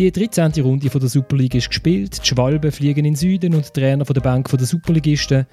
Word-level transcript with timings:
Die 0.00 0.10
13. 0.10 0.62
Runde 0.62 0.88
von 0.88 0.98
der 0.98 1.10
Super 1.10 1.36
League 1.36 1.54
ist 1.54 1.68
gespielt, 1.68 2.22
die 2.22 2.26
Schwalben 2.26 2.72
fliegen 2.72 3.00
in 3.00 3.12
den 3.12 3.16
Süden 3.16 3.54
und 3.54 3.66
die 3.66 3.80
Trainer 3.80 4.06
von 4.06 4.14
der 4.14 4.22
Bank 4.22 4.48
der 4.48 4.66
Superligisten. 4.66 5.44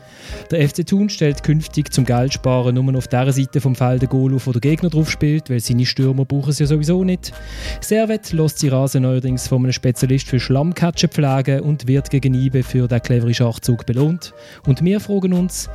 Der 0.50 0.70
FC 0.70 0.88
Thun 0.88 1.10
stellt 1.10 1.44
künftig 1.44 1.92
zum 1.92 2.06
Geldsparen 2.06 2.74
nur 2.74 2.96
auf 2.96 3.10
der 3.10 3.30
Seite 3.34 3.60
vom 3.60 3.76
Feld 3.76 4.04
den 4.04 4.08
Goal 4.08 4.34
auf, 4.34 4.48
wo 4.48 4.54
der 4.54 4.62
Gegner 4.62 4.90
drauf 4.90 5.12
spielt, 5.12 5.50
weil 5.50 5.60
seine 5.60 5.86
Stürmer 5.86 6.24
brauchen 6.24 6.52
es 6.52 6.60
ja 6.60 6.66
sowieso 6.66 7.04
nicht. 7.04 7.34
Servet 7.82 8.32
lässt 8.32 8.60
sie 8.60 8.70
Rasen 8.70 9.04
neuerdings 9.04 9.50
von 9.50 9.64
einem 9.64 9.74
Spezialist 9.74 10.30
für 10.30 10.40
Schlammcatchen 10.40 11.10
pflegen 11.10 11.60
und 11.60 11.86
wird 11.86 12.10
gegen 12.10 12.34
Ibe 12.34 12.64
für 12.64 12.88
den 12.88 13.02
cleveren 13.02 13.34
Schachzug 13.34 13.86
belohnt. 13.86 14.34
Und 14.66 14.82
wir 14.82 15.02
fragen 15.02 15.34
uns, 15.34 15.70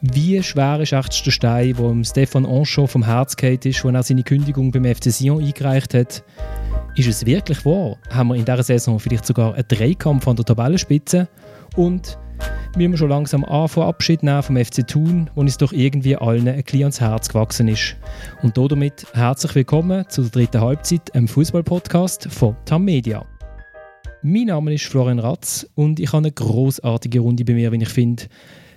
wie 0.00 0.40
schwer 0.44 0.78
ist 0.78 0.92
der 0.92 1.02
Stein, 1.32 1.74
der 1.74 2.04
Stefan 2.04 2.46
Anchon 2.46 2.86
vom 2.86 3.04
Herz 3.04 3.34
ist, 3.34 3.84
als 3.84 3.94
er 3.94 4.02
seine 4.04 4.22
Kündigung 4.22 4.70
beim 4.70 4.84
FC 4.84 5.10
Sion 5.10 5.42
eingereicht 5.42 5.94
hat? 5.94 6.22
Ist 6.94 7.08
es 7.08 7.24
wirklich 7.24 7.64
wahr? 7.64 7.96
Haben 8.10 8.28
wir 8.28 8.34
in 8.34 8.44
dieser 8.44 8.62
Saison 8.62 9.00
vielleicht 9.00 9.24
sogar 9.24 9.54
einen 9.54 9.64
Dreikampf 9.66 10.28
an 10.28 10.36
der 10.36 10.44
Tabellenspitze? 10.44 11.26
Und 11.74 12.18
müssen 12.76 12.90
wir 12.90 12.98
schon 12.98 13.08
langsam 13.08 13.46
anfangen, 13.46 13.88
Abschied 13.88 14.22
nehmen 14.22 14.42
vom 14.42 14.62
FC 14.62 14.86
Thun, 14.86 15.30
wo 15.34 15.40
uns 15.40 15.56
doch 15.56 15.72
irgendwie 15.72 16.16
allen 16.16 16.46
ein 16.46 16.62
bisschen 16.62 16.82
ans 16.82 17.00
Herz 17.00 17.30
gewachsen 17.30 17.68
ist. 17.68 17.96
Und 18.42 18.58
damit 18.58 19.06
herzlich 19.14 19.54
willkommen 19.54 20.04
zur 20.10 20.26
dritten 20.28 20.60
Halbzeit, 20.60 21.14
einem 21.14 21.28
Fußball-Podcast 21.28 22.28
von 22.30 22.56
TAM 22.66 22.84
Media. 22.84 23.24
Mein 24.20 24.48
Name 24.48 24.74
ist 24.74 24.84
Florian 24.84 25.18
Ratz 25.18 25.66
und 25.74 25.98
ich 25.98 26.08
habe 26.08 26.18
eine 26.18 26.32
großartige 26.32 27.20
Runde 27.20 27.46
bei 27.46 27.54
mir, 27.54 27.72
wie 27.72 27.82
ich 27.82 27.88
finde. 27.88 28.24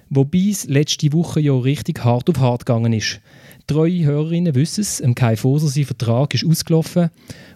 Wobei 0.09 0.47
es 0.51 0.67
letzte 0.67 1.11
Woche 1.11 1.41
ja 1.41 1.51
richtig 1.51 2.05
hart 2.05 2.29
auf 2.29 2.39
hart 2.39 2.65
gegangen 2.65 2.93
ist. 2.93 3.19
Treue 3.67 4.05
Hörerinnen 4.05 4.55
wissen 4.55 4.81
es, 4.81 5.03
Kai 5.15 5.35
Foser, 5.35 5.67
sein 5.67 5.83
Vertrag 5.83 6.33
ist 6.33 6.45
ausgelaufen 6.45 7.09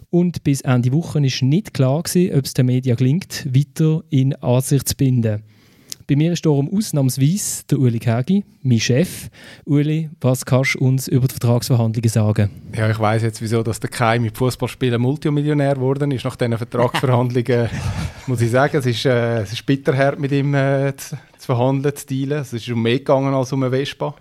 und 0.10 0.44
bis 0.44 0.62
Ende 0.62 0.92
Woche 0.92 1.26
ist 1.26 1.42
nicht 1.42 1.74
klar 1.74 2.04
gewesen, 2.04 2.36
ob 2.38 2.46
es 2.46 2.54
der 2.54 2.64
Media 2.64 2.96
gelingt, 2.96 3.48
weiter 3.54 4.04
in 4.10 4.36
Ansicht 4.36 4.90
zu 4.90 4.96
binden. 4.96 5.44
Bei 6.10 6.16
mir 6.16 6.34
ist 6.34 6.44
darum 6.44 6.76
ausnahmsweise 6.76 7.66
der 7.70 7.78
Uli 7.78 8.00
Kegi, 8.00 8.44
mein 8.64 8.80
Chef. 8.80 9.30
Uli, 9.66 10.10
was 10.22 10.44
kannst 10.44 10.74
du 10.74 10.80
uns 10.80 11.08
über 11.08 11.28
die 11.28 11.34
Vertragsverhandlungen 11.34 12.10
sagen? 12.10 12.50
Ja, 12.76 12.90
ich 12.90 12.98
weiß 12.98 13.22
jetzt, 13.22 13.44
wieso 13.44 13.62
dass 13.62 13.80
der 13.80 13.92
Kai 13.92 14.18
mit 14.18 14.36
Fußballspielen 14.36 15.00
Multimillionär 15.00 15.76
geworden 15.76 16.10
ist 16.10 16.26
nach 16.26 16.36
diesen 16.36 16.58
Vertragsverhandlungen. 16.58 17.70
muss 18.26 18.42
ich 18.42 18.50
sagen, 18.50 18.78
es 18.78 18.88
ist, 18.88 19.06
äh, 19.06 19.42
es 19.42 19.54
ist 19.54 19.64
bitterhart 19.68 20.18
mit 20.18 20.32
ihm 20.32 20.56
äh, 20.56 20.96
zu, 20.98 21.16
zu, 21.38 21.46
verhandeln, 21.46 21.96
zu 21.96 22.08
dealen. 22.08 22.40
Es 22.40 22.54
ist 22.54 22.68
um 22.70 22.82
mehr 22.82 22.98
gegangen 22.98 23.36
als 23.36 23.54
um 23.54 23.62
eine 23.62 23.78
Vespa. 23.78 24.16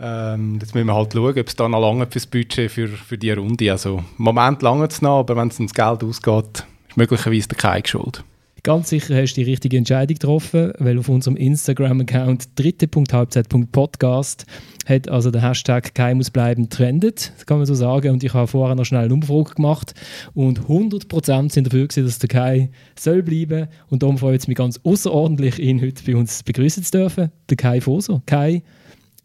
Ähm, 0.00 0.58
jetzt 0.60 0.74
müssen 0.74 0.86
wir 0.86 0.94
halt 0.94 1.12
schauen, 1.12 1.38
ob 1.38 1.48
es 1.48 1.56
da 1.56 1.68
noch 1.68 1.80
lange 1.80 2.06
fürs 2.06 2.26
Budget 2.26 2.70
für, 2.70 2.88
für 2.88 3.18
die 3.18 3.30
Runde. 3.30 3.70
Also 3.70 3.98
im 3.98 4.24
Moment 4.24 4.62
lange 4.62 4.86
es 4.86 5.02
noch, 5.02 5.20
aber 5.20 5.36
wenn 5.36 5.48
es 5.48 5.58
ums 5.58 5.74
Geld 5.74 6.02
ausgeht, 6.02 6.64
ist 6.88 6.96
möglicherweise 6.96 7.48
der 7.48 7.58
Kai 7.58 7.82
schuld. 7.84 8.24
Ganz 8.64 8.90
sicher 8.90 9.20
hast 9.20 9.34
du 9.34 9.40
die 9.40 9.50
richtige 9.50 9.76
Entscheidung 9.76 10.14
getroffen, 10.14 10.72
weil 10.78 10.96
auf 10.96 11.08
unserem 11.08 11.36
Instagram-Account 11.36 12.50
dritte.halbzeit.podcast 12.54 14.46
hat 14.86 15.08
also 15.08 15.32
der 15.32 15.42
Hashtag 15.42 15.96
«Kein 15.96 16.18
muss 16.18 16.30
bleiben» 16.30 16.70
trendet, 16.70 17.32
kann 17.46 17.56
man 17.56 17.66
so 17.66 17.74
sagen. 17.74 18.12
Und 18.12 18.22
ich 18.22 18.34
habe 18.34 18.46
vorher 18.46 18.76
noch 18.76 18.84
schnell 18.84 19.06
eine 19.06 19.14
Umfrage 19.14 19.54
gemacht 19.54 19.94
und 20.34 20.60
100% 20.60 21.52
sind 21.52 21.66
dafür 21.66 21.88
gewesen, 21.88 22.04
dass 22.04 22.20
der 22.20 22.28
Kai 22.28 22.70
soll 22.94 23.24
bleiben. 23.24 23.66
Und 23.88 24.04
darum 24.04 24.16
freut 24.16 24.38
es 24.38 24.46
mich 24.46 24.56
ganz 24.56 24.78
außerordentlich, 24.84 25.58
ihn 25.58 25.82
heute 25.82 26.04
bei 26.04 26.14
uns 26.14 26.44
begrüßen 26.44 26.84
zu 26.84 26.92
dürfen. 26.92 27.32
Der 27.50 27.56
Kai 27.56 27.80
Foser. 27.80 28.22
Kai, 28.26 28.62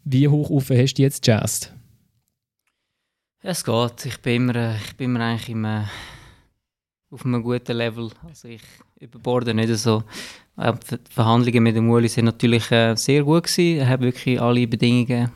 wie 0.09 0.27
hoch 0.27 0.49
auf 0.49 0.69
hast 0.69 0.95
du 0.95 1.01
jetzt 1.01 1.25
jazzed? 1.27 1.73
Es 3.41 3.63
geht. 3.63 4.05
Ich 4.05 4.21
bin 4.21 4.49
immer, 4.49 4.75
ich 4.75 4.95
bin 4.95 5.11
immer 5.11 5.25
eigentlich 5.25 5.49
im, 5.49 5.65
äh, 5.65 5.83
auf 7.11 7.25
einem 7.25 7.43
guten 7.43 7.75
Level. 7.77 8.09
Also 8.23 8.47
ich 8.47 8.61
überborde 8.99 9.53
nicht 9.53 9.75
so. 9.77 10.03
Die 10.57 10.97
Verhandlungen 11.09 11.63
mit 11.63 11.75
dem 11.75 11.89
Uli 11.89 12.07
sind 12.07 12.25
natürlich 12.25 12.71
äh, 12.71 12.95
sehr 12.95 13.23
gut 13.23 13.43
gewesen. 13.43 13.79
Er 13.79 13.89
hat 13.89 14.01
wirklich 14.01 14.41
alle 14.41 14.67
Bedingungen 14.67 15.29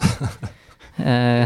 äh, 0.97 1.45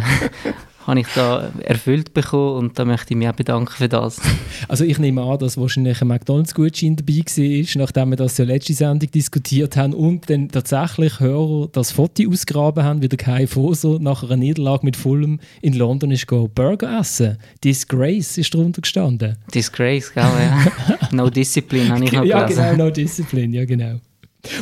habe 0.87 0.99
ich 0.99 1.07
da 1.15 1.51
erfüllt 1.63 2.13
bekommen 2.13 2.57
und 2.57 2.79
da 2.79 2.85
möchte 2.85 3.13
ich 3.13 3.17
mich 3.17 3.27
auch 3.27 3.33
bedanken 3.33 3.71
für 3.71 3.89
das. 3.89 4.19
Also 4.69 4.85
ich 4.85 4.97
nehme 4.99 5.21
an, 5.21 5.37
dass 5.37 5.57
wahrscheinlich 5.57 6.01
ein 6.01 6.07
McDonalds-Gutschein 6.07 6.95
dabei 6.95 7.13
war, 7.25 7.81
nachdem 7.81 8.09
wir 8.11 8.15
das 8.15 8.37
ja 8.37 8.45
letzte 8.45 8.73
Sendung 8.73 9.11
diskutiert 9.11 9.75
haben 9.75 9.93
und 9.93 10.29
dann 10.29 10.49
tatsächlich 10.49 11.19
Hörer 11.19 11.67
das 11.71 11.91
Foto 11.91 12.23
ausgraben 12.29 12.83
haben, 12.83 13.01
wie 13.01 13.09
der 13.09 13.17
Kai 13.17 13.47
Foser 13.47 13.99
nach 13.99 14.23
einer 14.23 14.37
Niederlage 14.37 14.85
mit 14.85 14.95
Fulham 14.95 15.39
in 15.61 15.73
London 15.73 16.11
ist 16.11 16.25
Burger 16.27 16.99
essen. 16.99 17.37
Disgrace 17.63 18.37
ist 18.37 18.53
darunter 18.53 18.81
gestanden. 18.81 19.37
Disgrace, 19.53 20.13
gell, 20.13 20.23
ja. 20.23 20.97
no 21.11 21.29
Discipline 21.29 21.89
habe 21.89 22.05
ich 22.05 22.11
noch 22.11 22.23
Ja, 22.23 22.43
gelesen. 22.43 22.63
genau, 22.71 22.85
No 22.85 22.91
Discipline, 22.91 23.55
ja 23.55 23.65
genau. 23.65 23.99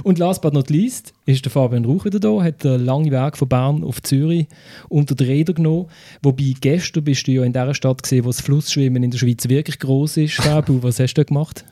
Und 0.03 0.19
last 0.19 0.41
but 0.41 0.53
not 0.53 0.69
least 0.69 1.13
ist 1.25 1.45
der 1.45 1.51
Fabian 1.51 1.85
Rauch 1.85 2.05
wieder 2.05 2.19
da, 2.19 2.41
hat 2.41 2.63
den 2.63 2.85
langen 2.85 3.11
Weg 3.11 3.37
von 3.37 3.47
Bern 3.47 3.83
auf 3.83 4.01
Zürich 4.01 4.47
unter 4.89 5.15
die 5.15 5.23
Räder 5.23 5.53
genommen. 5.53 5.87
Wobei 6.21 6.53
gestern 6.59 7.03
bist 7.03 7.27
du 7.27 7.31
ja 7.31 7.43
in 7.43 7.53
der 7.53 7.73
Stadt 7.73 8.03
gesehen, 8.03 8.25
wo 8.25 8.29
das 8.29 8.41
Flussschwimmen 8.41 9.03
in 9.03 9.11
der 9.11 9.17
Schweiz 9.17 9.47
wirklich 9.47 9.79
groß 9.79 10.17
ist. 10.17 10.35
Fabu, 10.35 10.81
was 10.81 10.99
hast 10.99 11.13
du 11.15 11.25
gemacht? 11.25 11.65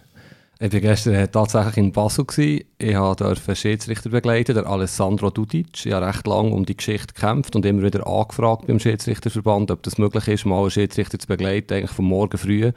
Ich 0.64 0.72
war 0.72 0.80
gestern 0.80 1.32
tatsächlich 1.32 1.78
in 1.78 1.92
Basel. 1.92 2.24
Gewesen. 2.24 2.66
Ich 2.78 2.94
durfte 2.94 3.26
einen 3.26 3.56
Schiedsrichter 3.56 4.10
begleiten, 4.12 4.54
der 4.54 4.68
Alessandro 4.68 5.32
Dudic. 5.32 5.86
Ich 5.86 5.92
habe 5.92 6.06
recht 6.06 6.28
lange 6.28 6.52
um 6.52 6.68
die 6.68 6.78
Geschichte 6.78 7.16
gekämpft 7.16 7.56
und 7.56 7.66
immer 7.66 7.82
wieder 7.82 8.06
angefragt 8.06 8.68
beim 8.68 8.80
Schiedsrichterverband, 8.80 9.72
ob 9.72 9.82
das 9.82 9.98
möglich 9.98 10.28
ist, 10.28 10.46
mal 10.46 10.62
einen 10.62 10.70
Schiedsrichter 10.70 11.18
zu 11.18 11.26
begleiten, 11.26 11.74
eigentlich 11.74 11.90
vom 11.90 12.06
Morgen 12.06 12.38
früh 12.38 12.72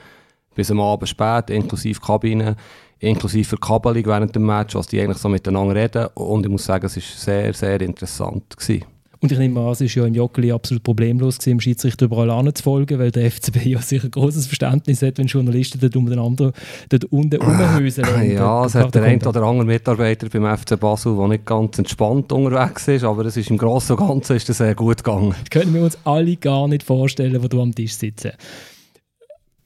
bis 0.55 0.71
am 0.71 0.81
Abend 0.81 1.09
spät, 1.09 1.51
inklusive 1.51 2.01
Kabine 2.01 2.57
inklusive 3.05 3.49
Verkabelung 3.49 4.07
während 4.07 4.35
dem 4.35 4.47
Match, 4.47 4.75
was 4.75 4.87
die 4.87 5.01
eigentlich 5.01 5.19
so 5.19 5.29
miteinander 5.29 5.75
reden. 5.75 6.07
Und 6.15 6.45
ich 6.45 6.51
muss 6.51 6.65
sagen, 6.65 6.87
es 6.87 6.97
war 6.97 7.03
sehr, 7.03 7.53
sehr 7.55 7.81
interessant. 7.81 8.57
Gewesen. 8.57 8.85
Und 9.25 9.33
ich 9.33 9.39
nehme 9.39 9.59
an, 9.59 9.73
es 9.73 9.81
war 9.81 9.87
ja 9.89 10.05
im 10.05 10.15
Joggeli 10.15 10.53
absolut 10.53 10.83
problemlos, 10.83 11.39
gewesen, 11.39 11.57
dem 11.57 11.61
Schiedsrichter 11.61 12.05
überall 12.05 12.29
anzufolgen, 12.29 12.99
weil 12.99 13.11
der 13.11 13.31
FCB 13.31 13.65
ja 13.65 13.81
sicher 13.81 14.05
ein 14.05 14.11
großes 14.11 14.47
Verständnis 14.49 15.01
hat, 15.01 15.17
wenn 15.17 15.29
Journalisten 15.29 15.81
dort 15.81 15.97
umeinander 15.97 16.53
dort 16.91 17.05
unten 17.07 17.41
rumhöseln. 17.41 18.05
Ja, 18.35 18.67
es 18.67 18.75
hat 18.75 18.95
der 18.95 19.05
ein 19.05 19.23
oder 19.23 19.43
andere 19.45 19.65
Mitarbeiter 19.65 20.29
beim 20.29 20.59
FC 20.59 20.79
Basel, 20.79 21.17
der 21.17 21.29
nicht 21.29 21.47
ganz 21.47 21.79
entspannt 21.79 22.33
unterwegs 22.33 22.87
ist, 22.87 23.05
aber 23.05 23.25
es 23.25 23.39
ist 23.39 23.49
im 23.49 23.57
Großen 23.57 23.97
und 23.97 24.07
Ganzen 24.07 24.37
ist 24.37 24.47
das 24.51 24.59
sehr 24.59 24.75
gut 24.75 25.03
gegangen. 25.03 25.35
Das 25.41 25.49
können 25.49 25.73
wir 25.73 25.85
uns 25.85 25.97
alle 26.05 26.37
gar 26.37 26.69
nicht 26.69 26.83
vorstellen, 26.83 27.41
die 27.41 27.49
du 27.49 27.63
am 27.63 27.75
Tisch 27.75 27.95
sitzen. 27.95 28.33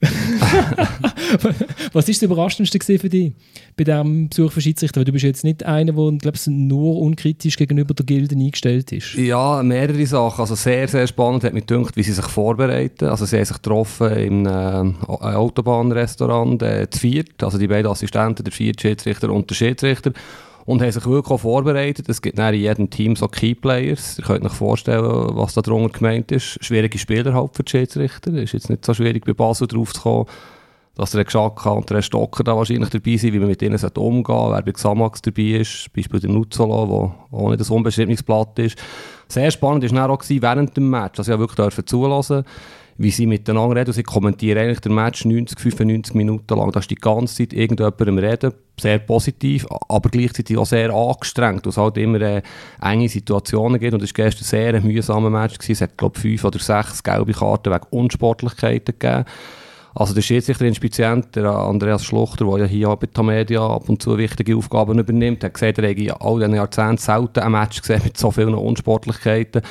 Was 1.93 2.07
ist 2.07 2.21
das 2.21 2.27
Überraschendste 2.27 2.79
für 2.97 3.09
dich 3.09 3.33
bei 3.75 3.83
diesem 3.83 4.29
Besuch 4.29 4.51
von 4.53 4.61
Schiedsrichter? 4.61 5.03
Du 5.03 5.11
bist 5.11 5.25
jetzt 5.25 5.43
nicht 5.43 5.65
einer, 5.65 5.91
der 5.91 6.11
glaub, 6.17 6.35
nur 6.47 6.99
unkritisch 6.99 7.57
gegenüber 7.57 7.93
der 7.93 8.05
Gilde 8.05 8.35
eingestellt 8.35 8.93
ist. 8.93 9.15
Ja, 9.15 9.61
mehrere 9.61 10.05
Sachen. 10.05 10.41
Also 10.41 10.55
sehr, 10.55 10.87
sehr 10.87 11.05
spannend 11.05 11.43
hat 11.43 11.53
mich 11.53 11.65
gedacht, 11.65 11.97
wie 11.97 12.03
sie 12.03 12.13
sich 12.13 12.25
vorbereiten. 12.25 13.05
Also 13.05 13.25
sie 13.25 13.37
haben 13.37 13.45
sich 13.45 13.57
getroffen 13.57 14.11
im 14.11 14.45
äh, 14.45 14.49
Autobahnrestaurant 15.07 16.61
äh, 16.63 16.89
zu 16.89 16.99
viert, 16.99 17.43
also 17.43 17.57
die 17.57 17.67
beiden 17.67 17.91
Assistenten, 17.91 18.45
der 18.45 18.53
vierte 18.53 18.81
Schiedsrichter 18.81 19.29
und 19.29 19.49
der 19.49 19.55
Schiedsrichter 19.55 20.13
und 20.69 20.83
haben 20.83 20.91
sich 20.91 21.03
wirklich 21.07 21.31
auch 21.31 21.39
vorbereitet. 21.39 22.07
Es 22.09 22.21
gibt 22.21 22.37
in 22.37 22.53
jedem 22.53 22.91
Team 22.91 23.15
so 23.15 23.27
Keyplayers. 23.27 24.19
Ihr 24.19 24.25
könnt 24.25 24.45
euch 24.45 24.53
vorstellen, 24.53 25.03
was 25.03 25.55
da 25.55 25.61
drunter 25.61 25.97
gemeint 25.97 26.31
ist. 26.31 26.63
Schwierige 26.63 26.99
Spieler 26.99 27.33
halt 27.33 27.55
für 27.55 27.63
die 27.63 27.71
Schiedsrichter. 27.71 28.31
Es 28.35 28.43
ist 28.43 28.53
jetzt 28.53 28.69
nicht 28.69 28.85
so 28.85 28.93
schwierig, 28.93 29.25
bei 29.25 29.33
Basel 29.33 29.65
drauf 29.65 29.93
zu 29.93 30.01
kommen, 30.01 30.25
dass 30.93 31.09
der 31.09 31.25
Geschaka 31.25 31.71
und 31.71 31.89
der 31.89 32.03
Stocker 32.03 32.43
da 32.43 32.55
wahrscheinlich 32.55 32.91
dabei 32.91 33.17
sind, 33.17 33.33
wie 33.33 33.39
man 33.39 33.47
mit 33.47 33.63
ihnen 33.63 33.79
umgehen 33.83 34.23
sollte. 34.23 34.55
Wer 34.57 34.61
bei 34.61 34.71
Xamax 34.71 35.23
dabei 35.23 35.41
ist, 35.41 35.91
beispielsweise 35.91 36.27
der 36.27 36.35
Nuzzolo, 36.35 36.85
der 37.31 37.39
auch 37.39 37.49
nicht 37.49 37.67
ein 37.67 37.75
unbeschriebenes 37.75 38.21
Blatt 38.21 38.59
ist. 38.59 38.77
Sehr 39.27 39.49
spannend 39.49 39.91
war 39.91 40.07
dann 40.07 40.11
auch 40.11 40.23
während 40.27 40.77
dem 40.77 40.87
Match, 40.87 41.17
dass 41.17 41.29
ich 41.29 41.39
wirklich 41.39 41.85
zulassen 41.87 42.43
durfte 42.43 42.51
wie 42.99 43.11
sie 43.11 43.27
miteinander 43.27 43.77
reden. 43.77 43.93
sie 43.93 44.03
kommentieren 44.03 44.57
eigentlich 44.59 44.81
den 44.81 44.93
Match 44.93 45.23
90, 45.23 45.57
95 45.57 46.15
Minuten 46.15 46.53
lang. 46.53 46.71
Da 46.73 46.81
ist 46.81 46.91
die 46.91 46.95
ganze 46.95 47.33
Zeit 47.33 47.53
irgendjemand 47.53 48.01
am 48.01 48.17
Reden. 48.17 48.53
Sehr 48.77 48.99
positiv, 48.99 49.65
aber 49.87 50.09
gleichzeitig 50.09 50.57
auch 50.57 50.65
sehr 50.65 50.93
angestrengt, 50.93 51.65
weil 51.65 51.69
es 51.69 51.77
halt 51.77 51.97
immer 51.97 52.19
äh, 52.19 52.41
enge 52.81 53.07
Situationen 53.07 53.79
gibt. 53.79 53.93
Und 53.93 54.03
es 54.03 54.09
war 54.09 54.25
gestern 54.25 54.43
sehr 54.43 54.73
ein 54.73 54.83
mühsamer 54.83 55.29
Match. 55.29 55.57
Gewesen. 55.57 55.71
Es 55.71 55.81
hat, 55.81 55.97
glaube 55.97 56.17
ich, 56.17 56.21
fünf 56.21 56.43
oder 56.43 56.59
sechs 56.59 57.01
gelbe 57.01 57.31
Karten 57.31 57.71
wegen 57.71 57.85
Unsportlichkeiten 57.89 58.93
gegeben. 58.99 59.25
Also 59.95 60.13
der 60.13 60.21
Schiedsrichterinspizient, 60.21 61.35
der 61.37 61.45
Andreas 61.45 62.03
Schluchter, 62.03 62.45
der 62.45 62.59
ja 62.59 62.65
hier 62.65 62.95
bei 62.95 63.07
Tamedia 63.07 63.65
ab 63.65 63.87
und 63.87 64.01
zu 64.01 64.17
wichtige 64.17 64.55
Aufgaben 64.55 64.99
übernimmt, 64.99 65.43
hat 65.43 65.53
gesagt, 65.53 65.79
er 65.79 65.87
hätte 65.87 66.21
all 66.21 66.39
diesen 66.39 66.55
Jahrzehnten 66.55 66.97
selten 66.97 67.39
ein 67.39 67.51
Match 67.51 67.81
gesehen 67.81 68.01
mit 68.03 68.17
so 68.17 68.29
vielen 68.29 68.55
Unsportlichkeiten. 68.55 69.61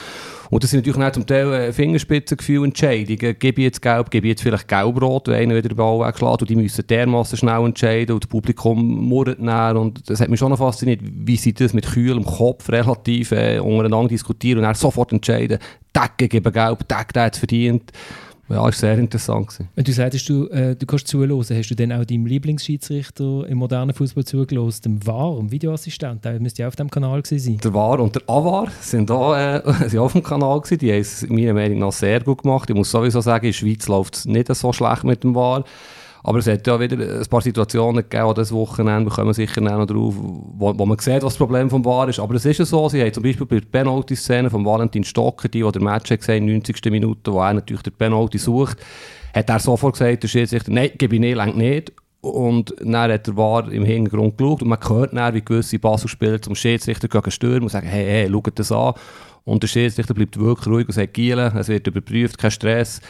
Und 0.51 0.63
das 0.63 0.71
sind 0.71 0.81
natürlich 0.81 0.99
nicht 0.99 1.15
zum 1.15 1.27
Teil 1.27 1.53
äh, 1.53 1.73
Fingerspitzengefühl 1.73 2.65
Entscheidungen. 2.65 3.37
Gebe 3.39 3.61
ich 3.61 3.65
jetzt 3.65 3.83
gelb, 3.83 4.11
gebe 4.11 4.27
ich 4.27 4.31
jetzt 4.31 4.43
vielleicht 4.43 4.69
gelb-rot, 4.69 5.29
wenn 5.29 5.35
einer 5.35 5.57
wieder 5.57 5.69
den 5.69 5.77
Ball 5.77 6.01
wegschlägt. 6.07 6.43
Und 6.43 6.51
die 6.51 6.57
müssen 6.57 6.87
dermaßen 6.87 7.39
schnell 7.39 7.65
entscheiden 7.65 8.15
und 8.15 8.25
das 8.25 8.29
Publikum 8.29 9.09
murrt 9.09 9.41
näher. 9.41 9.77
Und 9.77 10.09
das 10.09 10.21
hat 10.21 10.29
mich 10.29 10.39
schon 10.39 10.51
noch 10.51 10.59
fasziniert, 10.59 11.01
wie 11.03 11.37
sie 11.37 11.53
das 11.53 11.75
mit 11.75 11.87
kühlem 11.87 12.25
Kopf 12.25 12.69
relativ 12.71 13.33
äh, 13.33 13.59
untereinander 13.59 14.09
diskutieren 14.09 14.59
und 14.59 14.65
dann 14.65 14.75
sofort 14.75 15.13
entscheiden, 15.13 15.59
Decke 15.95 16.29
geben 16.29 16.53
gelb, 16.53 16.87
Decke, 16.89 17.13
der 17.13 17.25
hat 17.25 17.35
es 17.35 17.39
verdient. 17.39 17.93
Ja, 18.49 18.67
ist 18.69 18.79
sehr 18.79 18.99
interessant 18.99 19.49
gewesen. 19.49 19.69
Wenn 19.75 19.85
du 19.85 19.93
sagst, 19.93 20.29
du, 20.29 20.47
äh, 20.49 20.75
du 20.75 20.87
kannst 20.87 21.07
zuhören, 21.09 21.39
hast 21.39 21.71
du 21.71 21.75
dann 21.75 21.93
auch 21.93 22.05
deinem 22.05 22.27
Lieblingsschiedsrichter 22.27 23.47
im 23.47 23.59
modernen 23.59 23.93
Fußball 23.93 24.25
zugelassen, 24.25 24.83
dem 24.83 25.07
VAR, 25.07 25.37
dem 25.37 25.51
Videoassistent, 25.51 26.25
der 26.25 26.41
müsste 26.41 26.63
ja 26.63 26.69
auf 26.69 26.77
dem 26.77 26.91
Kanal 26.91 27.21
gewesen 27.21 27.45
sein. 27.45 27.59
Der 27.63 27.75
VAR 27.75 28.01
und 28.01 28.15
der 28.15 28.23
AVAR 28.27 28.69
sind 28.81 29.11
da 29.11 29.57
äh, 29.59 29.73
sind 29.89 29.99
auf 29.99 30.13
dem 30.13 30.23
Kanal 30.23 30.61
gewesen. 30.61 30.79
Die 30.79 30.93
haben 30.93 31.01
es 31.01 31.29
meiner 31.29 31.55
Meinung 31.55 31.81
nach 31.81 31.93
sehr 31.93 32.21
gut 32.21 32.43
gemacht. 32.43 32.71
Ich 32.71 32.77
muss 32.77 32.91
sowieso 32.91 33.21
sagen, 33.21 33.47
in 33.47 33.53
der 33.53 33.57
Schweiz 33.59 33.87
läuft 33.87 34.17
es 34.17 34.25
nicht 34.25 34.55
so 34.55 34.73
schlecht 34.73 35.05
mit 35.05 35.25
dem 35.25 35.35
VAR. 35.35 35.65
Aber 36.23 36.39
es 36.39 36.47
hat 36.47 36.67
ja 36.67 36.79
wieder 36.81 36.97
ein 36.97 37.27
paar 37.27 37.41
Situationen 37.41 38.03
gegeben, 38.09 38.35
das 38.35 38.53
Wochenende, 38.53 39.11
wir 39.11 39.15
kommen 39.15 39.33
sicher 39.33 39.61
noch 39.61 39.87
drauf, 39.87 40.15
wo, 40.19 40.77
wo 40.77 40.87
man 40.87 40.99
sieht, 40.99 41.23
was 41.23 41.35
das 41.35 41.37
Problem 41.37 41.71
vom 41.71 41.85
VAR 41.85 42.09
ist. 42.09 42.19
Aber 42.19 42.35
es 42.35 42.45
ist 42.45 42.59
ja 42.59 42.65
so, 42.65 42.89
sie 42.89 43.01
haben 43.01 43.13
zum 43.13 43.23
Beispiel 43.23 43.47
bei 43.47 43.61
der 43.61 43.67
Penalty-Szene 43.67 44.51
von 44.51 44.65
Valentin 44.65 45.05
Stocker, 45.05 45.49
die, 45.49 45.63
die 45.63 45.73
der 45.73 45.83
Match 45.83 46.11
hat 46.11 46.21
gesehen, 46.21 46.47
90. 46.47 46.85
Minute, 46.91 47.33
wo 47.33 47.41
er 47.41 47.55
natürlich 47.55 47.83
den 47.83 47.95
Penalty 47.95 48.39
sucht, 48.39 48.79
hat 49.35 49.49
er 49.49 49.59
sofort 49.59 49.95
gesagt, 49.95 50.23
der 50.23 50.29
Schiedsrichter, 50.29 50.73
nein, 50.73 50.91
gebe 50.99 51.15
ich 51.15 51.21
nicht, 51.21 51.37
lenkt 51.37 51.57
nicht. 51.57 51.93
Und 52.21 52.75
dann 52.81 53.13
hat 53.13 53.29
der 53.29 53.37
VAR 53.37 53.71
im 53.71 53.85
Hintergrund 53.85 54.37
geschaut 54.37 54.63
und 54.63 54.69
man 54.69 54.79
hört 54.89 55.17
dann, 55.17 55.35
wie 55.35 55.45
gewisse 55.45 55.79
Basel-Spieler 55.79 56.43
zum 56.43 56.57
Schiedsrichter 56.57 57.07
gegen 57.07 57.31
stürmen 57.31 57.63
und 57.63 57.69
sagen, 57.69 57.87
hey, 57.87 58.05
hey, 58.05 58.29
schaut 58.31 58.59
das 58.59 58.73
an. 58.73 58.95
Und 59.49 59.63
der 59.63 59.69
Schiedsrichter 59.69 60.13
bleibt 60.13 60.39
wirklich 60.39 60.67
ruhig 60.67 60.87
und 60.87 60.93
sagt, 60.93 61.15
Giele, 61.15 61.53
es 61.59 61.69
wird 61.69 61.87
überprüft, 61.87 62.37
kein 62.37 62.51
Stress. 62.51 63.01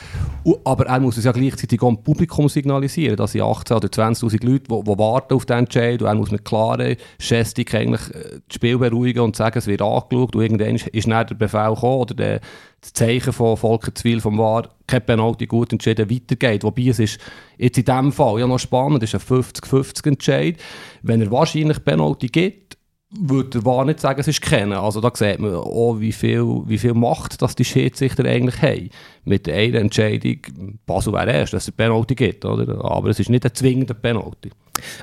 Aber 0.64 0.86
er 0.86 1.00
muss 1.00 1.16
es 1.16 1.24
ja 1.24 1.32
gleichzeitig 1.32 1.82
auch 1.82 1.88
dem 1.88 2.02
Publikum 2.02 2.48
signalisieren, 2.48 3.16
dass 3.16 3.32
sie 3.32 3.42
18 3.42 3.76
oder 3.76 3.88
20'000 3.88 4.46
Leute, 4.46 4.64
die, 4.70 4.84
die 4.84 4.98
warten 4.98 5.34
auf 5.34 5.46
den 5.46 5.58
Entscheid, 5.58 6.00
und 6.00 6.06
er 6.06 6.14
muss 6.14 6.30
mit 6.30 6.44
klarer 6.44 6.94
Gestik 7.18 7.74
eigentlich 7.74 8.14
äh, 8.14 8.40
das 8.46 8.54
Spiel 8.54 8.78
beruhigen 8.78 9.20
und 9.20 9.34
sagen, 9.34 9.58
es 9.58 9.66
wird 9.66 9.82
angeschaut 9.82 10.36
und 10.36 10.42
irgendwann 10.42 10.76
ist, 10.76 11.08
dann 11.08 11.26
der 11.26 11.34
Befehl 11.34 11.74
gekommen 11.74 12.02
oder 12.02 12.14
der, 12.14 12.40
das 12.80 12.92
Zeichen 12.92 13.32
von 13.32 13.56
Volker 13.56 13.92
Zwil 13.92 14.20
vom 14.20 14.38
VAR, 14.38 14.68
kein 14.86 15.04
Penalty 15.04 15.46
gut 15.46 15.72
entschieden, 15.72 16.08
weitergeht. 16.08 16.62
Wobei 16.62 16.86
es 16.86 17.00
ist 17.00 17.18
jetzt 17.56 17.78
in 17.78 17.84
diesem 17.84 18.12
Fall 18.12 18.38
ja 18.38 18.46
noch 18.46 18.60
spannend, 18.60 19.02
es 19.02 19.12
ist 19.12 19.28
ein 19.28 19.42
50-50 19.42 20.06
Entscheid. 20.06 20.56
Wenn 21.02 21.20
er 21.20 21.32
wahrscheinlich 21.32 21.84
Penalty 21.84 22.28
gibt, 22.28 22.67
würde 23.10 23.64
VAR 23.64 23.84
nicht 23.84 24.00
sagen, 24.00 24.20
es 24.20 24.28
ist 24.28 24.42
kennen. 24.42 24.74
Also 24.74 25.00
da 25.00 25.10
sieht 25.14 25.38
man 25.38 25.54
auch, 25.54 25.98
wie 25.98 26.12
viel, 26.12 26.44
wie 26.66 26.78
viel 26.78 26.94
Macht 26.94 27.40
dass 27.40 27.56
die 27.56 27.64
Schiedsrichter 27.64 28.24
eigentlich 28.24 28.60
haben. 28.60 28.90
Mit 29.24 29.48
einer 29.48 29.78
Entscheidung, 29.78 30.38
Basel 30.84 31.12
wäre 31.14 31.32
erst, 31.32 31.54
dass 31.54 31.64
es 31.64 31.68
eine 31.68 31.76
Penalty 31.76 32.14
gibt, 32.14 32.44
oder? 32.44 32.84
aber 32.84 33.08
es 33.08 33.18
ist 33.18 33.30
nicht 33.30 33.44
ein 33.44 33.54
zwingender 33.54 33.94
Penalty. 33.94 34.50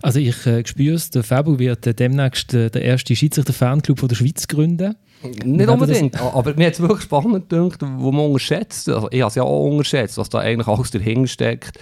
Also 0.02 0.19
ich 0.19 0.46
äh, 0.46 0.66
spüre 0.66 0.96
es, 0.96 1.10
der 1.10 1.24
Fabu 1.24 1.60
wird 1.60 1.86
äh, 1.88 1.94
demnächst 1.94 2.54
äh, 2.54 2.69
der 2.69 2.84
erste 2.84 3.16
Schiedsrichter-Fanclub 3.16 4.07
der 4.07 4.16
Schweiz 4.16 4.48
gründen. 4.48 4.96
Nicht 5.44 5.68
unbedingt, 5.68 6.22
aber 6.22 6.54
mir 6.54 6.68
hat 6.68 6.74
es 6.74 6.80
wirklich 6.80 7.02
spannend 7.02 7.50
gedacht, 7.50 7.80
wo 7.81 8.12
man 8.12 8.28
unterschätzt, 8.28 8.88
also 8.90 9.07
ich 9.12 9.22
habe 9.22 9.30
es 9.30 9.36
ja 9.36 9.44
auch 9.44 9.66
unterschätzt, 9.66 10.18
was 10.18 10.30
da 10.30 10.40
eigentlich 10.40 10.68
alles 10.68 10.92
dahinter 10.92 11.28
steckt 11.28 11.80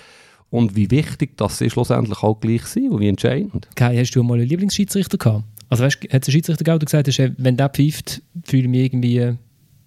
und 0.50 0.76
wie 0.76 0.90
wichtig 0.92 1.36
das 1.36 1.58
sie 1.58 1.70
schlussendlich 1.70 2.24
auch 2.24 2.40
gleich 2.40 2.64
sind 2.66 2.92
und 2.92 3.02
wie 3.02 3.10
entscheidend. 3.10 3.68
Kai, 3.76 3.98
hast 3.98 4.12
du 4.12 4.24
mal 4.24 4.36
einen 4.36 4.48
Lieblingsschiedsrichter 4.48 5.18
gehabt? 5.18 5.44
Also 5.74 5.86
weißt, 5.86 6.04
hat 6.14 6.28
der 6.28 6.32
Schiedsrichter 6.32 6.64
der 6.64 6.78
gesagt 6.78 7.08
hast, 7.08 7.20
wenn 7.38 7.58
der 7.58 7.68
pfeift, 7.70 8.22
fühle 8.44 8.64
ich 8.64 8.70
mich 8.70 8.82
irgendwie 8.86 9.38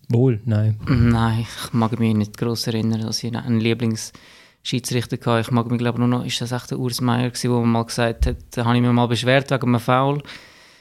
wohl? 0.09 0.41
Nein. 0.45 0.81
Nein, 0.89 1.43
ich 1.43 1.73
mag 1.73 1.97
mich 2.01 2.13
nicht 2.13 2.37
groß 2.37 2.67
erinnern, 2.67 3.03
dass 3.03 3.23
ich 3.23 3.33
einen 3.33 3.61
Lieblingsschiedsrichter 3.61 5.17
hatte. 5.25 5.43
Ich 5.43 5.53
mag 5.53 5.71
mich 5.71 5.79
glaube 5.79 6.01
nur 6.01 6.09
noch, 6.09 6.25
ist 6.25 6.41
das 6.41 6.51
echt 6.51 6.73
der 6.73 6.81
Urs 6.81 7.01
Meier 7.01 7.31
gewesen, 7.31 7.53
wo 7.53 7.61
man 7.61 7.71
mal 7.71 7.85
gesagt 7.85 8.27
hat, 8.27 8.37
da 8.51 8.65
habe 8.65 8.75
ich 8.75 8.83
mich 8.83 8.91
mal 8.91 9.07
beschwert 9.07 9.53
wegen 9.53 9.69
einem 9.69 9.79
Foul. 9.79 10.25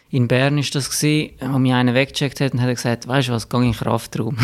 In 0.10 0.28
Bern 0.28 0.57
ist 0.57 0.74
das 0.74 0.90
gewesen, 0.90 1.34
wo 1.40 1.60
mich 1.60 1.74
einer 1.74 1.94
weggecheckt 1.94 2.42
hat 2.42 2.54
und 2.54 2.62
hat 2.62 2.75
gesagt, 2.75 3.07
weißt 3.07 3.28
du 3.28 3.34
was, 3.34 3.48
gehe 3.48 3.63
in 3.63 3.74
Kraftraum. 3.74 4.38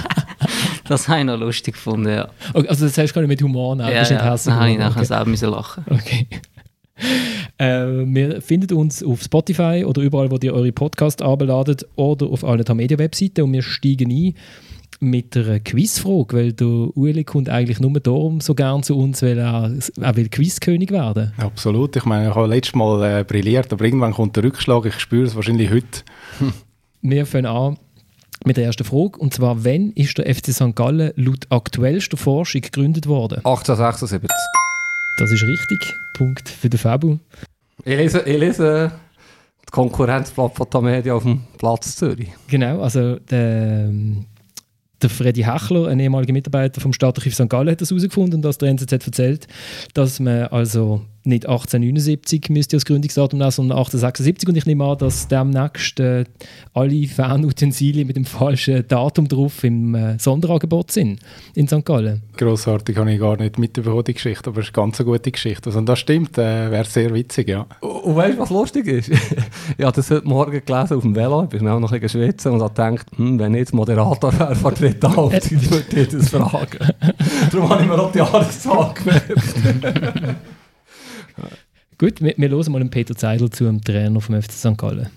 das 0.88 1.08
habe 1.08 1.20
ich 1.20 1.26
noch 1.26 1.38
lustig 1.38 1.74
gefunden, 1.74 2.08
ja. 2.08 2.30
Okay, 2.54 2.68
also 2.68 2.86
das 2.86 2.96
hast 2.96 3.10
du 3.10 3.14
gar 3.14 3.20
nicht 3.20 3.28
mit 3.28 3.42
Humor 3.42 3.76
nehmen, 3.76 3.90
ja, 3.90 3.98
das 3.98 4.10
ist 4.10 4.16
ja, 4.16 4.36
dann 4.52 4.60
habe 4.60 4.70
ich 4.70 4.78
nachher 4.78 5.02
okay. 5.02 5.34
selber 5.34 5.50
lachen. 5.50 5.84
Okay. 5.90 6.26
Äh, 7.56 8.04
wir 8.06 8.42
finden 8.42 8.76
uns 8.76 9.00
auf 9.00 9.22
Spotify 9.22 9.84
oder 9.86 10.02
überall, 10.02 10.28
wo 10.28 10.38
ihr 10.42 10.52
eure 10.52 10.72
Podcasts 10.72 11.22
abladet 11.22 11.86
oder 11.94 12.26
auf 12.26 12.42
allen 12.42 12.64
Media-Webseiten 12.76 13.42
und 13.42 13.52
wir 13.52 13.62
steigen 13.62 14.10
ein 14.10 14.34
mit 15.00 15.36
einer 15.36 15.60
Quizfrage, 15.60 16.36
weil 16.36 16.52
der 16.52 16.96
Ueli 16.96 17.24
kommt 17.24 17.48
eigentlich 17.48 17.78
nur 17.78 17.92
darum 18.00 18.40
so 18.40 18.54
gern 18.54 18.82
zu 18.82 18.98
uns, 18.98 19.22
weil 19.22 19.38
er, 19.38 19.72
er 20.00 20.16
will 20.16 20.28
Quizkönig 20.28 20.90
werden. 20.90 21.32
Absolut. 21.36 21.94
Ich 21.96 22.04
meine, 22.04 22.30
ich 22.30 22.34
habe 22.34 22.48
letztes 22.48 22.74
Mal 22.74 23.20
äh, 23.20 23.24
brilliert, 23.24 23.72
aber 23.72 23.84
irgendwann 23.84 24.12
kommt 24.14 24.36
der 24.36 24.44
Rückschlag. 24.44 24.86
Ich 24.86 24.98
spüre 24.98 25.24
es 25.24 25.36
wahrscheinlich 25.36 25.70
heute. 25.70 26.02
Wir 27.02 27.26
fangen 27.26 27.46
an 27.46 27.76
mit 28.44 28.56
der 28.56 28.64
ersten 28.64 28.84
Frage. 28.84 29.18
Und 29.18 29.34
zwar, 29.34 29.64
wann 29.64 29.92
ist 29.92 30.18
der 30.18 30.34
FC 30.34 30.52
St. 30.52 30.74
Gallen 30.74 31.12
laut 31.16 31.46
aktuellster 31.50 32.16
Forschung 32.16 32.62
gegründet 32.62 33.06
worden? 33.06 33.38
1876. 33.44 34.30
Das 35.16 35.30
ist 35.30 35.44
richtig. 35.44 35.94
Punkt 36.12 36.48
für 36.48 36.68
den 36.68 36.78
Fabu. 36.78 37.18
Ich 37.84 37.96
lese, 37.96 38.20
ich 38.22 38.38
lese 38.38 38.92
das 39.62 39.70
Konkurrenzblatt 39.70 40.54
von 40.54 40.68
Tamedia 40.68 41.14
auf 41.14 41.22
dem 41.22 41.42
Platz 41.56 41.96
Zürich. 41.96 42.30
Genau, 42.48 42.80
also 42.80 43.16
der, 43.18 43.92
der 45.00 45.10
Freddy 45.10 45.42
Hechler, 45.42 45.88
ein 45.88 46.00
ehemaliger 46.00 46.32
Mitarbeiter 46.32 46.80
vom 46.80 46.92
Stadtarchiv 46.92 47.34
St. 47.34 47.48
Gallen, 47.48 47.70
hat 47.70 47.80
das 47.80 47.90
herausgefunden 47.90 48.36
und 48.36 48.42
das 48.42 48.58
der 48.58 48.70
NZZ 48.70 48.92
erzählt, 48.92 49.46
dass 49.92 50.18
man 50.18 50.44
also 50.48 51.02
nicht 51.24 51.46
1879 51.46 52.50
müsste 52.50 52.76
das 52.76 52.84
Gründungsdatum 52.84 53.38
nehmen, 53.38 53.50
sondern 53.50 53.78
1876 53.78 54.48
und 54.48 54.56
ich 54.56 54.66
nehme 54.66 54.84
an, 54.84 54.98
dass 54.98 55.26
demnächst 55.28 55.98
äh, 56.00 56.24
alle 56.74 57.06
Fanutensilien 57.06 58.06
mit 58.06 58.16
dem 58.16 58.24
falschen 58.24 58.86
Datum 58.86 59.26
drauf 59.28 59.64
im 59.64 59.94
äh, 59.94 60.18
Sonderangebot 60.18 60.90
sind 60.90 61.20
in 61.54 61.66
St. 61.66 61.84
Gallen. 61.84 62.22
Grossartig 62.36 62.96
habe 62.98 63.12
ich 63.12 63.20
gar 63.20 63.36
nicht 63.36 63.58
mitbekommen, 63.58 64.04
die 64.04 64.14
Geschichte, 64.14 64.50
aber 64.50 64.60
es 64.60 64.68
ist 64.68 64.76
eine 64.76 64.84
ganz 64.84 64.98
gute 64.98 65.30
Geschichte. 65.30 65.66
Also, 65.66 65.78
und 65.78 65.86
das 65.86 65.98
stimmt, 65.98 66.36
äh, 66.36 66.70
wäre 66.70 66.84
sehr 66.84 67.14
witzig, 67.14 67.48
ja. 67.48 67.66
Und 67.80 68.16
weißt 68.16 68.36
du, 68.36 68.42
was 68.42 68.50
lustig 68.50 68.86
ist? 68.86 69.08
ich 69.78 69.84
habe 69.84 69.96
das 69.96 70.10
heute 70.10 70.28
Morgen 70.28 70.62
gelesen 70.64 70.96
auf 70.96 71.02
dem 71.02 71.16
Velo, 71.16 71.44
ich 71.44 71.48
bin 71.48 71.66
auch 71.68 71.80
noch 71.80 71.90
ein 71.90 72.00
bisschen 72.00 72.22
schwitzen 72.22 72.52
und 72.52 72.62
habe 72.62 72.74
gedacht, 72.74 73.06
hm, 73.16 73.38
wenn 73.38 73.54
ich 73.54 73.60
jetzt 73.60 73.74
Moderator 73.74 74.32
wäre 74.38 74.54
von 74.54 74.74
dritten 74.74 75.16
Halbzeit, 75.16 75.70
würde 75.70 76.00
ich 76.00 76.08
das 76.08 76.28
fragen. 76.30 76.78
Darum 77.50 77.68
habe 77.70 77.82
ich 77.82 77.88
mir 77.88 77.98
auch 77.98 78.12
die 78.12 78.18
Jahreszahl 78.18 78.92
gemerkt. 78.94 80.36
Gut, 81.96 82.20
wir, 82.20 82.34
wir 82.36 82.48
hören 82.48 82.72
mal 82.72 82.80
den 82.80 82.90
Peter 82.90 83.14
Zeidel 83.14 83.50
zu, 83.50 83.64
dem 83.64 83.80
Trainer 83.80 84.20
vom 84.20 84.40
FC 84.40 84.52
St. 84.52 84.76
Gallen. 84.76 85.10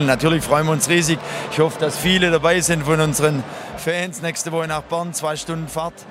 Natürlich 0.00 0.42
freuen 0.42 0.66
wir 0.66 0.72
uns 0.72 0.88
riesig. 0.88 1.18
Ich 1.50 1.58
hoffe, 1.58 1.78
dass 1.80 1.98
viele 1.98 2.30
dabei 2.30 2.60
sind 2.60 2.84
von 2.84 3.00
unseren 3.00 3.42
Fans. 3.76 4.22
Nächste 4.22 4.52
Woche 4.52 4.68
nach 4.68 4.82
Bonn, 4.82 5.12
zwei 5.12 5.36
Stunden 5.36 5.68
Fahrt. 5.68 6.06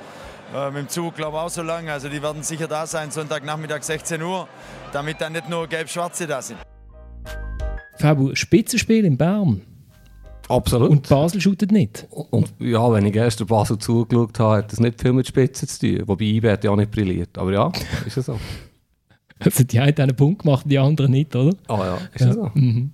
Äh, 0.54 0.68
mit 0.68 0.78
dem 0.78 0.90
Zug, 0.90 1.16
glaube 1.16 1.38
ich, 1.38 1.44
auch 1.44 1.50
so 1.50 1.64
lange. 1.64 1.92
Also 1.92 2.10
die 2.10 2.22
werden 2.22 2.44
sicher 2.44 2.68
da 2.68 2.86
sein, 2.86 3.10
Sonntagnachmittag 3.10 3.82
16 3.82 4.22
Uhr, 4.22 4.48
damit 4.92 5.22
dann 5.22 5.34
nicht 5.34 5.50
nur 5.50 5.68
Gelb-Schwarze 5.68 6.28
da 6.28 6.42
sind. 6.42 6.60
Fabu, 7.98 8.36
Spitzenspiel 8.36 9.06
in 9.06 9.18
Bern. 9.18 9.62
Absolut. 10.48 10.90
Und 10.90 11.10
Basel 11.10 11.42
shootet 11.42 11.72
nicht. 11.72 12.08
Und 12.10 12.54
ja, 12.60 12.92
wenn 12.92 13.06
ich 13.06 13.14
gestern 13.14 13.48
Basel 13.48 13.78
zugeschaut 13.80 14.40
habe, 14.40 14.58
hat 14.58 14.72
das 14.72 14.80
nicht 14.80 15.02
viel 15.02 15.14
mit 15.14 15.28
Spitzen 15.28 15.68
zu 15.68 15.80
tun. 15.80 16.08
Wobei 16.08 16.26
IB 16.26 16.50
hat 16.50 16.64
ja 16.64 16.72
auch 16.72 16.76
nicht 16.76 16.92
brilliert. 16.92 17.38
Aber 17.38 17.52
ja, 17.52 17.72
ist 18.06 18.18
es 18.18 18.26
so. 18.26 18.40
Also 19.46 19.64
die 19.64 19.80
einen 19.80 19.98
einen 19.98 20.16
Punkt 20.16 20.42
gemacht, 20.44 20.66
die 20.68 20.80
anderen 20.80 21.12
nicht, 21.12 21.36
oder? 21.36 21.56
Ah 21.68 21.78
ja, 21.78 21.98
ist 22.14 22.26
ja. 22.26 22.34
so. 22.34 22.52
Mhm. 22.56 22.92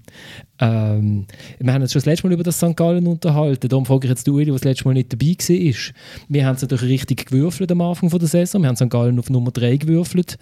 Ähm, 0.60 1.26
wir 1.60 1.74
haben 1.74 1.82
uns 1.82 1.92
schon 1.92 2.00
das 2.00 2.06
letzte 2.06 2.28
Mal 2.28 2.34
über 2.34 2.44
das 2.44 2.58
St. 2.58 2.76
Gallen 2.76 3.08
unterhalten. 3.08 3.68
Darum 3.68 3.86
frage 3.86 4.06
ich 4.06 4.10
jetzt 4.10 4.28
du, 4.28 4.38
der 4.38 4.54
das 4.54 4.64
letzte 4.64 4.86
Mal 4.86 4.94
nicht 4.94 5.12
dabei 5.12 5.26
war. 5.26 5.94
Wir 6.30 6.46
haben 6.46 6.56
es 6.56 6.62
natürlich 6.62 6.90
richtig 6.90 7.26
gewürfelt 7.26 7.72
am 7.72 7.82
Anfang 7.82 8.10
der 8.10 8.28
Saison. 8.28 8.62
Wir 8.62 8.68
haben 8.68 8.76
St. 8.76 8.90
Gallen 8.90 9.18
auf 9.18 9.30
Nummer 9.30 9.52
3 9.52 9.78
gewürfelt. 9.78 10.38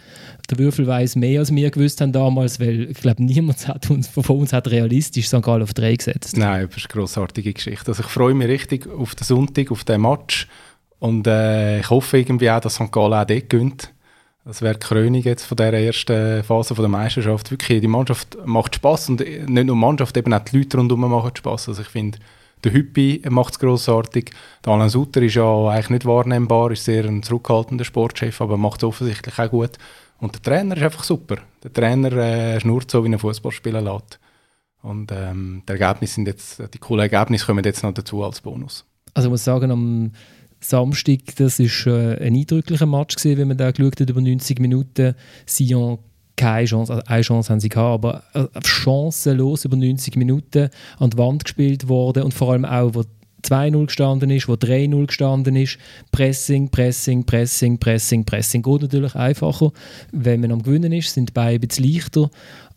Der 0.49 0.57
Würfel 0.57 0.87
weiß 0.87 1.15
mehr, 1.15 1.39
als 1.39 1.55
wir 1.55 1.71
gewusst 1.71 2.01
haben 2.01 2.11
damals, 2.11 2.59
weil 2.59 2.89
ich 2.89 2.97
glaube, 2.97 3.23
niemand 3.23 3.67
hat 3.67 3.89
uns, 3.89 4.07
von 4.07 4.23
uns 4.25 4.51
hat 4.51 4.69
realistisch 4.69 5.27
St. 5.27 5.41
Gallen 5.41 5.63
auf 5.63 5.73
3 5.73 5.95
gesetzt. 5.95 6.35
Nein, 6.35 6.67
das 6.67 6.77
ist 6.77 6.85
eine 6.85 6.99
grossartige 6.99 7.53
Geschichte. 7.53 7.87
Also 7.87 8.03
ich 8.03 8.09
freue 8.09 8.33
mich 8.33 8.47
richtig 8.49 8.89
auf 8.89 9.15
den 9.15 9.23
Sonntag, 9.23 9.71
auf 9.71 9.85
den 9.85 10.01
Match. 10.01 10.47
Und 10.99 11.27
äh, 11.27 11.79
ich 11.79 11.89
hoffe 11.89 12.17
irgendwie 12.17 12.49
auch, 12.51 12.59
dass 12.59 12.75
St. 12.75 12.91
Gallen 12.91 13.13
auch 13.13 13.25
dort 13.25 13.49
gewinnt. 13.49 13.93
Das 14.45 14.61
wäre 14.61 14.73
die 14.73 14.79
Krönung 14.79 15.21
jetzt 15.21 15.45
von 15.45 15.57
der 15.57 15.73
ersten 15.73 16.43
Phase 16.43 16.73
von 16.73 16.83
der 16.83 16.89
Meisterschaft. 16.89 17.51
Wirklich, 17.51 17.81
die 17.81 17.87
Mannschaft 17.87 18.37
macht 18.45 18.75
Spaß 18.75 19.09
und 19.09 19.19
nicht 19.19 19.47
nur 19.49 19.63
die 19.63 19.73
Mannschaft, 19.73 20.15
eben 20.17 20.33
auch 20.33 20.39
die 20.39 20.57
Leute 20.57 20.77
rundherum 20.77 21.09
machen 21.09 21.35
Spaß. 21.35 21.69
Also 21.69 21.81
ich 21.81 21.89
finde, 21.89 22.19
der 22.63 22.73
Hüppi 22.73 23.21
macht 23.29 23.53
es 23.53 23.59
grossartig. 23.59 24.31
Der 24.65 24.73
Alan 24.73 24.89
Sutter 24.89 25.21
ist 25.21 25.35
ja 25.35 25.67
eigentlich 25.69 25.89
nicht 25.89 26.05
wahrnehmbar, 26.05 26.71
ist 26.71 26.85
sehr 26.85 27.05
ein 27.05 27.23
zurückhaltender 27.23 27.85
Sportchef, 27.85 28.41
aber 28.41 28.57
macht 28.57 28.81
es 28.81 28.87
offensichtlich 28.87 29.37
auch 29.39 29.49
gut. 29.49 29.77
Und 30.19 30.35
der 30.35 30.41
Trainer 30.41 30.75
ist 30.75 30.83
einfach 30.83 31.03
super. 31.03 31.37
Der 31.63 31.71
Trainer 31.71 32.11
äh, 32.13 32.59
schnurrt 32.59 32.91
so, 32.91 33.03
wie 33.03 33.09
ein 33.09 33.19
Fußballspieler 33.19 33.81
lässt. 33.81 34.19
Und 34.81 35.11
ähm, 35.11 35.63
die 35.67 35.71
Ergebnisse 35.73 36.15
sind 36.15 36.27
jetzt, 36.27 36.61
die 36.73 36.77
coolen 36.77 37.01
Ergebnisse 37.01 37.45
kommen 37.45 37.63
jetzt 37.63 37.83
noch 37.83 37.93
dazu 37.93 38.23
als 38.23 38.41
Bonus. 38.41 38.85
Also 39.13 39.27
ich 39.27 39.31
muss 39.31 39.43
sagen, 39.43 39.71
am 39.71 40.11
Samstag, 40.59 41.19
das 41.37 41.59
war 41.59 41.93
äh, 41.93 42.25
ein 42.25 42.35
eindrücklicher 42.35 42.85
Match, 42.85 43.15
gewesen, 43.15 43.37
wenn 43.37 43.47
man 43.47 43.57
da 43.57 43.71
geschaut 43.71 43.99
hat, 43.99 44.09
über 44.09 44.21
90 44.21 44.59
Minuten. 44.59 45.15
Sion 45.45 45.99
keine 46.35 46.65
Chance, 46.65 46.93
also 46.93 47.05
eine 47.05 47.21
Chance 47.21 47.49
haben 47.51 47.59
sie 47.59 47.67
gehabt, 47.67 48.05
aber 48.05 48.23
äh, 48.33 48.47
chancenlos 48.65 49.65
über 49.65 49.75
90 49.75 50.15
Minuten 50.15 50.69
an 50.97 51.09
die 51.09 51.17
Wand 51.17 51.43
gespielt 51.43 51.89
worden 51.89 52.23
und 52.23 52.33
vor 52.33 52.53
allem 52.53 52.63
auch, 52.63 52.95
wo 52.95 53.03
2-0 53.43 53.85
gestanden 53.85 54.29
ist, 54.29 54.47
wo 54.47 54.53
3-0 54.53 55.05
gestanden 55.05 55.55
ist. 55.55 55.77
Pressing, 56.11 56.69
Pressing, 56.69 57.25
Pressing, 57.25 57.77
Pressing, 57.77 58.25
Pressing. 58.25 58.61
Geht 58.61 58.81
natürlich 58.81 59.15
einfacher, 59.15 59.71
wenn 60.11 60.41
man 60.41 60.51
am 60.51 60.63
Gewinnen 60.63 60.91
ist, 60.91 61.13
sind 61.13 61.33
beide 61.33 61.65
ein 61.65 61.67
bisschen 61.67 61.85
leichter. 61.85 62.29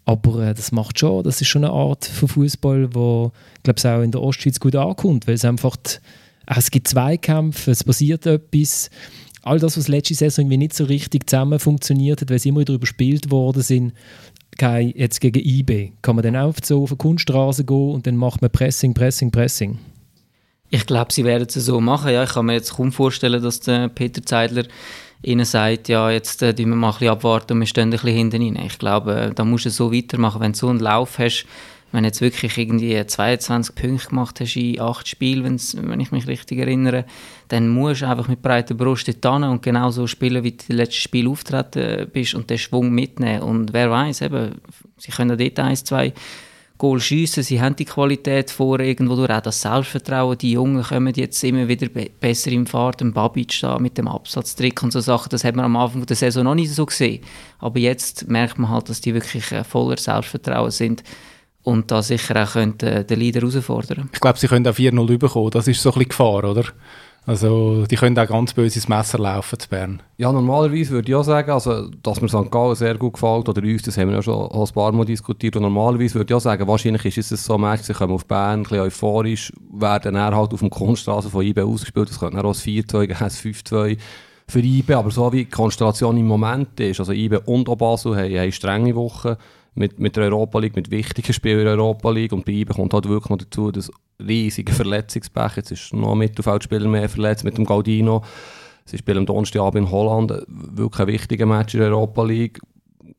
Aber 0.04 0.48
äh, 0.48 0.54
das 0.54 0.72
macht 0.72 0.98
schon, 0.98 1.22
das 1.22 1.40
ist 1.40 1.48
schon 1.48 1.64
eine 1.64 1.72
Art 1.72 2.04
von 2.04 2.28
Fußball, 2.28 2.94
wo 2.94 3.32
ich 3.56 3.62
glaube 3.62 3.96
auch 3.96 4.02
in 4.02 4.10
der 4.10 4.22
Ostschweiz 4.22 4.58
gut 4.58 4.74
ankommt, 4.74 5.28
weil 5.28 5.34
es 5.34 5.44
einfach, 5.44 5.76
die, 5.76 5.98
es 6.58 6.70
gibt 6.70 6.88
Zweikämpfe, 6.88 7.70
es 7.70 7.84
passiert 7.84 8.26
etwas. 8.26 8.90
All 9.42 9.58
das, 9.58 9.76
was 9.76 9.88
letzte 9.88 10.14
Saison 10.14 10.44
irgendwie 10.44 10.58
nicht 10.58 10.74
so 10.74 10.84
richtig 10.84 11.28
zusammen 11.28 11.58
funktioniert 11.58 12.20
hat, 12.20 12.30
weil 12.30 12.38
sie 12.38 12.50
immer 12.50 12.60
wieder 12.60 12.74
überspielt 12.74 13.30
worden 13.30 13.62
sind, 13.62 13.92
jetzt 14.60 15.20
gegen 15.20 15.40
IB, 15.44 15.92
kann 16.02 16.14
man 16.14 16.22
dann 16.22 16.36
auch 16.36 16.54
so 16.62 16.84
auf 16.84 16.90
eine 16.90 16.98
Kunststraße 16.98 17.64
gehen 17.64 17.90
und 17.90 18.06
dann 18.06 18.16
macht 18.16 18.42
man 18.42 18.50
Pressing, 18.50 18.94
Pressing, 18.94 19.30
Pressing. 19.30 19.78
Ich 20.70 20.86
glaube, 20.86 21.12
sie 21.12 21.24
werden 21.24 21.46
es 21.48 21.54
so 21.54 21.80
machen. 21.80 22.12
Ja, 22.12 22.22
ich 22.22 22.30
kann 22.30 22.46
mir 22.46 22.54
jetzt 22.54 22.74
kaum 22.74 22.92
vorstellen, 22.92 23.42
dass 23.42 23.60
der 23.60 23.88
Peter 23.88 24.22
Zeidler 24.22 24.64
ihnen 25.22 25.44
sagt, 25.44 25.88
ja, 25.88 26.10
jetzt 26.10 26.42
äh, 26.42 26.56
wir 26.56 26.66
mal 26.66 26.88
ein 26.88 26.92
bisschen 26.92 27.08
abwarten 27.08 27.54
und 27.54 27.60
wir 27.60 27.66
stehen 27.66 27.88
ein 27.88 27.90
bisschen 27.90 28.14
hinten 28.14 28.42
rein. 28.42 28.66
Ich 28.66 28.78
glaube, 28.78 29.14
äh, 29.14 29.34
da 29.34 29.44
musst 29.44 29.66
du 29.66 29.70
so 29.70 29.92
weitermachen. 29.92 30.40
Wenn 30.40 30.52
du 30.52 30.58
so 30.58 30.68
einen 30.68 30.80
Lauf 30.80 31.18
hast, 31.18 31.46
wenn 31.92 32.02
du 32.02 32.08
jetzt 32.08 32.22
wirklich 32.22 32.56
irgendwie 32.56 33.06
22 33.06 33.74
Punkte 33.74 34.08
gemacht 34.08 34.40
hast 34.40 34.56
in 34.56 34.80
acht 34.80 35.06
Spielen, 35.06 35.60
wenn 35.74 36.00
ich 36.00 36.10
mich 36.10 36.26
richtig 36.26 36.58
erinnere, 36.58 37.04
dann 37.48 37.68
musst 37.68 38.00
du 38.00 38.08
einfach 38.08 38.28
mit 38.28 38.40
breiter 38.40 38.74
Brust 38.74 39.08
dort 39.20 39.42
und 39.44 39.62
genau 39.62 39.90
so 39.90 40.06
spielen, 40.06 40.42
wie 40.42 40.52
du 40.52 40.64
im 40.68 40.76
letzten 40.76 41.00
Spiel 41.00 41.28
auftreten 41.28 42.08
bist 42.10 42.34
und 42.34 42.48
den 42.48 42.58
Schwung 42.58 42.90
mitnehmen. 42.90 43.42
Und 43.42 43.72
wer 43.74 43.90
weiß, 43.90 44.22
eben, 44.22 44.60
sie 44.96 45.12
können 45.12 45.36
dort 45.36 45.58
eins, 45.58 45.84
zwei 45.84 46.14
Goal 46.78 46.98
schiessen. 46.98 47.44
Sie 47.44 47.60
haben 47.60 47.76
die 47.76 47.84
Qualität 47.84 48.50
vor, 48.50 48.80
irgendwo 48.80 49.14
durch 49.14 49.30
auch 49.30 49.40
das 49.40 49.60
Selbstvertrauen. 49.60 50.36
Die 50.38 50.52
Jungen 50.52 50.82
kommen 50.82 51.12
jetzt 51.14 51.44
immer 51.44 51.68
wieder 51.68 51.88
be 51.88 52.10
besser 52.18 52.50
in 52.50 52.66
Fahrt. 52.66 53.02
Ein 53.02 53.12
Babic 53.12 53.60
da 53.60 53.78
mit 53.78 53.98
dem 53.98 54.08
Absatztrick 54.08 54.82
und 54.82 54.92
so 54.92 54.98
Sachen, 54.98 55.28
das 55.28 55.44
hat 55.44 55.54
man 55.54 55.66
am 55.66 55.76
Anfang 55.76 56.04
der 56.06 56.16
Saison 56.16 56.42
noch 56.42 56.56
nicht 56.56 56.72
so 56.72 56.84
gesehen. 56.84 57.22
Aber 57.60 57.78
jetzt 57.78 58.28
merkt 58.28 58.58
man 58.58 58.70
halt, 58.70 58.88
dass 58.88 59.00
die 59.00 59.14
wirklich 59.14 59.52
äh, 59.52 59.62
voller 59.62 59.96
Selbstvertrauen 59.96 60.72
sind 60.72 61.04
und 61.64 61.90
da 61.90 62.02
sicher 62.02 62.42
auch 62.42 62.52
können, 62.52 62.78
äh, 62.80 63.04
den 63.04 63.20
Leader 63.20 63.40
herausfordern 63.40 64.08
Ich 64.12 64.20
glaube, 64.20 64.38
sie 64.38 64.48
können 64.48 64.66
auch 64.66 64.74
4-0 64.74 65.18
bekommen. 65.18 65.50
Das 65.50 65.68
ist 65.68 65.82
so 65.82 65.90
ein 65.90 65.94
bisschen 65.94 66.08
Gefahr, 66.08 66.44
oder? 66.44 66.64
Also 67.24 67.86
die 67.86 67.94
können 67.94 68.18
auch 68.18 68.26
ganz 68.26 68.52
böses 68.52 68.88
Messer 68.88 69.18
laufen 69.18 69.56
zu 69.56 69.68
Bern. 69.68 70.02
Ja, 70.18 70.32
normalerweise 70.32 70.90
würde 70.90 71.08
ich 71.08 71.14
auch 71.14 71.22
sagen, 71.22 71.52
also, 71.52 71.88
dass 72.02 72.20
mir 72.20 72.28
St. 72.28 72.50
Gallen 72.50 72.74
sehr 72.74 72.96
gut 72.96 73.12
gefällt, 73.12 73.48
oder 73.48 73.62
uns, 73.62 73.82
das 73.82 73.96
haben 73.96 74.08
wir 74.08 74.16
ja 74.16 74.22
schon 74.22 74.50
ein 74.50 74.74
paar 74.74 74.90
Mal 74.90 75.04
diskutiert, 75.04 75.54
und 75.54 75.62
normalerweise 75.62 76.16
würde 76.16 76.32
ich 76.32 76.36
auch 76.36 76.40
sagen, 76.40 76.66
wahrscheinlich 76.66 77.16
ist 77.16 77.30
es 77.30 77.44
so, 77.44 77.56
Match, 77.56 77.84
sie 77.84 77.92
kommen 77.92 78.12
auf 78.12 78.26
Bern, 78.26 78.60
ein 78.60 78.62
bisschen 78.64 78.80
euphorisch, 78.80 79.52
werden 79.72 80.14
dann 80.14 80.34
halt 80.34 80.52
auf 80.52 80.58
dem 80.58 80.70
Kunststraße 80.70 81.30
von 81.30 81.46
IB 81.46 81.60
ausgespielt, 81.60 82.10
das 82.10 82.18
könnte 82.18 82.38
dann 82.38 82.46
auch 82.46 82.54
ein 82.54 82.60
4-2 82.60 83.06
geben, 83.06 83.20
ein 83.20 83.30
5-2 83.30 83.98
für 84.48 84.58
IB, 84.58 84.92
aber 84.92 85.12
so 85.12 85.32
wie 85.32 85.44
die 85.44 85.50
Konstellation 85.50 86.16
im 86.16 86.26
Moment 86.26 86.80
ist, 86.80 86.98
also 86.98 87.12
IB 87.12 87.38
und 87.46 87.68
auch 87.68 87.76
Basel 87.76 88.16
haben, 88.16 88.36
haben 88.36 88.52
strenge 88.52 88.96
Wochen, 88.96 89.36
mit, 89.74 89.98
mit 89.98 90.16
der 90.16 90.24
Europa 90.24 90.58
League, 90.58 90.76
mit 90.76 90.90
wichtigen 90.90 91.32
Spielen 91.32 91.60
in 91.60 91.64
der 91.64 91.74
Europa 91.74 92.10
League. 92.10 92.32
Und 92.32 92.44
bei 92.44 92.52
ihm 92.52 92.68
kommt 92.68 92.92
halt 92.92 93.08
wirklich 93.08 93.30
noch 93.30 93.38
dazu, 93.38 93.70
dass 93.70 93.90
riesige 94.20 94.72
Verletzungspech, 94.72 95.56
jetzt 95.56 95.70
ist 95.70 95.94
noch 95.94 96.12
ein 96.12 96.18
Mittelfeldspieler 96.18 96.88
mehr 96.88 97.08
verletzt 97.08 97.44
mit 97.44 97.56
dem 97.56 97.64
Galdino. 97.64 98.22
Sie 98.84 98.98
spielen 98.98 99.18
am 99.18 99.26
Donnerstagabend 99.26 99.86
in 99.86 99.90
Holland, 99.90 100.32
wirklich 100.48 101.00
ein 101.00 101.06
wichtiger 101.06 101.46
Match 101.46 101.74
in 101.74 101.80
der 101.80 101.90
Europa 101.90 102.22
League. 102.24 102.60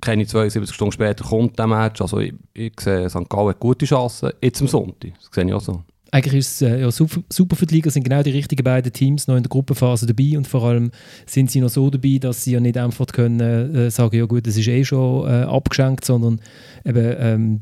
Keine 0.01 0.25
72 0.25 0.75
Stunden 0.75 0.91
später 0.91 1.23
kommt 1.23 1.57
der 1.57 1.67
Match. 1.67 2.01
Also 2.01 2.19
ich, 2.19 2.33
ich 2.53 2.73
sehe, 2.79 3.09
St. 3.09 3.29
Gallen 3.29 3.49
hat 3.49 3.59
gute 3.59 3.85
Chancen, 3.85 4.31
jetzt 4.41 4.61
am 4.61 4.67
Sonntag. 4.67 5.13
Das 5.15 5.29
sehe 5.31 5.45
ich 5.45 5.53
auch 5.53 5.61
so 5.61 5.83
eigentlich 6.13 6.35
ist 6.35 6.61
es 6.61 6.61
äh, 6.61 6.79
ja, 6.79 6.91
super, 6.91 7.55
für 7.55 7.65
die 7.65 7.73
Liga, 7.73 7.89
sind 7.89 8.03
genau 8.03 8.21
die 8.21 8.29
richtigen 8.29 8.63
beiden 8.63 8.93
Teams 8.93 9.25
noch 9.25 9.35
in 9.35 9.41
der 9.41 9.49
Gruppenphase 9.49 10.05
dabei 10.05 10.37
und 10.37 10.47
vor 10.47 10.63
allem 10.63 10.91
sind 11.25 11.49
sie 11.49 11.59
noch 11.59 11.69
so 11.69 11.89
dabei, 11.89 12.19
dass 12.19 12.43
sie 12.43 12.51
ja 12.51 12.59
nicht 12.59 12.77
einfach 12.77 13.07
können 13.07 13.39
äh, 13.75 13.89
sagen, 13.89 14.15
ja 14.15 14.25
gut, 14.25 14.45
das 14.45 14.55
ist 14.55 14.67
eh 14.67 14.85
schon 14.85 15.27
äh, 15.27 15.43
abgeschenkt, 15.45 16.05
sondern 16.05 16.39
eben 16.85 17.15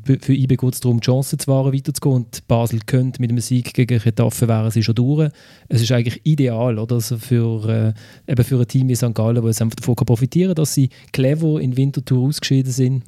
ähm, 0.04 0.18
für 0.20 0.34
IB 0.34 0.56
geht 0.56 0.74
es 0.74 0.80
darum, 0.80 1.00
die 1.00 1.06
Chancen 1.06 1.38
zu 1.38 1.50
wahren, 1.50 1.72
weiterzugehen 1.72 2.16
und 2.16 2.46
Basel 2.46 2.80
könnte 2.84 3.22
mit 3.22 3.30
einem 3.30 3.40
Sieg 3.40 3.72
gegen 3.72 3.98
Getafe 3.98 4.46
wären 4.46 4.70
sie 4.70 4.82
schon 4.82 4.96
durch. 4.96 5.30
Es 5.68 5.80
ist 5.80 5.90
eigentlich 5.90 6.20
ideal 6.24 6.78
oder? 6.78 6.96
Also 6.96 7.16
für, 7.16 7.94
äh, 8.26 8.30
eben 8.30 8.44
für 8.44 8.60
ein 8.60 8.68
Team 8.68 8.86
wie 8.90 8.96
St. 8.96 9.14
Gallen, 9.14 9.42
wo 9.42 9.48
es 9.48 9.62
einfach 9.62 9.76
davon 9.76 9.94
profitieren 9.94 10.50
kann, 10.50 10.56
dass 10.56 10.74
sie 10.74 10.90
clever 11.12 11.58
in 11.58 11.78
Winterthur 11.78 12.28
ausgeschieden 12.28 12.70
sind 12.70 13.02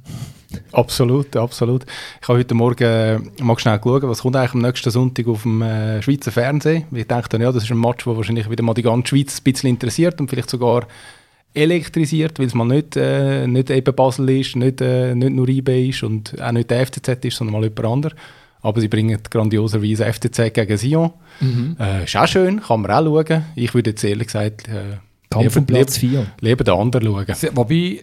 Absolut, 0.73 1.37
absolut. 1.37 1.85
Ich 2.21 2.29
habe 2.29 2.39
heute 2.39 2.55
Morgen 2.55 2.85
äh, 2.85 3.19
mal 3.43 3.59
schnell 3.59 3.79
geschaut, 3.79 4.03
was 4.05 4.23
kommt 4.23 4.37
eigentlich 4.37 4.55
am 4.55 4.63
nächsten 4.63 4.91
Sonntag 4.91 5.27
auf 5.29 5.43
dem 5.43 5.63
äh, 5.63 6.03
Schweizer 6.03 6.33
Fernsehen. 6.33 6.85
Ich 6.93 7.07
denke 7.07 7.29
dann, 7.29 7.41
ja, 7.41 7.53
das 7.53 7.65
ist 7.65 7.71
ein 7.71 7.79
Match, 7.79 8.05
der 8.05 8.17
wahrscheinlich 8.17 8.51
wieder 8.51 8.63
mal 8.63 8.75
die 8.75 8.83
ganze 8.83 9.09
Schweiz 9.09 9.39
ein 9.39 9.45
bisschen 9.45 9.71
interessiert 9.71 10.21
und 10.21 10.29
vielleicht 10.29 10.51
sogar 10.51 10.87
elektrisiert, 11.55 12.39
weil 12.39 12.47
es 12.47 12.55
mal 12.55 12.65
nicht, 12.65 12.97
äh, 12.97 13.47
nicht 13.47 13.71
eben 13.71 13.95
Basel 13.95 14.29
ist, 14.31 14.57
nicht, 14.57 14.81
äh, 14.81 15.15
nicht 15.15 15.33
nur 15.33 15.49
IB 15.49 15.89
ist 15.89 16.03
und 16.03 16.41
auch 16.41 16.53
nicht 16.53 16.71
der 16.71 16.87
FCZ 16.87 17.25
ist, 17.25 17.37
sondern 17.37 17.53
mal 17.53 17.63
jemand 17.63 17.85
anderes. 17.87 18.19
Aber 18.61 18.81
sie 18.81 18.89
bringen 18.89 19.19
grandioserweise 19.31 20.11
FCZ 20.11 20.53
gegen 20.55 20.77
Sion. 20.77 21.13
Mhm. 21.41 21.77
Äh, 21.79 22.05
ist 22.05 22.17
auch 22.17 22.27
schön, 22.27 22.61
kann 22.61 22.81
man 22.81 22.91
auch 22.91 23.05
schauen. 23.05 23.45
Ich 23.55 23.75
würde 23.75 23.91
jetzt 23.91 24.03
ehrlich 24.03 24.29
gesagt 24.29 24.69
äh, 24.69 24.97
Kampf 25.31 25.57
um 25.57 25.67
Platz 25.67 25.99
4. 25.99 26.27
Lieber 26.41 26.65
den 26.65 26.75
anderen 26.75 27.07
schauen. 27.07 27.57
Wobei, 27.57 28.03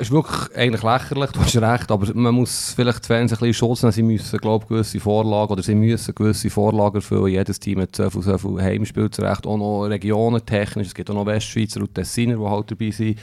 ist 0.00 0.10
wirklich 0.10 0.56
eigentlich 0.56 0.82
lächerlich, 0.82 1.30
du 1.32 1.40
hast 1.40 1.56
recht, 1.56 1.90
aber 1.90 2.14
man 2.14 2.34
muss 2.34 2.72
vielleicht 2.74 3.04
die 3.04 3.06
Fans 3.06 3.32
ein 3.32 3.38
bisschen 3.38 3.54
Schutz 3.54 3.82
nehmen. 3.82 3.92
Sie 3.92 4.02
müssen, 4.02 4.38
glaube 4.38 4.66
gewisse 4.66 5.00
Vorlagen 5.00 5.52
oder 5.52 5.62
sie 5.62 5.74
müssen 5.74 6.14
gewisse 6.14 6.50
Vorlagen 6.50 6.96
erfüllen. 6.96 7.28
Jedes 7.28 7.60
Team 7.60 7.80
hat 7.80 7.94
so 7.94 8.08
viel, 8.08 8.22
so 8.22 8.38
viel 8.38 8.62
Heimspielzurecht, 8.62 9.46
auch 9.46 9.56
noch 9.56 9.84
Regionen 9.84 10.44
technisch. 10.44 10.88
Es 10.88 10.94
gibt 10.94 11.10
auch 11.10 11.14
noch 11.14 11.26
Westschweizer 11.26 11.80
und 11.80 11.94
Tessiner, 11.94 12.36
die 12.36 12.44
halt 12.44 12.70
dabei 12.70 12.90
sind. 12.90 13.18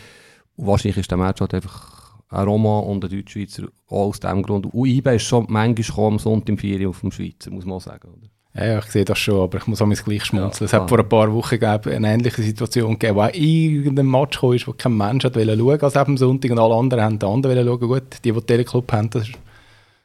Und 0.56 0.68
wahrscheinlich 0.68 0.98
ist 0.98 1.12
der 1.12 1.18
Match 1.18 1.42
halt 1.42 1.54
einfach 1.54 2.20
ein 2.30 2.44
Roma 2.46 2.80
und 2.80 3.04
ein 3.04 3.10
Deutschschweizer 3.10 3.68
auch 3.88 4.08
aus 4.08 4.20
diesem 4.20 4.44
Grund. 4.44 4.66
Und 4.66 4.88
IBE 4.88 5.16
ist 5.16 5.24
schon 5.24 5.46
manchmal 5.50 6.08
am 6.08 6.20
Sonntag 6.20 6.50
im 6.50 6.58
Ferien 6.58 6.90
auf 6.90 7.02
dem 7.02 7.12
Schweizer, 7.12 7.52
muss 7.52 7.66
man 7.66 7.78
auch 7.78 7.82
sagen. 7.82 8.10
Oder? 8.10 8.28
Ja, 8.58 8.80
ich 8.80 8.86
sehe 8.86 9.04
das 9.04 9.20
schon, 9.20 9.42
aber 9.42 9.58
ich 9.58 9.68
muss 9.68 9.82
auch 9.82 9.90
gleich 9.90 10.24
schmunzeln. 10.24 10.54
Ja, 10.62 10.66
es 10.66 10.74
hat 10.74 10.88
vor 10.88 11.00
ein 11.00 11.10
paar 11.10 11.32
Wochen 11.34 11.60
gegeben, 11.60 11.94
eine 11.94 12.14
ähnliche 12.14 12.42
Situation 12.42 12.94
gegeben, 12.94 13.18
wo 13.18 13.22
auch 13.22 13.34
irgendein 13.34 14.08
Match 14.08 14.40
kam, 14.40 14.52
wo 14.66 14.74
kein 14.74 14.96
Mensch 14.96 15.26
hat 15.26 15.36
schauen 15.36 15.82
als 15.82 15.98
am 15.98 16.16
Sonntag 16.16 16.52
und 16.52 16.60
alle 16.60 16.76
anderen 16.76 17.04
haben 17.04 17.20
den 17.20 17.30
anderen 17.30 17.66
schauen. 17.66 17.80
Gut, 17.80 18.04
die, 18.24 18.32
die 18.32 18.42
Teleclub 18.42 18.90
haben, 18.94 19.10
das 19.10 19.28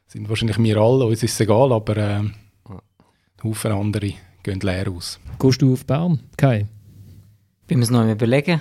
sind 0.09 0.29
wahrscheinlich 0.29 0.59
wir 0.59 0.77
alle, 0.79 1.05
uns 1.05 1.23
ist 1.23 1.35
es 1.35 1.41
egal, 1.41 1.73
aber 1.73 1.97
äh, 1.97 2.19
ein 2.19 2.33
Haufen 3.45 3.71
andere 3.71 4.15
gehen 4.43 4.61
leer 4.61 4.91
aus. 4.91 5.21
Gehst 5.39 5.63
du 5.63 5.73
auf 5.73 5.85
Bern, 5.87 6.19
Kai? 6.37 6.67
Ich 7.69 7.77
muss 7.77 7.91
noch 7.91 8.05
überlegen. 8.05 8.61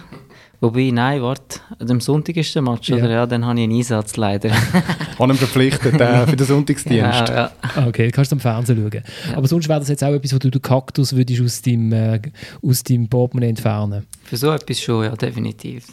Wobei, 0.62 0.92
nein, 0.92 1.22
warte, 1.22 1.62
am 1.80 2.02
Sonntag 2.02 2.36
ist 2.36 2.54
der 2.54 2.62
Match, 2.62 2.90
ja. 2.90 2.98
oder? 2.98 3.10
Ja, 3.10 3.26
dann 3.26 3.46
habe 3.46 3.58
ich 3.60 3.64
einen 3.64 3.78
Einsatz 3.78 4.18
leider. 4.18 4.52
Habe 5.20 5.34
ihn 5.34 5.38
verpflichtet 5.38 6.00
äh, 6.00 6.28
für 6.28 6.36
den 6.36 6.48
Sonntagsdienst. 6.48 7.30
Ja, 7.30 7.34
ja. 7.34 7.52
Ah, 7.62 7.88
okay, 7.88 8.10
kannst 8.12 8.32
du 8.32 8.36
am 8.36 8.40
Fernsehen 8.42 8.78
schauen. 8.78 9.04
Ja. 9.30 9.38
Aber 9.38 9.48
sonst 9.48 9.70
wäre 9.70 9.80
das 9.80 9.88
jetzt 9.88 10.04
auch 10.04 10.14
etwas, 10.14 10.34
wo 10.34 10.38
du 10.38 10.50
den 10.50 10.62
Kaktus 10.62 11.16
würdest 11.16 11.42
aus 11.42 11.62
deinem, 11.62 11.94
äh, 11.94 12.22
aus 12.62 12.84
deinem 12.84 13.08
Portemonnaie 13.08 13.50
entfernen 13.50 14.06
Für 14.24 14.36
so 14.36 14.52
etwas 14.52 14.82
schon, 14.82 15.06
ja, 15.06 15.16
definitiv. 15.16 15.88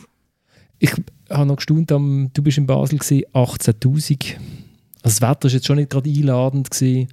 Ich 0.78 0.92
habe 1.30 1.46
noch 1.46 1.56
gestaunt, 1.56 1.90
du 1.90 2.42
bist 2.42 2.58
in 2.58 2.66
Basel, 2.66 2.98
18'000. 2.98 3.34
Also 3.34 4.40
das 5.02 5.20
Wetter 5.20 5.44
war 5.44 5.50
jetzt 5.50 5.66
schon 5.66 5.76
nicht 5.76 5.90
gerade 5.90 6.10
einladend. 6.10 6.70
Gewesen 6.70 7.08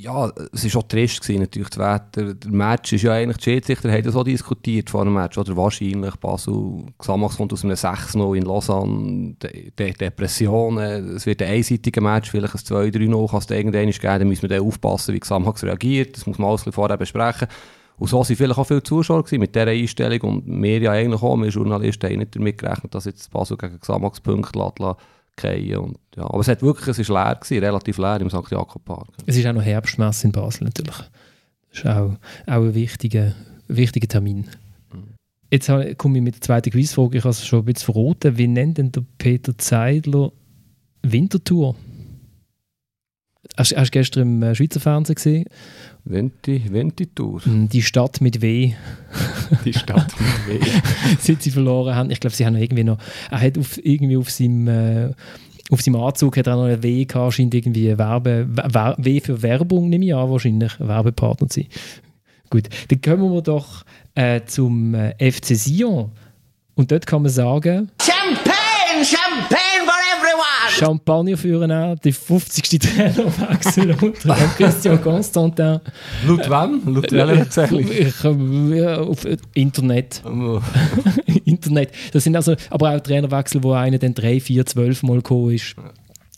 ja, 0.00 0.32
es 0.52 0.74
war 0.74 0.80
auch 0.80 0.88
trist, 0.88 1.20
gewesen, 1.20 1.40
natürlich, 1.40 1.68
das 1.70 1.78
Wetter. 1.78 2.34
Der 2.34 2.50
Match 2.50 2.92
ist 2.92 3.02
ja 3.02 3.12
eigentlich, 3.12 3.36
die 3.38 3.44
Schiedsrichter 3.44 3.92
haben 3.92 4.02
das 4.02 4.16
auch 4.16 4.24
diskutiert 4.24 4.88
vor 4.90 5.04
dem 5.04 5.14
Match, 5.14 5.36
oder? 5.36 5.56
Wahrscheinlich, 5.56 6.16
Basel, 6.16 6.86
Xamax 6.98 7.36
kommt 7.36 7.52
aus 7.52 7.64
einem 7.64 7.74
6-0 7.74 8.36
in 8.36 8.44
Lausanne, 8.44 9.34
De 9.42 9.70
De 9.70 9.92
Depressionen, 9.92 11.16
es 11.16 11.26
wird 11.26 11.42
ein 11.42 11.52
einseitiger 11.52 12.00
Match, 12.00 12.30
vielleicht 12.30 12.54
ein 12.54 12.60
2-3-0 12.60 13.30
kann 13.30 13.38
es 13.38 13.50
irgendwann 13.50 13.90
geben, 13.90 14.00
dann 14.02 14.28
müssen 14.28 14.42
wir 14.42 14.48
dann 14.48 14.66
aufpassen, 14.66 15.14
wie 15.14 15.20
Xamax 15.20 15.64
reagiert, 15.64 16.16
das 16.16 16.26
muss 16.26 16.38
man 16.38 16.50
alles 16.50 16.64
vorher 16.70 16.96
besprechen. 16.96 17.48
Und 17.98 18.08
so 18.08 18.18
waren 18.18 18.34
vielleicht 18.34 18.58
auch 18.58 18.66
viele 18.66 18.82
Zuschauer 18.82 19.24
gewesen, 19.24 19.40
mit 19.40 19.54
dieser 19.54 19.66
Einstellung. 19.66 20.20
Und 20.22 20.62
wir 20.62 20.78
ja 20.80 20.92
eigentlich 20.92 21.22
auch, 21.22 21.36
wir 21.36 21.48
Journalisten 21.48 22.08
haben 22.08 22.18
nicht 22.20 22.34
damit 22.34 22.56
gerechnet, 22.56 22.94
dass 22.94 23.04
jetzt 23.04 23.30
Basel 23.30 23.58
gegen 23.58 23.78
Xamax 23.78 24.20
Punkte 24.20 24.58
lässt 24.58 24.80
fallen. 25.40 25.76
Und, 25.76 25.98
ja. 26.16 26.24
Aber 26.24 26.40
es, 26.40 26.48
hat 26.48 26.62
wirklich, 26.62 26.88
es 26.88 26.98
ist 26.98 27.08
leer 27.08 27.36
gewesen, 27.40 27.64
relativ 27.64 27.98
leer 27.98 28.20
im 28.20 28.30
St. 28.30 28.50
Jakob 28.50 28.84
Park. 28.84 29.08
Es 29.26 29.36
ist 29.36 29.46
auch 29.46 29.52
noch 29.52 29.62
Herbstmesse 29.62 30.26
in 30.26 30.32
Basel 30.32 30.64
natürlich. 30.64 30.96
Das 31.70 31.78
ist 31.78 31.86
auch, 31.86 32.12
auch 32.46 32.62
ein 32.62 32.74
wichtiger, 32.74 33.34
wichtiger 33.68 34.08
Termin. 34.08 34.46
Mhm. 34.92 35.14
Jetzt 35.50 35.70
komme 35.98 36.18
ich 36.18 36.24
mit 36.24 36.34
der 36.36 36.40
zweiten 36.42 36.70
Quizfrage. 36.70 37.18
Ich 37.18 37.24
habe 37.24 37.30
es 37.30 37.46
schon 37.46 37.60
ein 37.60 37.64
bisschen 37.64 37.92
verraten. 37.92 38.38
Wie 38.38 38.46
nennt 38.46 38.78
denn 38.78 38.92
der 38.92 39.04
Peter 39.18 39.56
Zeidler 39.56 40.32
Wintertour? 41.02 41.76
Hast, 43.56 43.72
du 43.72 43.84
gestern 43.90 44.22
im 44.22 44.42
äh, 44.42 44.54
Schweizer 44.54 44.80
Fernsehen 44.80 45.16
gesehen? 45.16 45.44
Venti, 46.04 46.62
Ventitour. 46.70 47.44
Hm, 47.44 47.68
die 47.68 47.82
Stadt 47.82 48.20
mit 48.20 48.40
W. 48.40 48.72
Die 49.64 49.74
Stadt 49.74 50.12
mit 50.18 50.62
W. 50.62 50.66
Seit 51.20 51.42
sie 51.42 51.50
verloren 51.50 51.94
haben. 51.94 52.10
Ich 52.10 52.20
glaube, 52.20 52.34
sie 52.34 52.46
haben 52.46 52.56
irgendwie 52.56 52.84
noch. 52.84 52.98
Er 53.30 53.40
hat 53.40 53.58
auf, 53.58 53.78
irgendwie 53.84 54.16
auf 54.16 54.30
seinem. 54.30 54.68
Äh, 54.68 55.10
auf 55.70 55.82
seinem 55.82 56.00
Anzug 56.00 56.36
hat 56.36 56.48
er 56.48 56.56
noch 56.56 56.64
ein 56.64 56.82
W 56.82 57.04
gehabt, 57.04 57.34
scheint 57.34 57.54
irgendwie 57.54 57.96
Werbe, 57.96 58.48
w 58.48 59.20
für 59.20 59.40
Werbung, 59.40 59.88
nehme 59.88 60.04
ich 60.04 60.12
an, 60.12 60.28
wahrscheinlich, 60.28 60.72
Werbepartner 60.80 61.48
zu 61.48 61.60
sein. 61.60 61.68
Gut, 62.50 62.68
dann 62.88 63.00
kommen 63.00 63.32
wir 63.32 63.40
doch 63.40 63.84
äh, 64.16 64.40
zum 64.46 64.96
äh, 64.96 65.14
FC 65.30 65.54
Sion. 65.54 66.10
Und 66.74 66.90
dort 66.90 67.06
kann 67.06 67.22
man 67.22 67.30
sagen... 67.30 67.88
Champagne, 68.02 69.04
Champagne! 69.04 69.89
Champagner 70.70 71.36
führen 71.36 71.72
auch, 71.72 71.98
die 71.98 72.12
50. 72.12 72.78
Trainerwechsel 72.78 73.96
unter 74.00 74.34
Christian 74.56 75.02
Constantin. 75.02 75.80
Laut 76.26 76.48
wem? 76.48 76.94
Laut 76.94 77.12
welcher 77.12 77.36
Erzählung? 77.36 77.88
Äh, 77.90 78.78
ja, 78.78 79.00
auf 79.00 79.24
äh, 79.24 79.36
Internet. 79.54 80.22
Internet. 81.44 81.90
Das 82.12 82.24
sind 82.24 82.36
also 82.36 82.54
aber 82.70 82.94
auch 82.94 83.00
Trainerwechsel, 83.00 83.62
wo 83.62 83.72
einer 83.72 83.98
dann 83.98 84.14
drei, 84.14 84.40
vier, 84.40 84.64
zwölf 84.66 85.02
Mal 85.02 85.16
gekommen 85.16 85.54
ist. 85.54 85.74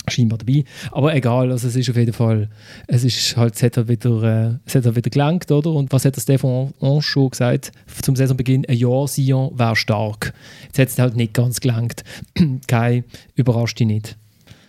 Scheinbar 0.09 0.39
dabei. 0.39 0.65
Aber 0.91 1.15
egal, 1.15 1.53
also 1.53 1.69
es 1.69 1.77
ist 1.77 1.89
auf 1.89 1.97
jeden 1.97 2.13
Fall, 2.13 2.49
es 2.89 3.05
ist 3.05 3.37
halt, 3.37 3.55
es 3.55 3.63
hat 3.63 3.77
halt 3.77 3.89
wieder, 3.89 4.23
äh, 4.23 4.59
es 4.65 4.75
hat 4.75 4.85
halt 4.85 4.97
wieder 4.97 5.11
gelangt, 5.11 5.51
oder? 5.51 5.71
Und 5.71 5.93
was 5.93 6.05
hat 6.05 6.17
der 6.17 6.21
Stefan 6.21 6.75
Anschau 6.81 7.29
gesagt 7.29 7.73
zum 8.03 8.17
Saisonbeginn? 8.17 8.67
Ein 8.67 8.77
Jahr 8.77 9.07
Sion 9.07 9.57
wäre 9.57 9.77
stark. 9.77 10.33
Jetzt 10.67 10.79
hat 10.79 10.89
es 10.89 10.99
halt 10.99 11.17
nicht 11.17 11.35
ganz 11.35 11.61
gelangt. 11.61 12.03
Kein, 12.67 13.05
überrascht 13.37 13.79
dich 13.79 13.87
nicht. 13.87 14.17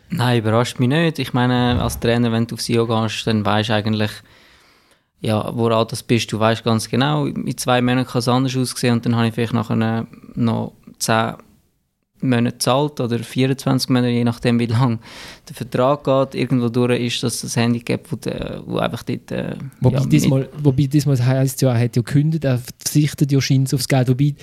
Nein, 0.10 0.40
überrascht 0.40 0.80
mich 0.80 0.90
nicht. 0.90 1.18
Ich 1.18 1.34
meine, 1.34 1.82
als 1.82 2.00
Trainer, 2.00 2.32
wenn 2.32 2.46
du 2.46 2.56
auf 2.56 2.62
Sion 2.62 2.88
gehst, 2.88 3.26
dann 3.26 3.44
weißt 3.44 3.70
du 3.70 3.74
eigentlich, 3.74 4.12
ja, 5.20 5.56
woran 5.56 5.88
das 5.90 6.04
bist. 6.04 6.32
Du 6.32 6.40
weißt 6.40 6.64
ganz 6.64 6.90
genau, 6.90 7.26
in 7.26 7.58
zwei 7.58 7.82
Monaten 7.82 8.08
kann 8.08 8.20
es 8.20 8.28
anders 8.28 8.56
aussehen 8.56 8.94
und 8.94 9.06
dann 9.06 9.16
habe 9.16 9.28
ich 9.30 9.34
vielleicht 9.34 9.54
nachher 9.54 10.06
noch 10.36 10.74
zehn 11.00 11.34
Monate 12.24 12.58
zahlt 12.58 13.00
oder 13.00 13.20
24 13.20 13.90
Monate, 13.90 14.10
je 14.10 14.24
nachdem 14.24 14.60
wie 14.60 14.66
lang 14.66 15.00
der 15.48 15.56
Vertrag 15.56 16.04
geht. 16.04 16.36
Irgendwo 16.42 16.70
durch 16.70 17.00
ist 17.00 17.24
das 17.24 17.42
das 17.42 17.56
Handicap, 17.56 18.12
wo, 18.12 18.16
de, 18.16 18.62
wo 18.66 18.78
einfach 18.78 19.04
dort... 19.04 19.32
Äh, 19.32 19.56
Wobei, 19.82 20.00
ja, 20.00 20.06
diesmal, 20.06 20.50
wobei 20.58 20.88
diesmal 20.88 21.24
heisst 21.24 21.62
ja, 21.62 21.74
er 21.74 21.84
hat 21.84 21.96
ja 21.96 22.02
gekündigt, 22.02 22.44
er 22.46 22.58
verzichtet 22.58 23.32
ja 23.32 23.42
scheint 23.42 23.74
aufs 23.74 23.88
Geld. 23.88 24.10
Wobei, 24.10 24.36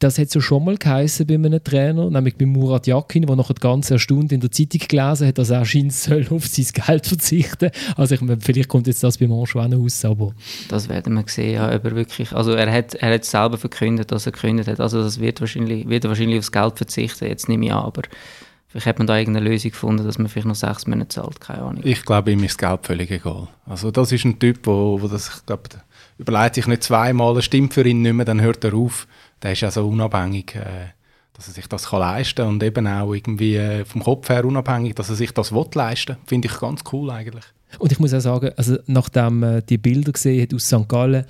das 0.00 0.18
hat 0.18 0.34
ja 0.34 0.40
schon 0.40 0.64
mal 0.64 0.76
geheißen 0.76 1.26
bei 1.26 1.34
einem 1.34 1.62
Trainer, 1.62 2.10
nämlich 2.10 2.34
bei 2.36 2.46
Murat 2.46 2.86
Yakin, 2.86 3.26
der 3.26 3.36
nachher 3.36 3.54
ganz 3.54 3.90
erstaunt 3.90 4.32
in 4.32 4.40
der 4.40 4.50
Zeitung 4.50 4.80
gelesen 4.88 5.28
hat, 5.28 5.38
dass 5.38 5.50
er 5.50 5.64
scheint 5.64 5.92
soll 5.92 6.26
auf 6.30 6.46
sein 6.46 6.66
Geld 6.72 7.06
verzichten. 7.06 7.70
Also 7.96 8.14
ich 8.14 8.22
meine, 8.22 8.40
vielleicht 8.40 8.70
kommt 8.70 8.86
jetzt 8.86 9.04
das 9.04 9.20
auch 9.22 9.28
noch 9.28 9.54
raus, 9.54 10.04
aber... 10.06 10.32
Das 10.68 10.88
werden 10.88 11.14
wir 11.14 11.24
sehen, 11.26 11.54
ja, 11.54 11.74
ob 11.74 11.84
er 11.84 11.94
wirklich... 11.94 12.32
Also 12.32 12.52
er 12.52 12.72
hat, 12.72 12.94
er 12.94 13.14
hat 13.14 13.24
selber 13.26 13.58
verkündet, 13.58 14.10
dass 14.10 14.24
er 14.24 14.32
gekündigt 14.32 14.68
hat. 14.68 14.80
Also 14.80 15.02
das 15.02 15.20
wird 15.20 15.40
wahrscheinlich, 15.40 15.86
wird 15.86 16.04
er 16.04 16.08
wahrscheinlich 16.08 16.38
aufs 16.38 16.50
Geld 16.50 16.78
verzichten, 16.78 17.26
jetzt 17.26 17.48
nehme 17.48 17.66
ich 17.66 17.72
an, 17.72 17.84
aber... 17.84 18.02
Vielleicht 18.68 18.86
hat 18.86 18.98
man 18.98 19.08
da 19.08 19.18
irgendeine 19.18 19.50
Lösung 19.50 19.72
gefunden, 19.72 20.04
dass 20.06 20.18
man 20.18 20.28
vielleicht 20.28 20.46
noch 20.46 20.54
sechs 20.54 20.86
Monate 20.86 21.08
zahlt, 21.08 21.40
keine 21.40 21.62
Ahnung. 21.62 21.80
Ich 21.82 22.04
glaube, 22.04 22.30
ihm 22.30 22.44
ist 22.44 22.52
das 22.52 22.68
Geld 22.68 22.86
völlig 22.86 23.10
egal. 23.10 23.48
Also 23.66 23.90
das 23.90 24.12
ist 24.12 24.24
ein 24.24 24.38
Typ, 24.38 24.60
wo, 24.62 25.02
wo 25.02 25.08
das, 25.08 25.28
ich 25.38 25.46
glaube, 25.46 25.64
überlegt 26.18 26.54
sich 26.54 26.68
nicht 26.68 26.84
zweimal, 26.84 27.42
stimmt 27.42 27.74
für 27.74 27.84
ihn 27.84 28.02
nicht 28.02 28.12
mehr, 28.12 28.24
dann 28.24 28.40
hört 28.40 28.62
er 28.62 28.74
auf 28.74 29.08
der 29.42 29.52
ist 29.52 29.60
ja 29.60 29.70
so 29.70 29.88
unabhängig, 29.88 30.54
äh, 30.54 30.90
dass 31.32 31.48
er 31.48 31.54
sich 31.54 31.66
das 31.66 31.88
kann 31.88 32.00
leisten 32.00 32.42
kann 32.42 32.48
und 32.48 32.62
eben 32.62 32.86
auch 32.86 33.14
irgendwie 33.14 33.56
äh, 33.56 33.84
vom 33.84 34.02
Kopf 34.02 34.28
her 34.28 34.44
unabhängig, 34.44 34.94
dass 34.94 35.08
er 35.08 35.16
sich 35.16 35.32
das 35.32 35.52
will 35.52 35.66
leisten 35.74 36.16
Finde 36.26 36.48
ich 36.48 36.58
ganz 36.58 36.82
cool 36.92 37.10
eigentlich. 37.10 37.44
Und 37.78 37.92
ich 37.92 38.00
muss 38.00 38.12
auch 38.12 38.20
sagen, 38.20 38.50
also 38.56 38.78
nachdem 38.86 39.42
äh, 39.42 39.62
die 39.62 39.78
Bilder 39.78 40.12
gesehen 40.12 40.42
hat 40.42 40.52
aus 40.52 40.66
St. 40.66 40.88
Gallen, 40.88 41.24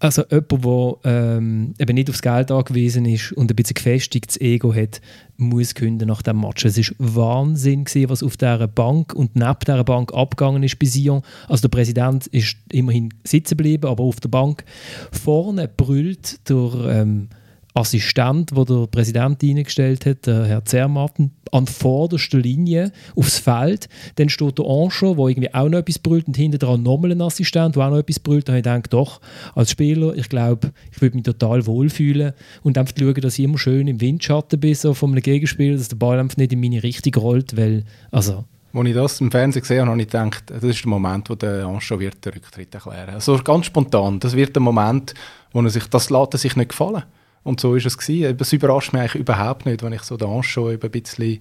also 0.00 0.22
jemand, 0.30 0.64
der 0.64 0.96
ähm, 1.04 1.74
eben 1.78 1.94
nicht 1.94 2.10
aufs 2.10 2.20
Geld 2.20 2.50
angewiesen 2.50 3.06
ist 3.06 3.32
und 3.32 3.50
ein 3.50 3.56
bisschen 3.56 3.74
gefestigtes 3.74 4.40
Ego 4.40 4.74
hat, 4.74 5.00
muss 5.36 5.74
künden 5.74 6.08
nach 6.08 6.22
dem 6.22 6.40
Match. 6.40 6.64
Es 6.64 6.76
war 6.76 6.96
Wahnsinn 6.98 7.84
gewesen, 7.84 8.10
was 8.10 8.22
auf 8.22 8.36
dieser 8.36 8.68
Bank 8.68 9.14
und 9.14 9.34
neben 9.36 9.58
dieser 9.66 9.84
Bank 9.84 10.12
abgegangen 10.12 10.62
ist 10.62 10.78
bei 10.78 10.86
Sion. 10.86 11.22
Also 11.48 11.62
der 11.62 11.76
Präsident 11.76 12.26
ist 12.28 12.56
immerhin 12.70 13.14
sitzen 13.24 13.56
geblieben, 13.56 13.86
aber 13.86 14.04
auf 14.04 14.20
der 14.20 14.28
Bank 14.28 14.64
vorne 15.10 15.68
brüllt 15.68 16.48
der 16.48 16.72
ähm, 16.88 17.28
Assistent, 17.74 18.54
wo 18.54 18.64
der 18.64 18.86
Präsident 18.86 19.42
eingestellt 19.42 20.06
hat, 20.06 20.26
der 20.26 20.44
Herr 20.44 20.64
Zermatten, 20.64 21.32
an 21.50 21.66
vorderster 21.66 22.38
Linie 22.38 22.92
aufs 23.16 23.38
Feld. 23.38 23.88
Dann 24.14 24.28
steht 24.28 24.58
der 24.58 24.64
Ancho, 24.64 25.14
der 25.14 25.26
irgendwie 25.26 25.52
auch 25.52 25.68
noch 25.68 25.78
etwas 25.78 25.98
brüllt 25.98 26.28
und 26.28 26.36
hinter 26.36 26.58
dran 26.58 26.84
nochmal 26.84 27.10
ein 27.10 27.20
Assistent, 27.20 27.74
der 27.74 27.84
auch 27.84 27.90
noch 27.90 27.98
etwas 27.98 28.20
brüllt. 28.20 28.48
Da 28.48 28.52
habe 28.52 28.58
ich 28.58 28.64
gedacht, 28.64 28.92
doch, 28.92 29.20
als 29.56 29.72
Spieler, 29.72 30.14
ich 30.14 30.28
glaube, 30.28 30.72
ich 30.92 31.02
würde 31.02 31.16
mich 31.16 31.24
total 31.24 31.66
wohlfühlen 31.66 32.32
und 32.62 32.78
einfach 32.78 32.94
schauen, 32.96 33.20
dass 33.20 33.38
ich 33.38 33.44
immer 33.44 33.58
schön 33.58 33.88
im 33.88 34.00
Windschatten 34.00 34.60
bin 34.60 34.74
so 34.74 34.94
von 34.94 35.10
einem 35.10 35.22
Gegenspieler, 35.22 35.76
dass 35.76 35.88
der 35.88 35.96
Ball 35.96 36.20
einfach 36.20 36.36
nicht 36.36 36.52
in 36.52 36.60
meine 36.60 36.82
Richtung 36.82 37.14
rollt, 37.14 37.56
weil, 37.56 37.84
also... 38.10 38.44
Als 38.72 38.88
ich 38.88 38.94
das 38.94 39.20
im 39.20 39.30
Fernsehen 39.30 39.62
gesehen 39.62 39.80
habe, 39.82 39.90
habe 39.92 40.00
ich 40.00 40.08
gedacht, 40.08 40.44
das 40.46 40.62
ist 40.64 40.82
der 40.82 40.90
Moment, 40.90 41.30
wo 41.30 41.36
der 41.36 41.64
Ancho 41.64 42.00
wird 42.00 42.24
den 42.24 42.32
Rücktritt 42.32 42.74
erklären. 42.74 43.14
Also 43.14 43.38
ganz 43.38 43.66
spontan, 43.66 44.18
das 44.18 44.34
wird 44.34 44.56
der 44.56 44.62
Moment, 44.62 45.14
wo 45.52 45.60
er 45.60 45.70
sich, 45.70 45.86
das 45.86 46.10
lässt 46.10 46.34
er 46.34 46.38
sich 46.38 46.56
nicht 46.56 46.70
gefallen. 46.70 47.04
Und 47.44 47.60
so 47.60 47.76
ist 47.76 47.86
es 47.86 47.96
gewesen. 47.96 48.36
Es 48.38 48.52
überrascht 48.52 48.92
mich 48.92 49.02
eigentlich 49.02 49.20
überhaupt 49.20 49.66
nicht, 49.66 49.82
wenn 49.82 49.92
ich 49.92 50.02
so 50.02 50.16
den 50.16 50.42
schon 50.42 50.72
ein 50.72 50.78
bisschen 50.78 51.40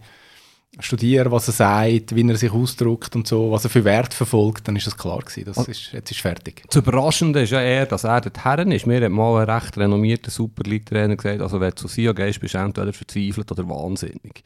studiere, 0.80 1.32
was 1.32 1.48
er 1.48 1.54
sagt, 1.54 2.16
wie 2.16 2.28
er 2.28 2.36
sich 2.36 2.52
ausdrückt 2.52 3.16
und 3.16 3.28
so, 3.28 3.52
was 3.52 3.64
er 3.64 3.70
für 3.70 3.84
Wert 3.84 4.14
verfolgt, 4.14 4.68
dann 4.68 4.76
ist 4.76 4.88
es 4.88 4.98
klar 4.98 5.20
gewesen. 5.20 5.46
Das 5.46 5.68
ist, 5.68 5.92
jetzt 5.92 6.12
ist 6.12 6.22
fertig. 6.22 6.64
Das 6.68 6.78
Überraschende 6.78 7.42
ist 7.42 7.52
ja 7.52 7.62
eher, 7.62 7.86
dass 7.86 8.06
er 8.06 8.22
dort 8.22 8.44
Herren 8.44 8.72
ist. 8.72 8.88
Mir 8.88 9.04
hat 9.04 9.12
mal 9.12 9.42
ein 9.42 9.50
recht 9.50 9.78
renommierter 9.78 10.32
Super 10.32 10.64
League-Trainer 10.64 11.16
gesagt, 11.16 11.42
also 11.42 11.60
wenn 11.60 11.70
du 11.70 11.76
zu 11.76 11.88
Sion 11.88 12.16
gehst, 12.16 12.40
bist 12.40 12.56
du 12.56 12.58
entweder 12.58 12.92
verzweifelt 12.92 13.52
oder 13.52 13.70
wahnsinnig. 13.70 14.44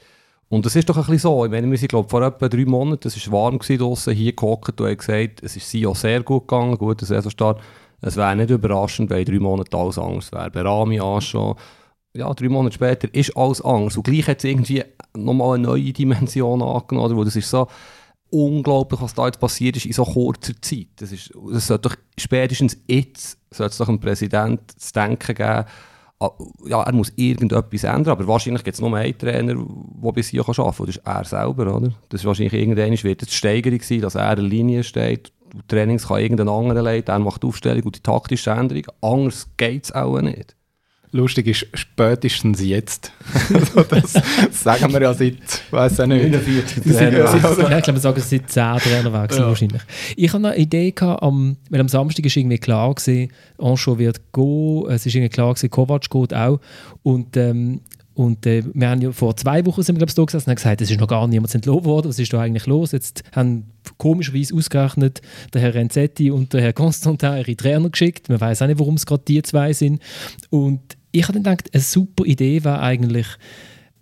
Und 0.49 0.65
das 0.65 0.75
ist 0.75 0.87
doch 0.89 0.97
ein 0.97 1.01
bisschen 1.01 1.19
so. 1.19 1.45
Ich 1.45 1.51
meine, 1.51 1.69
wir 1.69 1.77
sind, 1.77 1.89
glaube 1.89 2.09
vor 2.09 2.21
etwa 2.21 2.47
drei 2.47 2.65
Monaten, 2.65 3.07
es 3.07 3.31
war 3.31 3.43
warm 3.43 3.59
draußen, 3.59 4.13
hier 4.13 4.33
gehockt 4.33 4.79
und 4.79 4.87
haben 4.87 4.97
gesagt, 4.97 5.43
es 5.43 5.55
ist 5.55 5.69
Sion 5.69 5.95
sehr 5.95 6.23
gut 6.23 6.47
gegangen, 6.47 6.77
guter 6.77 7.05
Saisonstart. 7.05 7.61
Es 8.01 8.15
wäre 8.15 8.35
nicht 8.35 8.49
überraschend, 8.49 9.09
wenn 9.09 9.25
drei 9.25 9.39
Monate 9.39 9.75
alles 9.75 9.97
anders 9.97 10.31
wäre. 10.31 10.51
Bei 10.51 10.61
Rami 10.61 10.99
schon, 11.21 11.55
ja, 12.15 12.31
drei 12.33 12.49
Monate 12.49 12.75
später 12.75 13.13
ist 13.13 13.35
alles 13.35 13.61
anders. 13.61 13.97
Und 13.97 14.03
gleich 14.03 14.27
hat 14.27 14.37
es 14.37 14.43
irgendwie 14.43 14.83
nochmal 15.15 15.55
eine 15.55 15.67
neue 15.67 15.93
Dimension 15.93 16.61
angenommen, 16.61 17.15
wo 17.15 17.23
das 17.23 17.35
ist 17.35 17.49
so 17.49 17.67
unglaublich, 18.29 19.01
was 19.01 19.13
da 19.13 19.25
jetzt 19.25 19.39
passiert 19.39 19.77
ist 19.77 19.85
in 19.85 19.93
so 19.93 20.03
kurzer 20.03 20.53
Zeit. 20.61 20.87
Das, 20.97 21.11
ist, 21.11 21.31
das 21.51 21.67
sollte 21.67 21.89
doch 21.89 21.95
spätestens 22.17 22.77
jetzt 22.87 23.37
sollte 23.51 23.71
es 23.71 23.77
doch 23.77 23.87
einem 23.87 23.99
Präsident 23.99 24.79
zu 24.79 24.93
denken 24.93 25.33
geben, 25.33 25.65
ah, 26.19 26.31
ja, 26.65 26.83
er 26.83 26.93
muss 26.93 27.13
irgendetwas 27.15 27.83
ändern, 27.83 28.11
aber 28.11 28.27
wahrscheinlich 28.27 28.63
gibt 28.63 28.75
es 28.75 28.81
nur 28.81 28.95
einen 28.95 29.17
Trainer, 29.17 29.55
der 29.55 30.11
bis 30.11 30.27
hier 30.27 30.41
arbeiten 30.41 30.75
kann, 30.75 30.85
das 30.85 30.95
ist 30.97 31.05
er 31.05 31.25
selber, 31.25 31.75
oder? 31.75 31.93
Das 32.09 32.21
ist 32.21 32.25
wahrscheinlich 32.25 32.53
irgendwann 32.53 33.03
wird 33.03 33.21
es 33.21 33.33
Steigerung 33.33 33.81
sein, 33.81 34.01
dass 34.01 34.15
er 34.15 34.31
in 34.31 34.35
der 34.35 34.45
Linie 34.45 34.83
steht 34.83 35.31
Trainings 35.67 36.07
kann 36.07 36.19
irgendein 36.19 36.49
anderer 36.49 36.81
leiten, 36.81 37.11
er 37.11 37.19
macht 37.19 37.43
die 37.43 37.47
Aufstellung 37.47 37.83
und 37.83 37.95
die 37.95 38.01
taktische 38.01 38.51
Änderung. 38.51 38.83
Anders 39.01 39.47
geht 39.57 39.85
es 39.85 39.91
auch 39.91 40.21
nicht. 40.21 40.55
Lustig 41.11 41.47
ist, 41.47 41.67
spätestens 41.73 42.61
jetzt. 42.61 43.13
also 43.53 43.83
das, 43.83 44.13
sagen 44.51 44.91
wir 44.91 45.01
ja 45.01 45.13
seit, 45.13 45.37
weiß 45.71 45.99
ich 45.99 46.05
nicht. 46.05 46.31
49 46.31 46.83
Trainerwechsel. 46.97 47.71
Ja, 47.71 47.77
ich 47.77 47.83
glaube, 47.83 47.97
wir 47.97 48.01
sagen 48.01 48.21
seit 48.21 48.49
10 48.49 48.77
Trainerwechseln 48.77 49.43
ja. 49.43 49.47
wahrscheinlich. 49.47 49.81
Ich 50.17 50.33
habe 50.33 50.49
eine 50.49 50.57
Idee 50.57 50.91
gehabt, 50.91 51.23
am, 51.23 51.55
weil 51.69 51.79
am 51.79 51.87
Samstag 51.87 52.25
ist 52.25 52.35
irgendwie 52.35 52.57
klar 52.57 52.93
gewesen, 52.93 53.31
Ancho 53.57 53.97
wird 53.97 54.33
gehen, 54.33 54.85
es 54.89 55.05
ist 55.05 55.15
irgendwie 55.15 55.29
klar 55.29 55.53
gewesen, 55.53 55.69
Kovac 55.69 56.09
geht 56.09 56.33
auch. 56.33 56.59
Und 57.03 57.37
ähm, 57.37 57.79
und 58.17 58.47
äh, 58.47 58.63
wir 58.73 58.89
haben 58.89 58.99
ja 58.99 59.11
vor 59.11 59.35
zwei 59.37 59.63
Wochen 59.67 59.83
sind 59.83 59.95
wir, 59.95 59.99
glaube 59.99 60.09
ich, 60.09 60.15
da 60.15 60.25
gesessen 60.25 60.49
und 60.49 60.51
haben 60.53 60.55
gesagt, 60.55 60.81
es 60.81 60.89
ist 60.89 60.99
noch 60.99 61.07
gar 61.07 61.27
niemand 61.27 61.53
entlohnt 61.53 61.85
worden, 61.85 62.09
was 62.09 62.17
ist 62.17 62.33
da 62.33 62.41
eigentlich 62.41 62.65
los? 62.65 62.91
Jetzt 62.91 63.23
haben 63.31 63.65
komischerweise 63.99 64.55
ausgerechnet 64.55 65.21
der 65.53 65.61
Herr 65.61 65.75
Renzetti 65.75 66.31
und 66.31 66.51
der 66.51 66.61
Herr 66.61 66.73
Constantin 66.73 67.37
ihre 67.37 67.55
Trainer 67.55 67.91
geschickt. 67.91 68.27
Man 68.27 68.41
weiß 68.41 68.63
auch 68.63 68.67
nicht, 68.67 68.79
warum 68.79 68.95
es 68.95 69.05
gerade 69.05 69.21
die 69.27 69.43
zwei 69.43 69.71
sind. 69.71 70.01
Und 70.49 70.81
ich 71.11 71.27
habe 71.27 71.33
dann 71.33 71.43
gedacht, 71.43 71.69
eine 71.71 71.83
super 71.83 72.25
Idee 72.25 72.63
wäre 72.63 72.79
eigentlich, 72.79 73.27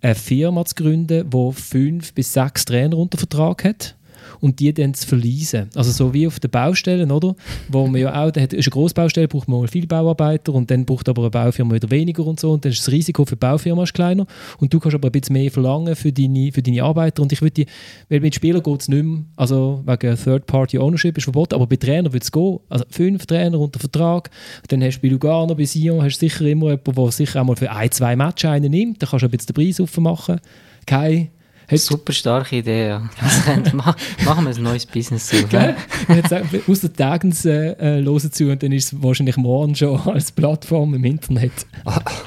eine 0.00 0.14
Firma 0.14 0.64
zu 0.64 0.76
gründen, 0.76 1.28
die 1.28 1.52
fünf 1.52 2.14
bis 2.14 2.32
sechs 2.32 2.64
Trainer 2.64 2.96
unter 2.96 3.18
Vertrag 3.18 3.64
hat 3.64 3.95
und 4.40 4.60
die 4.60 4.72
dann 4.72 4.94
zu 4.94 5.06
verleisen. 5.06 5.70
Also 5.74 5.90
so 5.90 6.12
wie 6.14 6.26
auf 6.26 6.40
den 6.40 6.50
Baustellen, 6.50 7.10
oder? 7.10 7.34
Wo 7.68 7.86
man 7.86 8.00
ja 8.00 8.24
auch, 8.24 8.30
da 8.30 8.42
ist 8.42 8.52
eine 8.52 8.62
Großbaustelle, 8.62 9.28
braucht 9.28 9.48
man 9.48 9.66
viele 9.68 9.86
Bauarbeiter 9.86 10.54
und 10.54 10.70
dann 10.70 10.84
braucht 10.84 11.08
aber 11.08 11.22
eine 11.22 11.30
Baufirma 11.30 11.74
wieder 11.74 11.90
weniger 11.90 12.26
und 12.26 12.40
so 12.40 12.52
und 12.52 12.64
dann 12.64 12.72
ist 12.72 12.80
das 12.80 12.92
Risiko 12.92 13.24
für 13.24 13.36
die 13.36 13.40
Baufirma 13.40 13.84
kleiner 13.84 14.26
und 14.58 14.72
du 14.72 14.80
kannst 14.80 14.94
aber 14.94 15.08
ein 15.08 15.12
bisschen 15.12 15.34
mehr 15.34 15.50
verlangen 15.50 15.94
für 15.94 16.12
deine, 16.12 16.50
für 16.52 16.62
deine 16.62 16.82
Arbeiter 16.82 17.22
und 17.22 17.32
ich 17.32 17.40
würde 17.40 17.52
die, 17.52 17.66
weil 18.08 18.20
mit 18.20 18.34
Spielern 18.34 18.62
geht 18.62 18.80
es 18.80 18.88
nicht 18.88 19.04
mehr, 19.04 19.24
also 19.36 19.82
wegen 19.86 20.16
Third-Party-Ownership 20.16 21.16
ist 21.16 21.24
verboten, 21.24 21.54
aber 21.54 21.66
bei 21.66 21.76
Trainern 21.76 22.12
würde 22.12 22.24
es 22.24 22.32
gehen. 22.32 22.58
Also 22.68 22.84
fünf 22.90 23.26
Trainer 23.26 23.58
unter 23.58 23.78
Vertrag, 23.78 24.30
dann 24.68 24.82
hast 24.82 24.98
du 24.98 25.02
bei 25.02 25.08
Lugano, 25.08 25.54
bei 25.54 25.64
Sion, 25.64 26.02
hast 26.02 26.18
du 26.20 26.28
sicher 26.28 26.44
immer 26.46 26.70
jemanden, 26.70 26.94
der 26.94 27.12
sicher 27.12 27.40
einmal 27.40 27.56
für 27.56 27.70
ein, 27.70 27.90
zwei 27.90 28.16
Matches 28.16 28.50
einen 28.50 28.70
nimmt, 28.70 29.02
dann 29.02 29.10
kannst 29.10 29.22
du 29.22 29.26
ein 29.26 29.30
bisschen 29.30 29.54
den 29.54 29.64
Preis 29.64 29.80
aufmachen. 29.80 30.40
Kein 30.86 31.30
Hey, 31.68 31.78
Super 31.78 32.12
starke 32.12 32.56
Idee, 32.56 32.88
ja. 32.88 32.98
machen 33.72 34.44
wir 34.44 34.54
ein 34.54 34.62
neues 34.62 34.86
Business 34.86 35.26
zu. 35.26 35.36
Aus 36.68 36.80
der 36.80 36.92
Tagens 36.92 37.44
äh, 37.44 37.72
äh, 37.72 38.04
hören 38.04 38.32
zu 38.32 38.50
und 38.50 38.62
dann 38.62 38.70
ist 38.70 38.92
es 38.92 39.02
wahrscheinlich 39.02 39.36
morgen 39.36 39.74
schon 39.74 39.98
als 40.06 40.30
Plattform 40.30 40.94
im 40.94 41.04
Internet. 41.04 41.52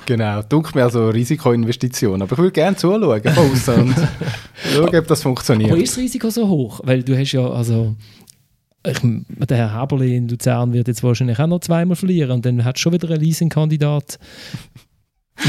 genau, 0.05 0.41
dunkelt 0.41 0.75
mir 0.75 0.83
also 0.83 1.07
Risikoinvestition. 1.07 2.21
Aber 2.21 2.33
ich 2.33 2.37
würde 2.37 2.51
gerne 2.51 2.75
zuschauen 2.75 3.21
von 3.23 3.45
und 3.79 3.95
schauen, 4.73 4.95
ob 4.95 5.07
das 5.07 5.23
funktioniert. 5.23 5.71
Aber 5.71 5.81
ist 5.81 5.93
das 5.93 6.03
Risiko 6.03 6.29
so 6.29 6.45
hoch? 6.49 6.81
Weil 6.83 7.03
du 7.03 7.17
hast 7.17 7.31
ja, 7.31 7.49
also 7.49 7.95
ich, 8.85 8.99
der 9.01 9.57
Herr 9.57 9.71
Haberli 9.71 10.17
in 10.17 10.27
Luzern 10.27 10.73
wird 10.73 10.89
jetzt 10.89 11.01
wahrscheinlich 11.01 11.39
auch 11.39 11.47
noch 11.47 11.59
zweimal 11.59 11.95
verlieren 11.95 12.31
und 12.31 12.45
dann 12.45 12.65
hat 12.65 12.77
schon 12.77 12.91
wieder 12.91 13.09
einen 13.09 13.21
Leasing-Kandidat. 13.21 14.19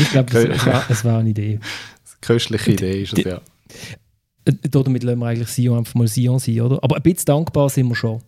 Ich 0.00 0.11
glaube, 0.11 0.38
es 0.38 0.66
war, 0.66 0.85
es 0.88 1.05
war 1.05 1.18
eine 1.18 1.31
Idee. 1.31 1.55
Eine 1.55 1.61
köstliche 2.20 2.72
Idee 2.72 3.03
ist 3.03 3.18
es, 3.18 3.24
ja. 3.24 3.40
Äh, 4.44 4.52
Damit 4.70 5.02
lassen 5.02 5.18
wir 5.18 5.26
eigentlich 5.26 5.48
Sion 5.48 5.78
einfach 5.78 5.94
mal 5.94 6.09
Sion 6.09 6.38
sein, 6.38 6.61
oder? 6.61 6.78
Aber 6.83 6.96
ein 6.96 7.02
bisschen 7.02 7.26
dankbar 7.26 7.68
sind 7.68 7.88
wir 7.88 7.94
schon, 7.94 8.20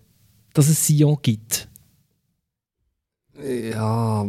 dass 0.54 0.68
es 0.68 0.86
Sion 0.86 1.18
gibt. 1.22 1.68
Ja. 3.72 4.26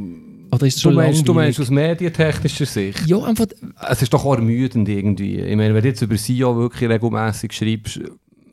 Oder 0.51 0.67
ist 0.67 0.75
es 0.75 0.81
Du 0.81 0.89
schon 0.89 0.95
meinst, 0.95 1.27
du 1.27 1.33
meinst 1.33 1.59
aus 1.59 1.69
medientechnischer 1.69 2.65
Sicht? 2.65 3.05
Ja, 3.07 3.17
einfach, 3.23 3.47
Es 3.89 4.01
ist 4.01 4.13
doch 4.13 4.25
ermüdend 4.25 4.87
irgendwie. 4.87 5.39
Ich 5.39 5.55
meine, 5.55 5.73
wenn 5.73 5.81
du 5.81 5.89
jetzt 5.89 6.01
über 6.01 6.17
SIO 6.17 6.55
wirklich 6.55 6.89
regelmäßig 6.89 7.51
schreibst, 7.53 7.99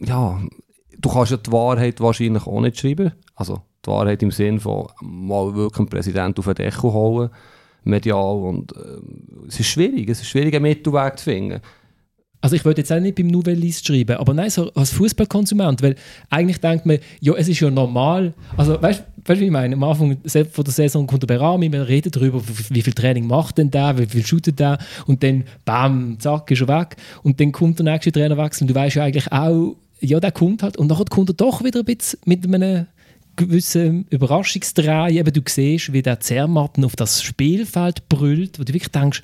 ja, 0.01 0.41
du 0.99 1.09
kannst 1.09 1.31
ja 1.31 1.37
die 1.37 1.53
Wahrheit 1.53 2.01
wahrscheinlich 2.01 2.47
auch 2.47 2.61
nicht 2.61 2.79
schreiben. 2.79 3.13
Also 3.35 3.63
die 3.85 3.91
Wahrheit 3.91 4.23
im 4.23 4.31
Sinn 4.31 4.61
von 4.61 4.89
mal 5.01 5.55
wirklich 5.55 5.79
einen 5.81 5.89
Präsidenten 5.89 6.39
auf 6.39 6.47
den 6.47 6.55
Deckel 6.55 6.93
holen, 6.93 7.31
medial. 7.85 8.37
Und 8.43 8.75
ähm, 8.77 9.47
es 9.49 9.61
ist 9.61 9.67
schwierig, 9.69 10.09
es 10.09 10.21
ist 10.21 10.29
schwierig, 10.29 10.55
einen 10.55 10.63
Mittelweg 10.63 11.19
zu 11.19 11.25
finden. 11.25 11.61
Also 12.41 12.57
ich 12.57 12.65
wollte 12.65 12.81
jetzt 12.81 12.93
auch 12.93 13.01
nicht 13.01 13.17
beim 13.17 13.27
Nouvellist 13.27 13.87
schreiben, 13.87 14.17
aber 14.17 14.33
nein, 14.33 14.49
so 14.49 14.73
als 14.73 14.91
Fußballkonsument, 14.91 15.83
weil 15.83 15.95
eigentlich 16.31 16.59
denkt 16.59 16.87
man, 16.87 16.99
ja, 17.21 17.35
es 17.35 17.49
ist 17.49 17.61
ja 17.61 17.71
normal. 17.71 18.33
Also 18.57 18.81
weißt 18.81 19.05
du, 19.25 19.41
wie 19.41 19.45
ich 19.45 19.51
meine? 19.51 19.75
Am 19.75 19.85
Anfang 19.85 20.17
von 20.25 20.65
der 20.65 20.73
Saison 20.73 21.07
kommt 21.07 21.23
der 21.23 21.27
Berami, 21.27 21.71
wir 21.71 21.87
reden 21.87 22.11
darüber, 22.11 22.41
wie 22.71 22.83
viel 22.83 22.95
Training 22.95 23.27
macht 23.27 23.59
denn 23.59 23.71
der, 23.71 23.99
wie 23.99 24.07
viel 24.07 24.25
shootet 24.25 24.59
der 24.59 24.79
und 25.07 25.23
dann 25.23 25.45
bam, 25.67 26.17
zack, 26.19 26.51
ist 26.51 26.63
er 26.63 26.69
weg 26.69 26.97
und 27.23 27.41
dann 27.41 27.53
kommt 27.53 27.79
der 27.79 27.85
nächste 27.85 28.11
Trainerwechsel 28.13 28.65
und 28.65 28.69
du 28.69 28.75
weißt 28.75 28.97
ja 28.97 29.05
eigentlich 29.05 29.31
auch, 29.31 29.77
ja, 30.01 30.19
der 30.19 30.33
kommt 30.33 30.63
halt 30.63 30.79
und 30.79 30.89
dann 30.89 31.05
kommt 31.11 31.29
er 31.29 31.35
doch 31.35 31.63
wieder 31.63 31.81
ein 31.81 31.85
bisschen 31.85 32.21
mit 32.25 32.45
einem 32.47 32.87
gewissen 33.37 34.07
Überraschungsdreh. 34.09 35.23
Du 35.23 35.43
siehst, 35.47 35.93
wie 35.93 36.03
der 36.03 36.21
Zermatten 36.21 36.85
auf 36.85 36.97
das 36.97 37.23
Spielfeld 37.23 38.09
brüllt, 38.09 38.59
wo 38.59 38.65
du 38.65 38.73
wirklich 38.73 38.91
denkst, 38.93 39.23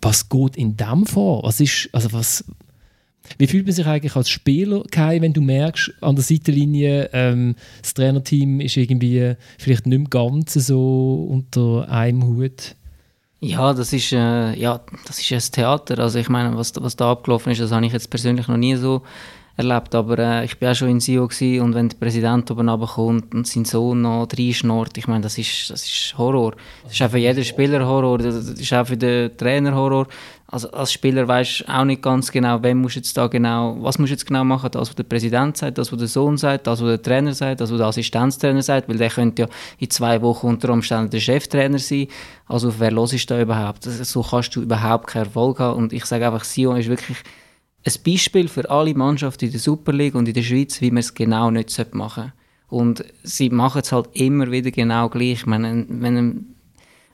was 0.00 0.28
geht 0.28 0.56
in 0.56 0.76
dem 0.76 1.06
vor? 1.06 1.42
Was 1.42 1.60
ist, 1.60 1.88
also 1.92 2.12
was, 2.12 2.44
wie 3.38 3.46
fühlt 3.46 3.66
man 3.66 3.74
sich 3.74 3.86
eigentlich 3.86 4.16
als 4.16 4.28
Spieler, 4.28 4.82
Kai, 4.90 5.20
wenn 5.20 5.32
du 5.32 5.40
merkst, 5.40 5.92
an 6.00 6.16
der 6.16 6.24
Seitenlinie, 6.24 7.10
ähm, 7.12 7.56
das 7.82 7.94
Trainerteam 7.94 8.60
ist 8.60 8.76
irgendwie 8.76 9.34
vielleicht 9.58 9.86
nicht 9.86 9.98
mehr 9.98 10.08
ganz 10.08 10.54
so 10.54 11.26
unter 11.28 11.88
einem 11.88 12.24
Hut? 12.24 12.76
Ja, 13.40 13.74
das 13.74 13.92
ist, 13.92 14.12
äh, 14.12 14.54
ja, 14.54 14.80
das 15.06 15.18
ist 15.18 15.32
ein 15.32 15.52
Theater. 15.52 15.98
Also 15.98 16.18
ich 16.18 16.28
meine, 16.28 16.56
was, 16.56 16.72
was 16.76 16.96
da 16.96 17.12
abgelaufen 17.12 17.52
ist, 17.52 17.60
das 17.60 17.70
habe 17.70 17.84
ich 17.84 17.92
jetzt 17.92 18.10
persönlich 18.10 18.48
noch 18.48 18.56
nie 18.56 18.76
so 18.76 19.02
erlebt. 19.56 19.94
Aber 19.94 20.18
äh, 20.18 20.44
ich 20.44 20.58
bin 20.58 20.68
auch 20.68 20.74
schon 20.74 20.88
in 20.88 21.00
Sio 21.00 21.24
und 21.24 21.74
wenn 21.74 21.88
der 21.88 21.96
Präsident 21.96 22.50
oben 22.50 22.68
runterkommt 22.68 23.34
und 23.34 23.46
sein 23.46 23.64
Sohn 23.64 24.02
noch 24.02 24.28
reinschnurrt, 24.36 24.96
ich 24.98 25.08
meine, 25.08 25.22
das 25.22 25.38
ist, 25.38 25.70
das 25.70 25.84
ist 25.84 26.14
Horror. 26.18 26.54
Das 26.84 26.92
ist 26.92 27.02
auch 27.02 27.10
für 27.10 27.18
jeden 27.18 27.44
Spieler 27.44 27.86
Horror, 27.86 28.18
das 28.18 28.34
ist 28.34 28.72
auch 28.72 28.86
für 28.86 28.96
den 28.96 29.36
Trainer 29.36 29.74
Horror. 29.74 30.06
Also 30.48 30.70
als 30.70 30.92
Spieler 30.92 31.26
weißt 31.26 31.62
du 31.66 31.72
auch 31.74 31.84
nicht 31.84 32.02
ganz 32.02 32.30
genau, 32.30 32.62
wem 32.62 32.78
musst 32.78 32.94
jetzt 32.94 33.16
da 33.16 33.26
genau, 33.26 33.76
was 33.80 33.98
musst 33.98 34.10
du 34.10 34.14
jetzt 34.14 34.26
genau 34.26 34.44
machen, 34.44 34.70
das, 34.70 34.88
was 34.88 34.94
der 34.94 35.02
Präsident 35.02 35.56
sagt, 35.56 35.76
das, 35.76 35.90
was 35.90 35.98
der 35.98 36.06
Sohn 36.06 36.36
sagt, 36.36 36.68
das, 36.68 36.80
was 36.80 36.88
der 36.88 37.02
Trainer 37.02 37.34
sagt, 37.34 37.60
das, 37.60 37.72
was 37.72 37.78
der 37.78 37.86
Assistenztrainer 37.88 38.62
sagt, 38.62 38.88
weil 38.88 38.96
der 38.96 39.10
könnte 39.10 39.42
ja 39.42 39.48
in 39.78 39.90
zwei 39.90 40.22
Wochen 40.22 40.46
unter 40.46 40.72
Umständen 40.72 41.10
der 41.10 41.18
Cheftrainer 41.18 41.80
sein. 41.80 42.06
Also 42.46 42.68
auf 42.68 42.78
wer 42.78 42.92
los 42.92 43.12
ist 43.12 43.28
da 43.28 43.40
überhaupt? 43.40 43.82
So 43.82 44.22
kannst 44.22 44.54
du 44.54 44.62
überhaupt 44.62 45.08
keinen 45.08 45.24
Erfolg 45.24 45.58
haben. 45.58 45.78
Und 45.78 45.92
ich 45.92 46.04
sage 46.04 46.24
einfach, 46.24 46.44
Sion 46.44 46.76
ist 46.76 46.88
wirklich 46.88 47.18
ein 47.86 48.02
Beispiel 48.04 48.48
für 48.48 48.68
alle 48.68 48.94
Mannschaften 48.94 49.46
in 49.46 49.52
der 49.52 49.60
Super 49.60 49.92
League 49.92 50.14
und 50.14 50.26
in 50.26 50.34
der 50.34 50.42
Schweiz, 50.42 50.80
wie 50.80 50.90
man 50.90 50.98
es 50.98 51.14
genau 51.14 51.50
nicht 51.50 51.94
machen 51.94 52.22
sollte. 52.22 52.32
Und 52.68 53.04
sie 53.22 53.48
machen 53.48 53.82
es 53.82 53.92
halt 53.92 54.08
immer 54.14 54.50
wieder 54.50 54.72
genau 54.72 55.08
gleich. 55.08 55.32
Ich 55.32 55.46
meine, 55.46 55.86
wenn 55.88 56.16
ein, 56.16 56.46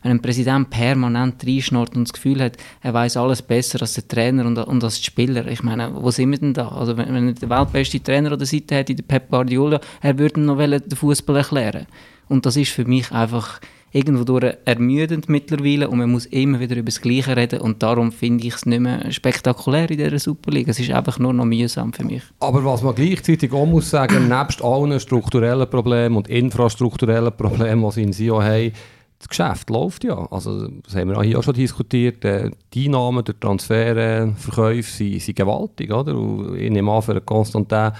wenn 0.02 0.12
ein 0.12 0.22
Präsident 0.22 0.70
permanent 0.70 1.46
reinschnurrt 1.46 1.94
und 1.94 2.08
das 2.08 2.14
Gefühl 2.14 2.42
hat, 2.42 2.56
er 2.80 2.94
weiß 2.94 3.18
alles 3.18 3.42
besser 3.42 3.82
als 3.82 3.94
der 3.94 4.08
Trainer 4.08 4.46
und, 4.46 4.56
und 4.56 4.82
als 4.82 5.04
Spieler. 5.04 5.46
Ich 5.46 5.62
meine, 5.62 5.94
wo 5.94 6.10
sind 6.10 6.30
wir 6.30 6.38
denn 6.38 6.54
da? 6.54 6.68
Also 6.68 6.96
wenn, 6.96 7.12
wenn 7.12 7.28
er 7.28 7.34
den 7.34 7.50
weltbesten 7.50 8.02
Trainer 8.02 8.32
an 8.32 8.38
der 8.38 8.46
Seite 8.46 8.76
hätte, 8.76 8.94
den 8.94 9.06
Pep 9.06 9.28
Guardiola, 9.30 9.78
er 10.00 10.18
würde 10.18 10.40
ihm 10.40 10.46
noch 10.46 10.56
den 10.56 10.96
Fußball 10.96 11.36
erklären. 11.36 11.86
Und 12.28 12.46
das 12.46 12.56
ist 12.56 12.70
für 12.70 12.86
mich 12.86 13.12
einfach 13.12 13.60
irgendwo 13.92 14.24
durch 14.24 14.56
ermüdend 14.64 15.28
mittlerweile 15.28 15.88
und 15.88 15.98
man 15.98 16.10
muss 16.10 16.26
immer 16.26 16.60
wieder 16.60 16.76
über 16.76 16.86
das 16.86 17.00
Gleiche 17.00 17.36
reden 17.36 17.60
und 17.60 17.82
darum 17.82 18.10
finde 18.10 18.46
ich 18.46 18.54
es 18.54 18.66
nicht 18.66 18.80
mehr 18.80 19.10
spektakulär 19.12 19.90
in 19.90 19.98
dieser 19.98 20.18
Superliga. 20.18 20.70
Es 20.70 20.80
ist 20.80 20.90
einfach 20.90 21.18
nur 21.18 21.34
noch 21.34 21.44
mühsam 21.44 21.92
für 21.92 22.04
mich. 22.04 22.22
Aber 22.40 22.64
was 22.64 22.82
man 22.82 22.94
gleichzeitig 22.94 23.52
auch 23.52 23.66
muss 23.66 23.90
sagen, 23.90 24.28
nebst 24.28 24.62
allen 24.64 24.98
strukturellen 24.98 25.68
Problemen 25.68 26.16
und 26.16 26.28
infrastrukturellen 26.28 27.36
Problemen, 27.36 27.84
die 27.84 27.92
sie 27.92 28.02
in 28.02 28.12
SIO 28.12 28.42
haben, 28.42 28.72
das 29.18 29.28
Geschäft 29.28 29.70
läuft 29.70 30.02
ja. 30.02 30.26
Also, 30.32 30.66
das 30.66 30.96
haben 30.96 31.10
wir 31.10 31.18
auch 31.18 31.22
hier 31.22 31.38
auch 31.38 31.44
schon 31.44 31.54
diskutiert. 31.54 32.24
Äh, 32.24 32.50
Die 32.74 32.86
Einnahmen 32.86 33.24
durch 33.24 33.38
Transfer, 33.38 34.34
Verkäufe 34.36 34.90
sind, 34.90 35.22
sind 35.22 35.36
gewaltig. 35.36 35.92
Oder? 35.92 36.16
Und 36.16 36.56
ich 36.56 36.68
nehme 36.68 36.90
an, 36.90 37.02
für 37.02 37.20
Konstantin 37.20 37.92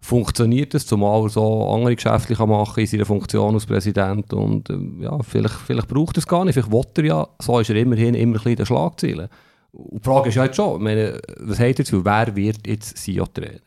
funktioniert 0.00 0.74
es, 0.74 0.86
zumal 0.86 1.24
er 1.24 1.28
so 1.28 1.68
andere 1.68 1.94
Geschäfte 1.94 2.34
kann 2.34 2.48
machen 2.48 2.80
in 2.80 2.86
seiner 2.86 3.04
Funktion 3.04 3.54
als 3.54 3.66
Präsident. 3.66 4.32
Und 4.32 4.70
äh, 4.70 5.04
ja, 5.04 5.22
vielleicht, 5.22 5.54
vielleicht 5.54 5.88
braucht 5.88 6.16
er 6.16 6.18
es 6.18 6.26
gar 6.26 6.44
nicht. 6.44 6.54
Vielleicht 6.54 6.72
will 6.72 6.84
er 6.96 7.04
ja, 7.04 7.28
so 7.38 7.58
ist 7.58 7.70
er 7.70 7.76
immerhin 7.76 8.14
immer 8.14 8.36
ein 8.36 8.42
bisschen 8.42 8.58
in 8.58 8.66
Schlagzeilen. 8.66 9.28
Und 9.72 10.00
die 10.00 10.04
Frage 10.04 10.30
ist 10.30 10.34
ja 10.34 10.44
jetzt 10.44 10.56
schon, 10.56 10.76
ich 10.76 10.82
meine, 10.82 11.20
was 11.38 11.60
hat 11.60 11.78
jetzt, 11.78 11.92
wer 11.92 12.36
wird 12.36 12.66
jetzt 12.66 12.96
SIO-Trainer? 12.96 13.60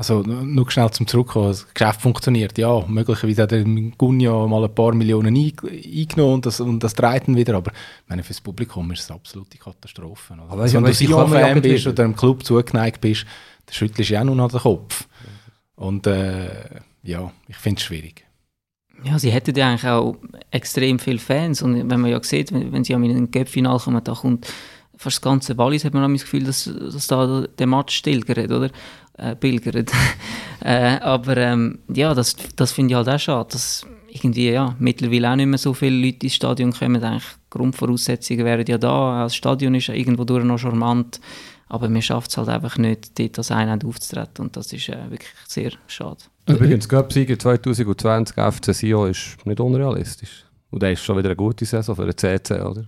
Also 0.00 0.22
nur 0.22 0.70
schnell 0.70 0.90
zum 0.92 1.06
Zurückkommen, 1.06 1.48
das 1.48 1.68
Geschäft 1.74 2.00
funktioniert, 2.00 2.56
ja, 2.56 2.82
möglicherweise 2.88 3.42
hat 3.42 3.50
der 3.50 3.64
Gunja 3.64 4.46
mal 4.46 4.64
ein 4.64 4.74
paar 4.74 4.94
Millionen 4.94 5.36
ein, 5.36 5.52
eingenommen 5.62 6.34
und 6.36 6.46
das, 6.46 6.58
und 6.58 6.82
das 6.82 6.94
dreht 6.94 7.28
ihn 7.28 7.36
wieder, 7.36 7.54
aber 7.54 7.70
ich 7.70 8.08
meine, 8.08 8.22
für 8.22 8.32
das 8.32 8.40
Publikum 8.40 8.90
ist 8.92 9.00
es 9.00 9.10
eine 9.10 9.16
absolute 9.16 9.58
Katastrophe. 9.58 10.32
oder? 10.32 10.44
Aber 10.48 10.62
Also, 10.62 10.78
ja, 10.78 10.82
wenn 10.82 10.90
du 10.90 10.98
ja 10.98 11.06
Sion-Fan 11.06 11.60
bist 11.60 11.86
oder 11.86 12.04
einem 12.04 12.16
Club 12.16 12.42
zugeneigt 12.46 13.02
bist, 13.02 13.26
dann 13.66 13.74
schüttelst 13.74 14.08
du 14.08 14.14
ja 14.14 14.22
auch 14.22 14.24
nur 14.24 14.36
noch 14.36 14.50
den 14.50 14.60
Kopf. 14.60 15.06
Und 15.76 16.06
äh, 16.06 16.48
ja, 17.02 17.30
ich 17.46 17.56
finde 17.56 17.80
es 17.80 17.84
schwierig. 17.84 18.24
Ja, 19.04 19.18
sie 19.18 19.30
hätten 19.30 19.54
ja 19.54 19.68
eigentlich 19.68 19.86
auch 19.86 20.16
extrem 20.50 20.98
viele 20.98 21.18
Fans 21.18 21.60
und 21.60 21.90
wenn 21.90 22.00
man 22.00 22.10
ja 22.10 22.22
sieht, 22.22 22.52
wenn, 22.52 22.72
wenn 22.72 22.84
sie 22.84 22.94
am 22.94 23.04
in 23.04 23.14
ein 23.14 23.30
Cup-Final 23.30 23.78
kommen, 23.78 24.02
da 24.02 24.14
kommt 24.14 24.50
fast 25.00 25.16
das 25.16 25.22
ganze 25.22 25.56
Wallis, 25.56 25.84
hat 25.84 25.94
man 25.94 26.12
das 26.12 26.22
Gefühl, 26.22 26.44
dass, 26.44 26.64
dass 26.64 27.06
da 27.06 27.46
der 27.58 27.66
Match 27.66 27.96
stillgert, 27.96 28.52
oder? 28.52 28.70
Äh, 29.16 29.34
pilgert. 29.34 29.90
äh, 30.60 30.98
aber 31.00 31.38
ähm, 31.38 31.78
ja, 31.88 32.12
das, 32.12 32.36
das 32.54 32.72
finde 32.72 32.92
ich 32.92 32.96
halt 32.96 33.08
auch 33.08 33.18
schade, 33.18 33.48
dass 33.52 33.86
irgendwie 34.08 34.50
ja, 34.50 34.76
mittlerweile 34.78 35.30
auch 35.30 35.36
nicht 35.36 35.46
mehr 35.46 35.58
so 35.58 35.72
viele 35.72 36.04
Leute 36.04 36.26
ins 36.26 36.34
Stadion 36.34 36.72
kommen. 36.72 37.02
Eigentlich 37.02 37.24
Grundvoraussetzungen 37.48 38.44
wären 38.44 38.66
ja 38.66 38.76
da, 38.76 39.22
das 39.22 39.34
Stadion 39.34 39.74
ist 39.74 39.88
irgendwo 39.88 40.24
durch 40.24 40.44
noch 40.44 40.58
charmant, 40.58 41.18
aber 41.68 41.88
man 41.88 42.02
schafft 42.02 42.30
es 42.30 42.36
halt 42.36 42.50
einfach 42.50 42.76
nicht, 42.76 43.18
dort 43.18 43.38
als 43.38 43.50
Einheit 43.50 43.84
aufzutreten 43.84 44.44
und 44.44 44.56
das 44.56 44.70
ist 44.70 44.90
äh, 44.90 45.10
wirklich 45.10 45.30
sehr 45.48 45.72
schade. 45.86 46.24
Übrigens, 46.46 46.86
Cup-Sieger 46.86 47.38
2020 47.38 48.36
FC 48.36 48.74
Sion 48.74 49.10
ist 49.10 49.38
nicht 49.46 49.60
unrealistisch. 49.60 50.44
Und 50.70 50.82
das 50.82 50.92
ist 50.92 51.04
schon 51.04 51.16
wieder 51.16 51.30
eine 51.30 51.36
gute 51.36 51.64
Saison 51.64 51.96
für 51.96 52.04
den 52.04 52.16
CC, 52.16 52.60
oder? 52.60 52.86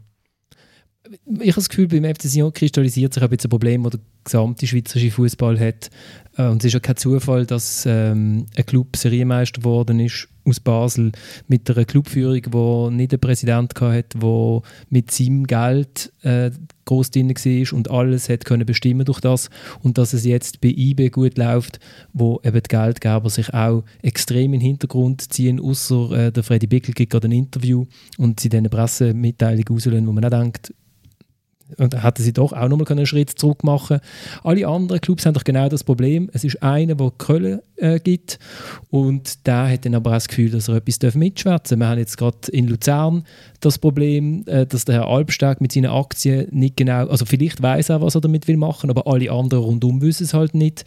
Ich 1.10 1.50
habe 1.50 1.52
das 1.56 1.68
Gefühl, 1.68 1.88
beim 1.88 2.04
FC 2.04 2.22
Sion 2.22 2.52
kristallisiert 2.52 3.14
sich 3.14 3.22
ein 3.22 3.28
bisschen 3.28 3.48
ein 3.48 3.50
Problem, 3.50 3.82
das 3.82 3.92
der 3.92 4.00
gesamte 4.24 4.66
schweizerische 4.66 5.10
Fußball 5.10 5.58
hat. 5.58 5.90
Äh, 6.36 6.46
Und 6.46 6.58
es 6.58 6.66
ist 6.66 6.74
ja 6.74 6.80
kein 6.80 6.96
Zufall, 6.96 7.44
dass 7.44 7.84
ähm, 7.86 8.46
ein 8.56 8.66
Club 8.66 8.96
Serienmeister 8.96 9.60
geworden 9.60 9.98
ist 10.00 10.28
aus 10.44 10.60
Basel 10.60 11.12
mit 11.48 11.70
einer 11.70 11.84
Clubführung, 11.84 12.42
wo 12.50 12.90
nicht 12.90 13.12
einen 13.12 13.20
Präsident 13.20 13.80
hatte, 13.80 14.18
der 14.18 14.62
mit 14.90 15.10
seinem 15.10 15.46
Geld 15.46 16.12
äh, 16.22 16.50
groß 16.84 17.10
drin 17.10 17.30
war 17.30 17.76
und 17.76 17.90
alles 17.90 18.28
hat 18.28 18.44
können 18.44 18.66
bestimmen 18.66 19.04
durch 19.04 19.20
das 19.20 19.50
und 19.82 19.98
dass 19.98 20.12
es 20.12 20.24
jetzt 20.24 20.60
bei 20.60 20.68
IB 20.68 21.10
gut 21.10 21.38
läuft, 21.38 21.78
wo 22.12 22.40
eben 22.42 22.60
die 22.60 22.68
Geldgeber 22.68 23.30
sich 23.30 23.54
auch 23.54 23.84
extrem 24.02 24.52
in 24.52 24.60
den 24.60 24.66
Hintergrund 24.66 25.32
ziehen, 25.32 25.60
außer 25.60 26.10
äh, 26.10 26.32
der 26.32 26.42
Freddy 26.42 26.66
Bickel 26.66 26.92
gibt 26.92 27.12
gerade 27.12 27.28
ein 27.28 27.32
Interview 27.32 27.86
und 28.18 28.40
sie 28.40 28.48
dann 28.48 28.58
eine 28.58 28.68
Pressemitteilung 28.68 29.64
rauslösen, 29.70 30.06
wo 30.08 30.12
man 30.12 30.24
auch 30.24 30.30
denkt, 30.30 30.72
und 31.78 31.94
da 31.94 32.02
hätten 32.02 32.22
sie 32.22 32.32
doch 32.32 32.52
auch 32.52 32.68
nochmal 32.68 32.86
einen 32.88 33.06
Schritt 33.06 33.30
zurück 33.30 33.64
machen 33.64 34.00
Alle 34.42 34.66
anderen 34.66 35.00
Clubs 35.00 35.26
haben 35.26 35.34
doch 35.34 35.44
genau 35.44 35.68
das 35.68 35.84
Problem. 35.84 36.30
Es 36.32 36.44
ist 36.44 36.62
einer, 36.62 36.94
der 36.94 37.10
Köln 37.18 37.60
äh, 37.76 37.98
gibt 37.98 38.38
und 38.90 39.46
der 39.46 39.70
hat 39.70 39.84
dann 39.84 39.94
aber 39.94 40.10
auch 40.10 40.14
das 40.14 40.28
Gefühl, 40.28 40.50
dass 40.50 40.68
er 40.68 40.76
etwas 40.76 41.14
mitschwätzen 41.14 41.78
darf. 41.78 41.86
Wir 41.86 41.90
haben 41.90 41.98
jetzt 41.98 42.16
gerade 42.16 42.38
in 42.50 42.68
Luzern 42.68 43.24
das 43.60 43.78
Problem, 43.78 44.44
äh, 44.46 44.66
dass 44.66 44.84
der 44.84 44.96
Herr 44.96 45.08
Albstag 45.08 45.60
mit 45.60 45.72
seinen 45.72 45.90
Aktien 45.90 46.48
nicht 46.50 46.76
genau, 46.76 47.06
also 47.08 47.24
vielleicht 47.24 47.62
weiß 47.62 47.90
er, 47.90 48.00
was 48.00 48.14
er 48.14 48.20
damit 48.20 48.48
will 48.48 48.56
machen, 48.56 48.90
aber 48.90 49.06
alle 49.06 49.30
anderen 49.30 49.64
rundum 49.64 50.00
wissen 50.00 50.24
es 50.24 50.34
halt 50.34 50.54
nicht. 50.54 50.84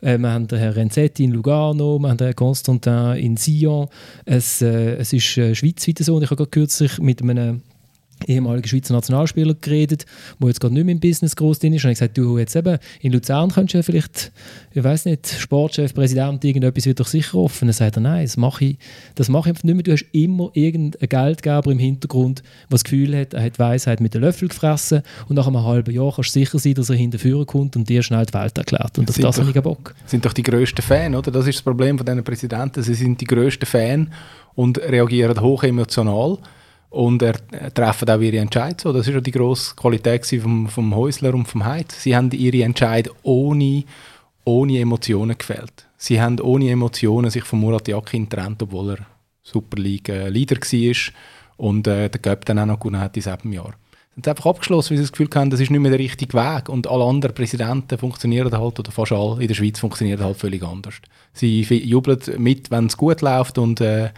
Äh, 0.00 0.18
wir 0.18 0.30
haben 0.30 0.46
den 0.46 0.58
Herrn 0.58 0.74
Renzetti 0.74 1.24
in 1.24 1.32
Lugano, 1.32 1.98
wir 1.98 2.08
haben 2.08 2.18
den 2.18 2.26
Herrn 2.26 2.36
Constantin 2.36 3.16
in 3.16 3.36
Sion. 3.36 3.88
Es, 4.24 4.62
äh, 4.62 4.96
es 4.96 5.12
ist 5.12 5.36
äh, 5.36 5.54
schweizweit 5.54 5.98
so 5.98 6.16
und 6.16 6.22
ich 6.22 6.30
habe 6.30 6.36
gerade 6.36 6.50
kürzlich 6.50 6.98
mit 6.98 7.22
einem 7.22 7.62
ehemaligen 8.26 8.66
Schweizer 8.68 8.94
Nationalspieler 8.94 9.54
geredet, 9.60 10.06
der 10.40 10.48
jetzt 10.48 10.60
gerade 10.60 10.74
nicht 10.74 10.84
mehr 10.84 10.94
im 10.94 11.00
Business 11.00 11.36
groß 11.36 11.58
drin 11.58 11.72
ist. 11.74 11.84
Und 11.84 11.90
ich 11.90 11.98
gesagt, 11.98 12.16
du 12.16 12.38
jetzt 12.38 12.56
eben 12.56 12.78
in 13.00 13.12
Luzern 13.12 13.50
könntest 13.50 13.74
du 13.74 13.78
ja 13.78 13.82
vielleicht, 13.82 14.32
ich 14.72 14.82
weiß 14.82 15.04
nicht, 15.06 15.28
Sportchef, 15.28 15.94
Präsident, 15.94 16.44
irgendetwas 16.44 16.86
wird 16.86 17.00
doch 17.00 17.06
sicher 17.06 17.38
offen. 17.38 17.68
Dann 17.68 17.72
sagt 17.72 17.96
er, 17.96 18.00
nein, 18.00 18.24
das 18.24 18.36
mache 18.36 18.64
ich, 18.64 18.78
das 19.14 19.28
mache 19.28 19.48
ich 19.48 19.50
einfach 19.50 19.64
nicht 19.64 19.74
mehr. 19.74 19.82
Du 19.82 19.92
hast 19.92 20.06
immer 20.12 20.50
irgendeinen 20.54 21.08
Geldgeber 21.08 21.70
im 21.70 21.78
Hintergrund, 21.78 22.40
der 22.40 22.46
das 22.70 22.84
Gefühl 22.84 23.16
hat, 23.16 23.34
er 23.34 23.42
hat 23.42 23.58
Weisheit 23.58 24.00
mit 24.00 24.14
den 24.14 24.22
Löffel 24.22 24.48
gefressen 24.48 25.02
und 25.28 25.36
nach 25.36 25.46
einem 25.46 25.62
halben 25.62 25.92
Jahr 25.92 26.12
kannst 26.14 26.34
du 26.34 26.40
sicher 26.40 26.58
sein, 26.58 26.74
dass 26.74 26.90
er 26.90 26.96
hinterführen 26.96 27.46
kommt 27.46 27.76
und 27.76 27.88
dir 27.88 28.02
schnell 28.02 28.26
die 28.26 28.34
Welt 28.34 28.56
erklärt. 28.56 28.98
Und 28.98 29.08
auf 29.08 29.16
das 29.16 29.38
habe 29.38 29.50
ich 29.50 29.60
Bock. 29.62 29.94
sind 30.06 30.24
doch 30.24 30.32
die 30.32 30.42
grössten 30.42 30.82
Fan, 30.82 31.14
oder? 31.14 31.30
Das 31.30 31.46
ist 31.46 31.56
das 31.56 31.62
Problem 31.62 31.96
von 31.96 32.04
diesen 32.04 32.24
Präsidenten. 32.24 32.82
Sie 32.82 32.94
sind 32.94 33.20
die 33.20 33.24
grössten 33.24 33.66
Fan 33.66 34.12
und 34.54 34.78
reagieren 34.78 35.40
hoch 35.40 35.62
emotional 35.62 36.38
und 36.94 37.22
er, 37.22 37.34
äh, 37.50 37.70
treffen 37.72 38.08
auch 38.08 38.20
ihre 38.20 38.38
Entscheidungen. 38.38 38.78
So, 38.78 38.92
das 38.92 39.08
ist 39.08 39.14
ja 39.14 39.20
die 39.20 39.32
grosse 39.32 39.74
Qualität 39.74 40.24
vom, 40.40 40.68
vom 40.68 40.94
Häusler 40.94 41.34
und 41.34 41.46
vom 41.46 41.64
Heid. 41.64 41.90
Sie 41.90 42.14
haben 42.14 42.30
ihre 42.30 42.62
Entscheidungen 42.62 43.18
ohne, 43.24 43.84
ohne 44.44 44.78
Emotionen 44.78 45.36
gefällt. 45.36 45.86
Sie 45.96 46.20
haben 46.20 46.40
ohne 46.40 46.70
Emotionen 46.70 47.30
sich 47.30 47.44
von 47.44 47.58
Murat 47.58 47.88
Yakin 47.88 48.28
getrennt, 48.28 48.62
obwohl 48.62 48.90
er 48.90 48.98
Super 49.42 49.80
League 49.80 50.08
äh, 50.08 50.28
Leader 50.28 50.56
war 50.56 51.12
und 51.56 51.86
äh, 51.88 52.08
den 52.08 52.22
Cup 52.22 52.44
dann 52.44 52.60
auch 52.60 52.66
noch 52.66 52.78
gewonnen 52.78 53.00
hat 53.00 53.16
in 53.16 53.22
sieben 53.22 53.52
Jahren. 53.52 53.74
Sie 54.14 54.20
haben 54.20 54.28
einfach 54.28 54.46
abgeschlossen, 54.46 54.90
weil 54.90 54.98
sie 54.98 55.02
das 55.02 55.12
Gefühl 55.12 55.28
haben, 55.34 55.50
das 55.50 55.58
ist 55.58 55.72
nicht 55.72 55.80
mehr 55.80 55.90
der 55.90 55.98
richtige 55.98 56.34
Weg. 56.34 56.68
Und 56.68 56.86
alle 56.86 57.04
anderen 57.04 57.34
Präsidenten 57.34 57.98
funktionieren 57.98 58.56
halt, 58.56 58.78
oder 58.78 58.92
fast 58.92 59.10
alle 59.10 59.40
in 59.40 59.48
der 59.48 59.54
Schweiz 59.54 59.80
funktionieren 59.80 60.22
halt 60.22 60.36
völlig 60.36 60.62
anders. 60.62 60.94
Sie 61.32 61.62
jubeln 61.62 62.20
mit, 62.38 62.70
wenn 62.70 62.86
es 62.86 62.96
gut 62.96 63.20
läuft 63.22 63.58
und 63.58 63.80
äh, 63.80 64.10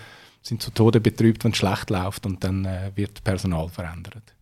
sind 0.47 0.63
zu 0.63 0.71
Tode 0.71 1.01
betrübt, 1.01 1.45
wenn 1.45 1.53
es 1.53 1.59
schlecht 1.59 1.91
läuft 1.91 2.25
und 2.27 2.43
dann 2.45 2.65
äh, 2.65 2.93
wird 2.95 3.25
Personal 3.25 3.69
verändert. 3.69 4.35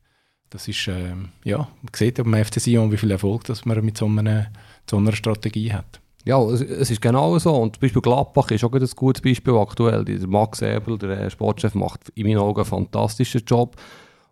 Das 0.50 0.68
ist, 0.68 0.86
ähm, 0.88 1.30
ja, 1.44 1.58
man 1.58 1.92
sieht 1.94 2.18
ja 2.18 2.24
beim 2.24 2.44
FC 2.44 2.60
Sion, 2.60 2.92
wie 2.92 2.96
viel 2.96 3.10
Erfolg 3.10 3.44
dass 3.44 3.64
man 3.64 3.84
mit 3.84 3.96
so 3.96 4.06
einer, 4.06 4.46
so 4.88 4.98
einer 4.98 5.12
Strategie 5.12 5.72
hat. 5.72 6.00
Ja, 6.24 6.40
es, 6.42 6.60
ist 6.62 7.02
genau 7.02 7.38
so. 7.38 7.54
Und 7.54 7.76
zum 7.76 7.80
Beispiel 7.80 8.00
Gladbach 8.00 8.50
ist 8.50 8.64
auch 8.64 8.72
ein 8.72 8.86
gutes 8.96 9.20
Beispiel 9.20 9.54
aktuell. 9.54 10.04
Max 10.26 10.62
Ebel, 10.62 10.96
der 10.98 11.20
äh, 11.20 11.30
Sportchef, 11.30 11.74
macht 11.74 12.08
in 12.14 12.26
meinen 12.26 12.38
Augen 12.38 12.60
einen 12.60 12.66
fantastischen 12.66 13.42
Job. 13.46 13.76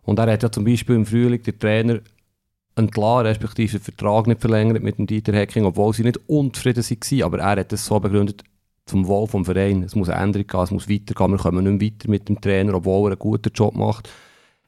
Und 0.03 0.17
er 0.17 0.31
hat 0.31 0.43
ja 0.43 0.51
zum 0.51 0.63
Beispiel 0.63 0.95
im 0.95 1.05
Frühling 1.05 1.41
den 1.43 1.59
Trainer 1.59 1.99
entlassen, 2.75 3.27
respektive 3.27 3.77
den 3.77 3.83
Vertrag 3.83 4.27
nicht 4.27 4.41
verlängert 4.41 4.81
mit 4.81 4.97
dem 4.97 5.05
Dieter 5.05 5.33
Hecking, 5.33 5.65
obwohl 5.65 5.93
sie 5.93 6.03
nicht 6.03 6.19
unzufrieden 6.27 6.83
waren. 6.83 7.23
Aber 7.23 7.39
er 7.39 7.59
hat 7.59 7.73
es 7.73 7.85
so 7.85 7.99
begründet, 7.99 8.43
zum 8.85 9.07
Wohl 9.07 9.27
vom 9.27 9.45
Verein. 9.45 9.83
Es 9.83 9.95
muss 9.95 10.09
eine 10.09 10.21
Änderung 10.23 10.47
geben, 10.47 10.63
es 10.63 10.71
muss 10.71 10.89
weitergehen. 10.89 11.31
Wir 11.31 11.37
kommen 11.37 11.63
nicht 11.63 11.81
mehr 11.81 11.91
weiter 11.91 12.09
mit 12.09 12.29
dem 12.29 12.41
Trainer, 12.41 12.73
obwohl 12.75 13.09
er 13.09 13.13
einen 13.13 13.19
guten 13.19 13.51
Job 13.53 13.75
macht. 13.75 14.09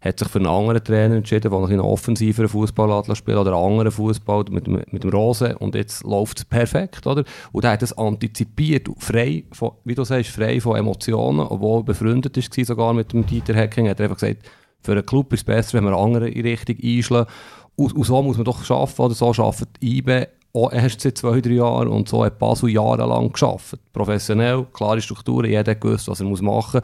Hat 0.01 0.19
sich 0.19 0.27
für 0.27 0.37
einen 0.39 0.47
anderen 0.47 0.83
Trainer 0.83 1.15
entschieden, 1.15 1.49
der 1.49 1.59
noch 1.59 1.69
einen 1.69 1.79
offensiveren 1.79 2.47
Fußball 2.47 3.03
spielen 3.15 3.37
oder 3.37 3.55
einen 3.55 3.65
anderen 3.71 3.91
Fußball 3.91 4.45
mit, 4.51 4.67
dem- 4.67 4.83
mit 4.91 5.03
dem 5.03 5.09
Rose. 5.09 5.57
Und 5.57 5.73
jetzt 5.73 6.03
läuft 6.03 6.37
es 6.39 6.45
perfekt, 6.45 7.07
oder? 7.07 7.23
Und 7.51 7.63
er 7.63 7.71
hat 7.71 7.81
es 7.81 7.97
antizipiert, 7.97 8.87
frei 8.99 9.45
von, 9.51 9.71
wie 9.83 9.95
du 9.95 10.03
sagst, 10.03 10.29
frei 10.31 10.61
von 10.61 10.77
Emotionen, 10.77 11.39
obwohl 11.47 11.79
er 11.79 11.83
befreundet 11.85 12.37
war 12.37 12.65
sogar 12.65 12.93
mit 12.93 13.13
dem 13.13 13.25
Dieter 13.25 13.55
Hecking. 13.55 13.89
Hat 13.89 13.99
er 13.99 14.05
einfach 14.05 14.19
gesagt, 14.19 14.43
für 14.81 14.91
einen 14.91 15.05
Club 15.05 15.33
ist 15.33 15.39
es 15.39 15.43
besser, 15.45 15.77
wenn 15.77 15.85
wir 15.85 15.97
andere 15.97 16.29
in 16.29 16.45
Richtung 16.45 16.77
einschlagen. 16.81 17.29
Und, 17.75 17.95
und 17.95 18.03
so 18.03 18.21
muss 18.21 18.37
man 18.37 18.45
doch 18.45 18.69
arbeiten, 18.69 19.01
oder 19.01 19.13
so 19.15 19.27
arbeitet 19.27 19.69
IBE 19.81 20.27
auch 20.55 20.71
erst 20.71 21.01
seit 21.01 21.17
zwei, 21.17 21.41
drei 21.41 21.51
Jahren 21.51 21.87
und 21.87 22.07
so 22.07 22.23
hat 22.23 22.39
Basel 22.39 22.69
jahrelang 22.69 23.31
geschafft. 23.31 23.77
Professionell, 23.93 24.65
klare 24.73 25.01
Strukturen, 25.01 25.49
jeder 25.49 25.71
hat 25.71 25.81
gewusst, 25.81 26.07
was 26.07 26.19
er 26.21 26.25
machen 26.25 26.43
muss. 26.43 26.81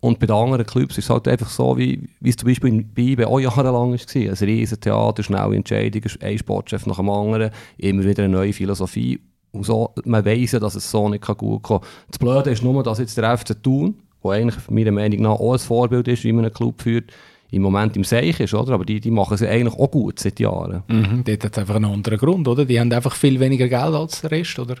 Und 0.00 0.18
bei 0.18 0.26
den 0.26 0.34
anderen 0.34 0.66
Clubs 0.66 0.98
ist 0.98 1.04
es 1.04 1.10
halt 1.10 1.28
einfach 1.28 1.48
so, 1.48 1.78
wie, 1.78 2.08
wie 2.20 2.30
es 2.30 2.36
zum 2.36 2.48
Beispiel 2.48 2.70
in 2.70 2.92
bei 2.92 3.02
IBE 3.02 3.28
auch 3.28 3.38
jahrelang 3.38 3.92
war. 3.92 3.92
Ein 3.92 4.34
riesen 4.34 4.80
Theater, 4.80 5.22
schnelle 5.22 5.54
Entscheidungen, 5.54 6.10
ein 6.20 6.38
Sportchef 6.38 6.86
nach 6.86 6.96
dem 6.96 7.08
anderen, 7.08 7.50
immer 7.78 8.02
wieder 8.02 8.24
eine 8.24 8.32
neue 8.32 8.52
Philosophie. 8.52 9.20
Und 9.52 9.64
so, 9.64 9.90
man 10.04 10.24
weiss 10.24 10.52
ja, 10.52 10.58
dass 10.58 10.74
es 10.74 10.90
so 10.90 11.08
nicht 11.08 11.24
gut 11.24 11.62
kommen 11.62 11.62
kann. 11.62 11.88
Das 12.08 12.18
Blöde 12.18 12.50
ist 12.50 12.64
nur, 12.64 12.82
dass 12.82 12.98
jetzt 12.98 13.16
der 13.16 13.38
FC 13.38 13.62
Thun, 13.62 13.94
der 14.24 14.30
eigentlich 14.32 14.70
meiner 14.70 14.90
Meinung 14.90 15.22
nach 15.22 15.38
auch 15.38 15.52
ein 15.52 15.58
Vorbild 15.60 16.08
ist, 16.08 16.24
wie 16.24 16.32
man 16.32 16.46
einen 16.46 16.54
Club 16.54 16.82
führt, 16.82 17.12
im 17.52 17.62
Moment 17.62 17.96
im 17.96 18.04
Seich 18.04 18.40
ist, 18.40 18.54
oder? 18.54 18.72
Aber 18.72 18.84
die, 18.84 18.98
die 18.98 19.10
machen 19.10 19.34
es 19.34 19.42
eigentlich 19.42 19.74
auch 19.74 19.90
gut 19.90 20.18
seit 20.18 20.40
Jahren. 20.40 20.82
Mhm, 20.88 21.22
dort 21.24 21.44
hat 21.44 21.52
es 21.52 21.58
einfach 21.58 21.76
einen 21.76 21.84
anderen 21.84 22.18
Grund, 22.18 22.48
oder? 22.48 22.64
Die 22.64 22.80
haben 22.80 22.90
einfach 22.92 23.14
viel 23.14 23.38
weniger 23.40 23.68
Geld 23.68 23.94
als 23.94 24.22
der 24.22 24.30
Rest, 24.30 24.58
oder? 24.58 24.76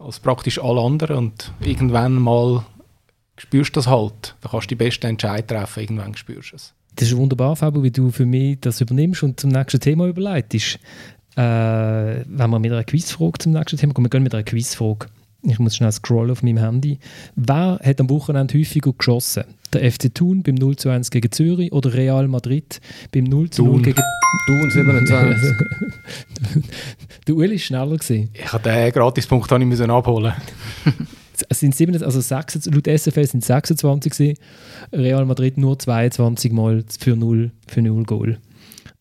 Als 0.00 0.18
praktisch 0.18 0.60
alle 0.60 0.80
anderen. 0.80 1.16
Und 1.16 1.52
irgendwann 1.60 2.14
mal 2.14 2.64
spürst 3.36 3.76
du 3.76 3.78
das 3.78 3.86
halt. 3.86 4.34
Da 4.40 4.48
kannst 4.48 4.66
du 4.66 4.74
die 4.74 4.84
besten 4.84 5.06
Entscheidungen 5.06 5.46
treffen, 5.46 5.80
irgendwann 5.80 6.16
spürst 6.16 6.52
du 6.52 6.56
es. 6.56 6.74
Das 6.96 7.08
ist 7.08 7.16
wunderbar, 7.16 7.54
Fabio, 7.54 7.84
wie 7.84 7.92
du 7.92 8.10
für 8.10 8.26
mich 8.26 8.58
das 8.60 8.80
übernimmst 8.80 9.22
und 9.22 9.38
zum 9.38 9.50
nächsten 9.50 9.80
Thema 9.80 10.08
überleitest. 10.08 10.80
Äh, 11.36 11.40
wenn 11.40 12.50
wir 12.50 12.58
mit 12.58 12.72
einer 12.72 12.84
Quizfrage 12.84 13.38
zum 13.38 13.52
nächsten 13.52 13.78
Thema 13.78 13.94
kommen, 13.94 14.06
wir 14.06 14.10
gehen 14.10 14.24
mit 14.24 14.34
einer 14.34 14.42
Quizfrage. 14.42 15.06
Ich 15.42 15.58
muss 15.60 15.76
schnell 15.76 15.92
scrollen 15.92 16.32
auf 16.32 16.42
meinem 16.42 16.58
Handy. 16.58 16.98
Wer 17.36 17.80
hat 17.82 18.00
am 18.00 18.10
Wochenende 18.10 18.58
häufiger 18.58 18.92
geschossen? 18.92 19.44
Der 19.72 19.90
FC 19.90 20.14
Thun 20.14 20.42
beim 20.42 20.54
0 20.54 20.76
zu 20.76 20.90
1 20.90 21.10
gegen 21.10 21.32
Zürich 21.32 21.72
oder 21.72 21.94
Real 21.94 22.28
Madrid 22.28 22.80
beim 23.12 23.24
0 23.24 23.50
zu 23.50 23.64
0 23.64 23.72
Thun. 23.72 23.82
gegen... 23.82 24.02
Thun 24.46 24.70
27. 24.70 25.56
Der 27.28 27.34
Uli 27.34 27.52
war 27.52 27.58
schneller. 27.58 27.96
Gewesen. 27.96 28.30
Ich 28.32 28.52
habe 28.52 28.62
den 28.62 28.92
Gratispunkt 28.92 29.50
habe 29.50 29.62
ich 29.62 29.68
müssen 29.68 29.90
abholen. 29.90 30.32
Es 31.48 31.60
sind 31.60 31.74
27, 31.74 32.06
also 32.06 32.20
26, 32.20 32.72
laut 32.72 32.86
SFL 32.86 33.26
sind 33.26 33.40
es 33.40 33.46
26 33.48 34.12
gewesen. 34.12 34.38
Real 34.92 35.24
Madrid 35.24 35.58
nur 35.58 35.78
22 35.78 36.52
Mal 36.52 36.84
für 36.98 37.16
0, 37.16 37.50
für 37.66 37.82
0 37.82 38.04
Goal. 38.04 38.38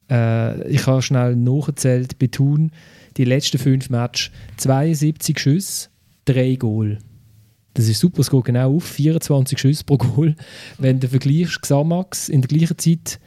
Äh, 0.09 0.67
ich 0.67 0.87
habe 0.87 1.01
schnell 1.01 1.35
nachgezählt, 1.35 2.17
bei 2.17 2.27
Thun 2.27 2.71
die 3.17 3.25
letzten 3.25 3.57
fünf 3.57 3.89
Matches 3.89 4.31
72 4.57 5.39
Schüsse, 5.39 5.89
3 6.25 6.55
Goal. 6.55 6.97
Das 7.73 7.87
ist 7.87 7.99
super, 7.99 8.19
es 8.19 8.29
geht 8.29 8.45
genau 8.45 8.75
auf, 8.75 8.83
24 8.83 9.57
Schüsse 9.57 9.83
pro 9.85 9.97
Goal. 9.97 10.35
Wenn 10.77 10.99
du 10.99 11.07
vergleichst, 11.07 11.61
Xamax 11.61 12.29
in 12.29 12.41
der 12.41 12.49
gleichen 12.49 12.77
Zeit 12.77 13.19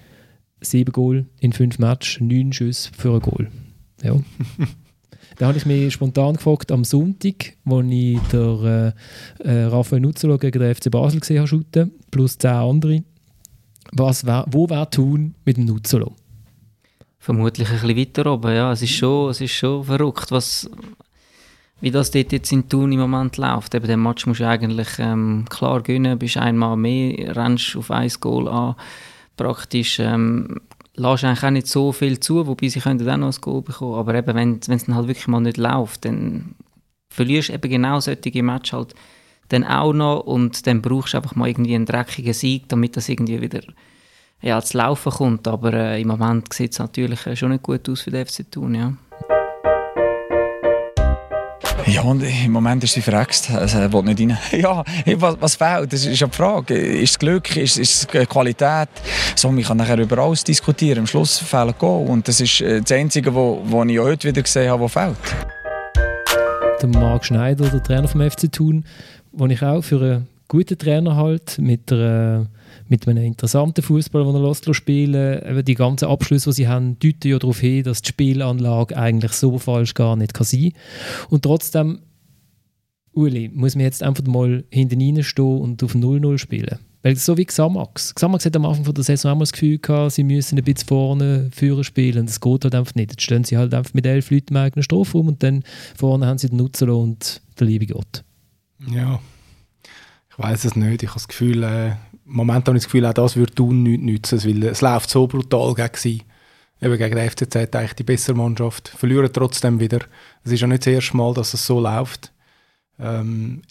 7 0.61 0.92
Goal 0.92 1.26
in 1.40 1.52
5 1.52 1.78
Matches, 1.78 2.20
9 2.20 2.52
Schüsse 2.52 2.90
für 2.96 3.14
ein 3.14 3.20
Goal. 3.20 3.48
Ja. 4.02 4.16
Da 5.37 5.48
habe 5.48 5.59
ich 5.59 5.66
mich 5.66 5.92
spontan 5.92 6.37
gefragt, 6.37 6.70
am 6.70 6.85
Sonntag, 6.85 7.57
wo 7.64 7.80
ich 7.80 8.20
der, 8.33 8.94
äh, 9.42 9.48
äh, 9.48 9.64
Raphael 9.64 10.00
Nuzzolo 10.00 10.38
gegen 10.38 10.61
den 10.61 10.72
FC 10.72 10.90
Basel 10.90 11.18
gesehen 11.18 11.38
habe, 11.38 11.48
shooten, 11.48 11.90
plus 12.12 12.38
10 12.38 12.50
andere, 12.50 13.04
was 13.92 14.24
wär, 14.24 14.44
wo 14.48 14.68
wäre 14.70 14.88
tun 14.88 15.35
mit 15.44 15.57
dem 15.57 15.64
Nuzzolo? 15.64 16.14
Vermutlich 17.18 17.68
ein 17.68 17.80
bisschen 17.80 17.96
weiter 17.96 18.33
oben, 18.33 18.54
ja. 18.54 18.70
Es 18.70 18.83
ist 18.83 18.92
schon, 18.92 19.30
es 19.30 19.40
ist 19.40 19.52
schon 19.52 19.83
verrückt, 19.83 20.30
was, 20.30 20.70
wie 21.85 21.90
das 21.90 22.11
dort 22.11 22.33
jetzt 22.33 22.51
in 22.51 22.66
Thun 22.66 22.92
im 22.92 23.01
Moment 23.01 23.37
läuft. 23.37 23.75
Eben, 23.75 23.87
den 23.87 24.03
Match 24.03 24.27
musst 24.27 24.40
du 24.40 24.49
eigentlich 24.49 24.88
ähm, 24.99 25.44
klar 25.51 25.83
gewinnen, 25.83 26.18
bist 26.18 26.38
einmal 26.38 26.79
mehr, 26.79 27.37
rennst 27.37 27.77
auf 27.77 27.90
ein 27.90 28.11
Goal 28.20 28.49
an. 28.49 28.77
Praktisch 29.37 29.99
ähm, 30.01 30.62
lässt 30.94 31.25
eigentlich 31.25 31.44
auch 31.44 31.51
nicht 31.51 31.66
so 31.66 31.92
viel 31.92 32.18
zu, 32.18 32.47
wobei 32.47 32.68
sie 32.68 32.81
könnten 32.81 33.07
auch 33.11 33.18
noch 33.18 33.35
ein 33.35 33.40
Goal 33.42 33.61
bekommen. 33.61 33.97
Aber 33.97 34.14
eben, 34.14 34.35
wenn 34.35 34.61
es 34.66 34.87
dann 34.87 34.94
halt 34.94 35.09
wirklich 35.09 35.29
mal 35.29 35.42
nicht 35.42 35.59
läuft, 35.59 36.07
dann 36.07 36.55
verlierst 37.11 37.51
du 37.51 37.53
eben 37.53 37.70
genau 37.70 38.01
solche 38.01 38.42
Match 38.42 38.73
halt 38.73 38.94
dann 39.51 39.64
auch 39.64 39.92
noch 39.92 40.20
und 40.20 40.66
dann 40.66 40.81
brauchst 40.81 41.12
du 41.12 41.18
einfach 41.18 41.37
mal 41.37 41.51
irgendwie 41.51 41.75
einen 41.75 41.85
dreckigen 41.85 42.33
Sieg, 42.33 42.66
damit 42.70 42.97
das 42.97 43.11
irgendwie 43.11 43.42
wieder 43.42 43.61
ja, 44.40 44.62
zu 44.62 44.79
laufen 44.79 45.12
kommt. 45.12 45.47
Aber 45.47 45.75
äh, 45.75 46.01
im 46.01 46.09
Moment 46.09 46.51
sieht 46.55 46.73
es 46.73 46.79
natürlich 46.79 47.27
äh, 47.27 47.37
schon 47.37 47.51
nicht 47.51 47.62
gut 47.62 47.87
aus 47.90 48.01
für 48.01 48.11
den 48.11 48.25
FC 48.25 48.51
Thun, 48.51 48.75
ja. 48.75 48.94
Ja, 51.87 52.01
und 52.03 52.23
im 52.23 52.53
Moment 52.53 52.83
ist 52.83 52.94
sie 52.94 53.03
verrext. 53.03 53.51
Also, 53.51 53.79
er 53.79 53.92
will 53.92 54.03
nicht 54.03 54.20
rein. 54.20 54.38
Ja, 54.53 54.83
was, 55.16 55.37
was 55.40 55.57
fehlt? 55.57 55.92
Das 55.92 56.07
ist 56.07 56.18
ja 56.18 56.27
die 56.27 56.37
Frage. 56.37 56.75
Ist 56.75 57.11
es 57.11 57.18
Glück? 57.18 57.55
Ist, 57.57 57.77
ist 57.77 58.14
es 58.14 58.29
Qualität? 58.29 58.88
So, 59.37 59.51
man 59.51 59.62
kann 59.62 59.77
nachher 59.77 59.99
über 59.99 60.18
alles 60.18 60.44
diskutieren. 60.44 61.01
Am 61.01 61.07
Schluss 61.07 61.38
fehlen 61.38 61.75
Goal. 61.79 62.09
Und 62.09 62.27
das 62.27 62.40
ist 62.40 62.62
äh, 62.62 62.81
das 62.81 62.92
Einzige, 62.92 63.35
was 63.35 63.88
ich 63.88 63.99
heute 63.99 64.29
wieder 64.29 64.42
gesehen 64.42 64.70
habe, 64.70 64.85
was 64.85 64.92
fehlt. 64.92 65.16
Der 66.81 66.88
Marc 66.88 67.27
Schneider, 67.27 67.68
der 67.68 67.83
Trainer 67.83 68.09
vom 68.09 68.31
FC 68.31 68.51
Thun, 68.51 68.85
den 69.33 69.51
ich 69.51 69.62
auch 69.62 69.83
für 69.83 70.01
einen 70.01 70.29
guten 70.49 70.79
Trainer 70.79 71.16
halte, 71.16 71.61
mit, 71.61 71.90
der, 71.90 72.47
mit 73.07 73.16
einem 73.16 73.26
interessanten 73.26 73.83
Fußball, 73.83 74.24
den 74.24 74.35
er 74.35 74.48
lässt 74.48 74.74
spielen 74.74 75.64
Die 75.64 75.74
ganzen 75.74 76.07
Abschlüsse, 76.07 76.50
die 76.50 76.54
sie 76.54 76.68
haben, 76.68 76.98
deuten 76.98 77.28
ja 77.28 77.38
darauf 77.38 77.61
hin, 77.61 77.85
dass 77.85 78.02
die 78.02 78.09
Spielanlage 78.09 78.96
eigentlich 78.96 79.33
so 79.33 79.59
falsch 79.59 79.94
gar 79.94 80.16
nicht 80.16 80.35
kann 80.35 80.46
sein 80.46 80.72
Und 81.28 81.42
trotzdem, 81.42 82.00
Uli, 83.12 83.50
muss 83.52 83.76
man 83.76 83.85
jetzt 83.85 84.02
einfach 84.02 84.24
mal 84.24 84.64
hinten 84.70 85.00
reinstehen 85.00 85.61
und 85.61 85.83
auf 85.83 85.94
0-0 85.94 86.38
spielen. 86.38 86.78
Weil 87.04 87.16
so 87.16 87.37
wie 87.37 87.44
Xamax. 87.44 88.14
Xamax 88.14 88.46
hat 88.46 88.57
am 88.57 88.64
Anfang 88.64 88.87
von 88.87 88.94
der 88.94 89.04
Saison 89.04 89.33
auch 89.33 89.35
mal 89.37 89.40
das 89.40 89.52
Gefühl 89.52 89.78
gehabt, 89.78 90.12
sie 90.12 90.24
müssen 90.24 90.57
ein 90.57 90.64
bisschen 90.64 90.88
vorne 90.88 91.50
führen 91.52 91.85
spielen. 91.85 92.24
Das 92.24 92.40
geht 92.40 92.64
halt 92.64 92.74
einfach 92.74 92.94
nicht. 92.94 93.11
Jetzt 93.11 93.22
stehen 93.22 93.44
sie 93.44 93.59
halt 93.59 93.74
einfach 93.74 93.92
mit 93.92 94.07
elf 94.07 94.30
Leuten 94.30 94.54
im 94.54 94.57
eigenen 94.57 94.83
Strafraum 94.83 95.28
und 95.28 95.42
dann 95.42 95.64
vorne 95.94 96.26
haben 96.26 96.38
sie 96.38 96.48
den 96.48 96.57
Nutzelo 96.57 96.98
und 96.98 97.42
den 97.61 97.68
lieben 97.68 97.88
Gott. 97.88 98.24
Ja. 98.90 99.20
Ich 100.30 100.38
weiß 100.38 100.64
es 100.64 100.76
nicht. 100.76 101.02
Ich 101.02 101.11
habe 101.11 101.20
das 101.20 101.28
Gefühl, 101.28 101.62
äh, 101.62 101.92
im 102.26 102.37
Moment 102.37 102.66
habe 102.66 102.76
ich 102.76 102.84
das 102.84 102.92
Gefühl, 102.92 103.06
auch 103.06 103.12
das 103.12 103.37
würde 103.37 103.54
Thun 103.54 103.82
nichts 103.82 104.32
nützen, 104.32 104.44
weil 104.44 104.70
es 104.70 104.80
läuft 104.80 105.10
so 105.10 105.26
brutal 105.26 105.74
gegen 105.74 105.96
sie. 105.96 106.22
Eben 106.80 106.98
gegen 106.98 107.16
den 107.16 107.30
FCZ 107.30 107.56
eigentlich 107.56 107.94
die 107.94 108.02
bessere 108.02 108.37
Mannschaft. 108.37 108.88
Verlieren 108.88 109.30
trotzdem 109.32 109.80
wieder. 109.80 110.00
Es 110.42 110.52
ist 110.52 110.60
ja 110.60 110.66
nicht 110.66 110.87
das 110.87 110.92
erste 110.92 111.16
Mal, 111.16 111.32
dass 111.32 111.54
es 111.54 111.64
so 111.64 111.80
läuft. 111.80 112.32
Ähm, 112.98 113.62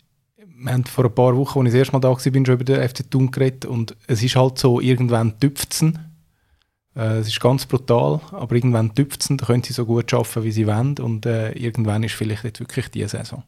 wir 0.56 0.72
haben 0.72 0.86
vor 0.86 1.06
ein 1.06 1.14
paar 1.16 1.36
Wochen, 1.36 1.60
als 1.60 1.68
ich 1.68 1.74
das 1.74 1.80
erste 1.80 1.94
Mal 1.94 2.00
da 2.00 2.10
war, 2.10 2.20
schon 2.20 2.34
über 2.34 2.64
den 2.64 2.88
FC 2.88 3.10
Thun 3.10 3.32
geredet 3.32 3.66
und 3.66 3.96
es 4.08 4.24
ist 4.24 4.36
halt 4.36 4.58
so, 4.58 4.80
irgendwann 4.80 5.40
tüpft 5.40 5.74
es. 5.74 5.82
Äh, 6.96 7.18
es 7.18 7.28
ist 7.28 7.40
ganz 7.40 7.66
brutal, 7.66 8.22
aber 8.32 8.56
irgendwann 8.56 8.96
tüpft 8.96 9.22
es, 9.22 9.28
dann 9.28 9.38
können 9.38 9.64
sie 9.64 9.74
so 9.74 9.86
gut 9.86 10.14
arbeiten, 10.14 10.44
wie 10.44 10.52
sie 10.52 10.68
wollen 10.68 10.98
und 11.00 11.26
äh, 11.26 11.52
irgendwann 11.52 12.04
ist 12.04 12.16
vielleicht 12.16 12.46
nicht 12.46 12.60
wirklich 12.60 12.90
diese 12.90 13.10
Saison. 13.10 13.44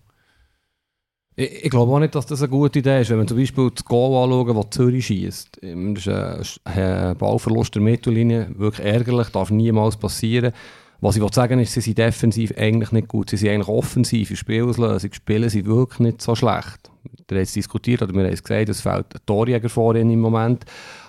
Ich, 1.36 1.66
ich, 1.66 1.70
glaube 1.70 1.92
auch 1.92 2.00
nicht, 2.00 2.16
dass 2.16 2.26
das 2.26 2.42
eine 2.42 2.50
gute 2.50 2.80
Idee 2.80 3.02
ist. 3.02 3.10
Wenn 3.10 3.20
wir 3.20 3.28
zum 3.28 3.38
Beispiel 3.38 3.70
das 3.74 3.84
Goal 3.84 4.24
anschauen, 4.24 4.56
das 4.56 4.70
Zürich 4.70 5.06
schießt. 5.08 5.60
Das 5.62 6.08
ist 6.48 6.62
ein 6.64 7.18
Ballverlust 7.18 7.76
der 7.76 7.82
Mittellinie, 7.82 8.50
wirklich 8.58 8.86
ärgerlich, 8.86 9.30
darf 9.30 9.52
niemals 9.52 9.98
passieren. 9.98 10.54
Was 11.02 11.18
ich 11.18 11.34
sagen 11.34 11.60
ist, 11.60 11.74
sie 11.74 11.82
sind 11.82 11.98
defensiv 11.98 12.54
eigentlich 12.58 12.92
nicht 12.92 13.10
gut. 13.10 13.30
Sie 13.30 13.38
sind 13.38 13.50
eigentlich 13.50 13.68
offensiv 13.68 14.30
in 14.30 14.38
Spielauslösung, 14.38 15.12
spielen 15.12 15.50
sie 15.50 15.66
wirklich 15.66 16.00
nicht 16.00 16.22
so 16.22 16.36
schlecht. 16.36 16.90
Wir 17.28 17.38
haben 17.38 17.44
es 17.44 17.54
diskutiert 17.54 18.02
oder 18.02 18.14
wir 18.14 18.24
haben 18.24 18.34
es 18.34 18.44
gesagt, 18.44 18.70
es 18.70 18.82
fehlt 18.82 19.14
ein 19.14 19.22
Torjäger 19.26 19.70
vor 19.70 19.96
ihnen 19.96 20.12
im 20.12 20.22
Moment. 20.22 20.66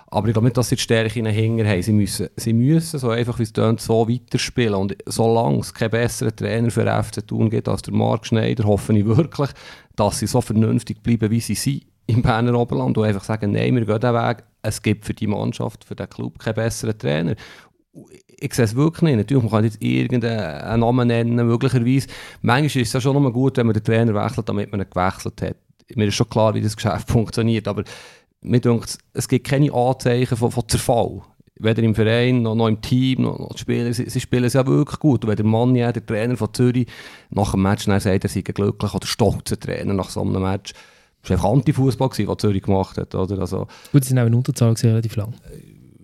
Aber 0.09 0.29
ich 0.29 0.35
glaube 0.35 0.47
nicht, 0.47 0.57
dass 0.57 0.69
sie 0.69 0.77
die 0.77 0.83
Stärke 0.83 1.19
in 1.19 1.25
den 1.25 1.35
Hänger 1.35 1.69
haben. 1.69 1.83
Sie 1.83 1.92
müssen, 1.92 2.29
sie 2.37 2.53
müssen 2.53 2.99
so 2.99 3.11
einfach, 3.11 3.38
wie 3.38 3.42
es 3.42 3.53
tönt, 3.53 3.81
so 3.81 4.09
weiterspielen. 4.09 4.75
Und 4.75 4.97
solange 5.07 5.59
es 5.59 5.75
keinen 5.75 5.90
besseren 5.90 6.35
Trainer 6.35 6.71
für 6.71 6.87
FC 6.87 7.27
Thun 7.27 7.51
gibt 7.51 7.69
als 7.69 7.83
der 7.83 7.95
Marc 7.95 8.27
Schneider, 8.27 8.64
hoffe 8.64 8.97
ich 8.97 9.05
wirklich, 9.05 9.51
dass 9.97 10.21
sie 10.21 10.27
so 10.27 10.40
vernünftig 10.40 11.03
bleiben, 11.03 11.31
wie 11.31 11.40
sie 11.40 11.55
sind 11.55 11.83
im 12.07 12.23
Berner 12.23 12.55
Oberland 12.59 12.97
und 12.97 13.05
einfach 13.05 13.25
sagen, 13.25 13.53
nein, 13.53 13.75
wir 13.75 13.85
gehen 13.85 14.01
diesen 14.01 14.14
Weg. 14.14 14.45
Es 14.62 14.81
gibt 14.81 15.05
für 15.05 15.14
die 15.14 15.27
Mannschaft, 15.27 15.85
für 15.85 15.97
den 15.97 16.09
Club 16.09 16.38
keinen 16.38 16.55
besseren 16.55 16.97
Trainer. 16.97 17.35
Ich 18.38 18.55
sehe 18.55 18.64
es 18.64 18.77
wirklich 18.77 19.03
nicht. 19.03 19.16
Natürlich, 19.16 19.42
man 19.42 19.51
kann 19.51 19.64
jetzt 19.64 19.83
irgendeinen 19.83 20.81
Namen 20.81 21.09
nennen, 21.09 21.47
möglicherweise. 21.47 22.09
Manchmal 22.42 22.83
ist 22.83 22.88
es 22.88 22.92
ja 22.92 23.01
schon 23.01 23.21
noch 23.21 23.33
gut, 23.33 23.57
wenn 23.57 23.66
man 23.66 23.75
den 23.75 23.83
Trainer 23.83 24.14
wechselt, 24.14 24.49
damit 24.49 24.71
man 24.71 24.83
ihn 24.83 24.90
gewechselt 24.90 25.42
hat. 25.42 25.57
Mir 25.95 26.07
ist 26.07 26.14
schon 26.14 26.29
klar, 26.29 26.55
wie 26.55 26.61
das 26.61 26.77
Geschäft 26.77 27.09
funktioniert, 27.11 27.66
aber 27.66 27.85
mir 28.46 28.61
denkt, 28.61 28.98
es 29.12 29.28
gibt 29.28 29.46
keine 29.46 29.72
Anzeichen 29.72 30.37
von, 30.37 30.50
von 30.50 30.68
Zerfall. 30.68 31.22
Weder 31.59 31.82
im 31.82 31.94
Verein, 31.94 32.42
noch, 32.42 32.54
noch 32.54 32.68
im 32.68 32.82
Team, 32.82 33.22
noch, 33.22 33.38
noch 33.38 33.54
die 33.54 33.61
Spieler. 33.61 33.92
Sie, 33.92 34.11
sie, 34.11 34.20
spielen 34.20 34.44
es 34.44 34.52
ja 34.52 34.66
wirklich 34.66 35.00
gut. 35.00 35.24
Und 35.24 35.30
wenn 35.30 35.37
der 35.37 35.46
Mann, 35.46 35.72
der 35.72 36.04
Trainer 36.04 36.37
von 36.37 36.52
Zürich, 36.52 36.87
nach 37.30 37.52
dem 37.52 37.62
Match 37.62 37.87
dann 37.87 37.98
sagt, 37.98 38.24
er 38.24 38.28
sei 38.28 38.42
glücklich 38.42 38.94
oder 38.94 39.06
stolzer 39.06 39.59
Trainer 39.59 39.94
nach 39.94 40.11
so 40.11 40.20
einem 40.20 40.42
Match, 40.42 40.74
das 41.22 41.30
war 41.30 41.37
einfach 41.37 41.59
Antifußball, 41.59 42.11
was 42.26 42.37
Zürich 42.38 42.62
gemacht 42.62 42.98
hat. 42.98 43.14
Oder? 43.14 43.38
Also, 43.38 43.66
gut, 43.90 44.04
sie 44.04 44.11
sind 44.11 44.18
auch 44.18 44.26
in 44.26 44.35
Unterzahl 44.35 44.74
relativ 44.74 45.16
lang. 45.16 45.35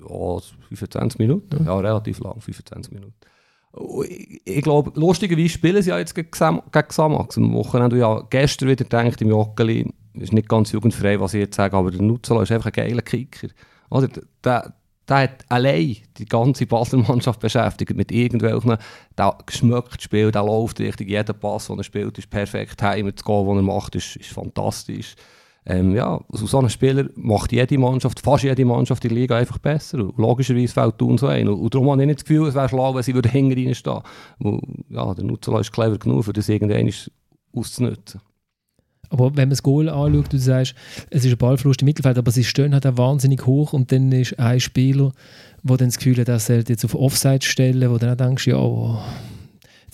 Ja, 0.01 0.39
25 0.69 1.19
Minuten. 1.19 1.65
Ja, 1.65 1.75
ja 1.75 1.79
relativ 1.79 2.19
lang, 2.21 2.41
25 2.41 2.93
Minuten. 2.93 3.15
Ich, 4.09 4.41
ich 4.45 4.63
glaube, 4.63 4.93
lustigerweise 4.99 5.49
spielen 5.51 5.83
sie 5.83 5.91
ja 5.91 5.99
jetzt 5.99 6.15
gegen, 6.15 6.31
Xamax 6.31 6.99
am 6.99 7.53
Wochenende. 7.53 7.99
Ja, 7.99 8.23
gestern 8.29 8.69
wieder 8.69 8.85
gedacht 8.85 9.21
im 9.23 9.29
Joggeli, 9.29 9.93
ist 10.15 10.33
nicht 10.33 10.49
ganz 10.49 10.73
jugendfrei, 10.73 11.21
was 11.21 11.35
ich 11.35 11.41
jetzt 11.41 11.57
sage, 11.57 11.77
aber 11.77 11.91
der 11.91 12.03
Nutzelo 12.03 12.43
ist 12.43 12.53
einfach 12.53 12.67
ein 12.67 12.73
geiler 12.73 13.03
Kicker. 13.03 13.49
Oder, 13.91 14.09
der, 14.45 14.75
der 15.09 15.17
hat 15.17 15.45
allein 15.49 15.97
die 16.17 16.25
ganze 16.27 16.67
Basel-Mannschaft 16.67 17.41
beschäftigt 17.41 17.95
mit 17.95 18.13
irgendwelchen, 18.13 18.77
der 19.19 19.39
geschmückt 19.47 20.03
Spiel, 20.03 20.31
der 20.31 20.45
läuft 20.45 20.81
richtig, 20.81 21.09
jeder 21.09 21.33
Pass, 21.33 21.67
den 21.67 21.79
er 21.79 21.85
spielt, 21.85 22.19
ist 22.19 22.31
perfekt, 22.31 22.83
heim 22.83 23.15
zu 23.17 23.25
gehen, 23.25 23.47
was 23.47 23.57
er 23.57 23.63
macht, 23.63 23.95
ist, 23.95 24.17
ist 24.17 24.31
fantastisch. 24.31 25.15
Ähm, 25.65 25.95
ja, 25.95 26.21
so, 26.31 26.47
so 26.47 26.59
ein 26.59 26.69
Spieler 26.69 27.09
macht 27.15 27.53
jede 27.53 27.79
Mannschaft, 27.79 28.19
fast 28.19 28.43
jede 28.43 28.65
Mannschaft 28.65 29.05
in 29.05 29.11
der 29.11 29.19
Liga 29.19 29.37
einfach 29.37 29.59
besser. 29.59 29.99
Und 29.99 30.19
logischerweise 30.19 30.73
fällt 30.73 30.99
Thun 30.99 31.19
so 31.19 31.29
ein. 31.29 31.49
Und, 31.49 31.73
darum 31.73 31.91
habe 31.91 32.03
ich 32.03 32.07
nicht 32.07 32.21
das 32.21 32.25
Gefühl, 32.25 32.49
es 32.49 32.55
wäre 32.55 32.69
schlau, 32.69 32.95
wenn 32.95 33.03
sie 33.03 33.13
hinten 33.13 33.53
reinstehen 33.53 34.01
würden. 34.41 34.85
Ja, 34.89 35.15
der 35.15 35.25
Nutzelo 35.25 35.59
ist 35.61 35.73
clever 35.73 35.99
genug, 35.99 36.27
um 36.27 36.33
das 36.33 36.49
irgendwann 36.49 36.93
auszunutzen. 37.55 38.21
Aber 39.11 39.37
wenn 39.37 39.45
man 39.45 39.51
das 39.51 39.63
Goal 39.63 39.89
anschaut, 39.89 40.33
du 40.33 40.39
sagst, 40.39 40.75
es 41.11 41.25
ist 41.25 41.33
ein 41.33 41.39
Ballverlust 41.39 41.83
im 41.83 41.87
Mittelfeld, 41.87 42.17
aber 42.17 42.31
sie 42.31 42.45
stehen 42.45 42.73
halt 42.73 42.87
auch 42.87 42.97
wahnsinnig 42.97 43.45
hoch 43.47 43.73
und 43.73 43.93
dann 43.93 44.11
ist 44.11 44.39
ein 44.39 44.59
Spieler, 44.59 45.13
der 45.63 45.77
dann 45.77 45.89
das 45.89 45.99
Gefühl 45.99 46.19
hat, 46.19 46.29
er 46.29 46.39
sollte 46.39 46.73
jetzt 46.73 46.85
auf 46.85 46.95
Offside 46.95 47.45
stellen, 47.45 47.91
wo 47.91 47.99
dann 47.99 48.17
denkst, 48.17 48.47
ja, 48.47 48.57
oh, 48.57 48.99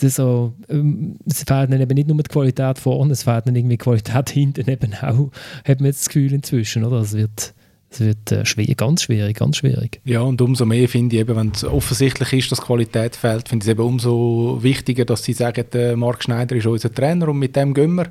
das 0.00 0.14
so, 0.14 0.54
ähm, 0.68 1.16
es 1.26 1.42
fehlt 1.42 1.72
dann 1.72 1.80
eben 1.80 1.94
nicht 1.94 2.08
nur 2.08 2.16
die 2.16 2.28
Qualität 2.28 2.78
vorne, 2.78 3.12
es 3.12 3.24
fehlt 3.24 3.46
dann 3.46 3.56
irgendwie 3.56 3.76
die 3.76 3.84
Qualität 3.84 4.30
hinten 4.30 4.70
eben 4.70 4.94
auch, 4.94 5.30
hat 5.66 5.80
man 5.80 5.86
jetzt 5.86 6.00
das 6.00 6.08
Gefühl 6.08 6.32
inzwischen, 6.32 6.84
oder? 6.84 6.98
Es 6.98 7.14
wird, 7.14 7.54
es 7.90 8.00
wird 8.00 8.32
äh, 8.32 8.46
schwer, 8.46 8.74
ganz 8.76 9.02
schwierig, 9.02 9.36
ganz 9.36 9.56
schwierig. 9.56 10.00
Ja, 10.04 10.20
und 10.20 10.40
umso 10.40 10.64
mehr 10.64 10.88
finde 10.88 11.16
ich 11.16 11.20
eben, 11.22 11.36
wenn 11.36 11.50
es 11.50 11.64
offensichtlich 11.64 12.32
ist, 12.32 12.52
dass 12.52 12.60
Qualität 12.60 13.16
fehlt, 13.16 13.48
finde 13.48 13.64
ich 13.64 13.68
es 13.68 13.72
eben 13.72 13.82
umso 13.82 14.58
wichtiger, 14.62 15.04
dass 15.04 15.24
sie 15.24 15.32
sagen, 15.32 15.64
der 15.72 15.96
Marc 15.96 16.22
Schneider 16.22 16.54
ist 16.56 16.66
unser 16.66 16.92
Trainer 16.92 17.28
und 17.28 17.38
mit 17.38 17.56
dem 17.56 17.74
gehen 17.74 17.94
wir 17.94 18.06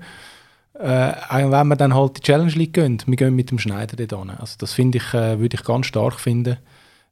äh, 0.80 1.52
wenn 1.52 1.68
wir 1.68 1.76
dann 1.76 1.94
halt 1.94 2.18
die 2.18 2.22
Challenge 2.22 2.52
League 2.52 2.74
gehen, 2.74 3.02
wir 3.06 3.16
gehen 3.16 3.36
mit 3.36 3.52
dem 3.52 3.60
Schneider 3.60 3.96
dort 4.06 4.30
hin. 4.30 4.38
Also 4.38 4.56
das 4.58 4.74
finde 4.74 5.00
ich, 5.00 5.14
äh, 5.14 5.40
würde 5.40 5.56
ich 5.56 5.64
ganz 5.64 5.88
stark 5.88 6.20
finden. 6.20 6.58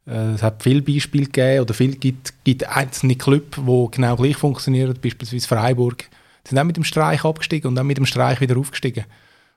Äh, 0.08 0.34
es 0.34 0.44
hat 0.44 0.62
viele 0.62 0.82
Beispiele 0.82 1.26
gegeben 1.26 1.62
oder 1.62 1.74
viel 1.74 1.96
gibt, 1.96 2.34
gibt 2.44 2.68
einzelne 2.68 3.16
Clubs, 3.16 3.58
die 3.58 3.88
genau 3.92 4.16
gleich 4.16 4.38
funktionieren, 4.38 4.98
beispielsweise 5.02 5.48
Freiburg. 5.48 6.06
Die 6.46 6.50
sind 6.50 6.60
auch 6.60 6.64
mit 6.64 6.78
dem 6.78 6.84
Streich 6.84 7.26
abgestiegen 7.26 7.70
und 7.70 7.76
dann 7.76 7.88
mit 7.88 7.98
dem 7.98 8.06
Streich 8.06 8.40
wieder 8.40 8.58
aufgestiegen. 8.58 9.06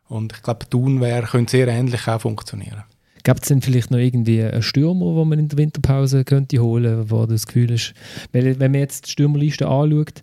Und 0.08 0.32
ich 0.32 0.42
glaube, 0.42 0.68
Thun 0.68 1.00
könnte 1.00 1.50
sehr 1.50 1.68
ähnlich 1.68 2.08
auch 2.08 2.20
funktionieren. 2.20 2.84
Gibt 3.28 3.42
es 3.42 3.48
denn 3.48 3.60
vielleicht 3.60 3.90
noch 3.90 3.98
irgendwie 3.98 4.42
einen 4.42 4.62
Stürmer, 4.62 5.14
den 5.16 5.28
man 5.28 5.38
in 5.38 5.48
der 5.48 5.58
Winterpause 5.58 6.24
könnte 6.24 6.60
holen, 6.60 7.10
wo 7.10 7.26
das 7.26 7.46
Gefühl 7.46 7.70
ist, 7.72 7.92
weil, 8.32 8.58
wenn 8.58 8.72
man 8.72 8.80
jetzt 8.80 9.04
die 9.04 9.10
Stürmerliste 9.10 9.68
anschaut, 9.68 10.22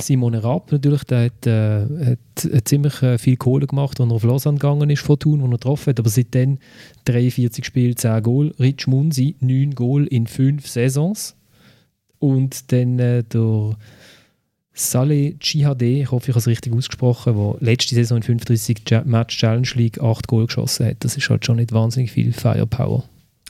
Simone 0.00 0.42
Rapp 0.42 0.72
natürlich, 0.72 1.04
der 1.04 1.26
hat, 1.26 1.46
äh, 1.46 1.84
hat 2.12 2.66
ziemlich 2.66 3.02
äh, 3.02 3.18
viel 3.18 3.36
Kohle 3.36 3.66
gemacht, 3.66 4.00
als 4.00 4.08
er 4.08 4.14
auf 4.14 4.24
Lausanne 4.24 4.56
gegangen 4.56 4.88
ist 4.88 5.02
von 5.02 5.18
Thun, 5.18 5.42
wo 5.42 5.46
er 5.48 5.50
getroffen 5.50 5.90
hat, 5.90 6.00
aber 6.00 6.08
seitdem 6.08 6.56
43 7.04 7.62
Spiele, 7.62 7.94
10 7.94 8.22
Goal, 8.22 8.54
Rich 8.58 8.86
Munsi 8.86 9.36
9 9.40 9.74
Goal 9.74 10.06
in 10.06 10.26
5 10.26 10.66
Saisons. 10.66 11.36
Und 12.20 12.72
dann 12.72 12.98
äh, 12.98 13.22
der 13.22 13.76
Saleh 14.78 15.38
Chihade, 15.40 15.86
ich 15.86 16.10
hoffe, 16.10 16.26
ich 16.26 16.34
habe 16.34 16.40
es 16.40 16.46
richtig 16.46 16.74
ausgesprochen, 16.74 17.34
der 17.34 17.56
letzte 17.60 17.94
Saison 17.94 18.18
in 18.18 18.22
35 18.22 18.82
Match 19.06 19.38
Challenge 19.38 19.68
League 19.74 20.02
8 20.02 20.28
Goal 20.28 20.46
geschossen 20.46 20.88
hat. 20.88 20.96
Das 21.00 21.16
ist 21.16 21.30
halt 21.30 21.46
schon 21.46 21.56
nicht 21.56 21.72
wahnsinnig 21.72 22.12
viel 22.12 22.34
Firepower. 22.34 23.04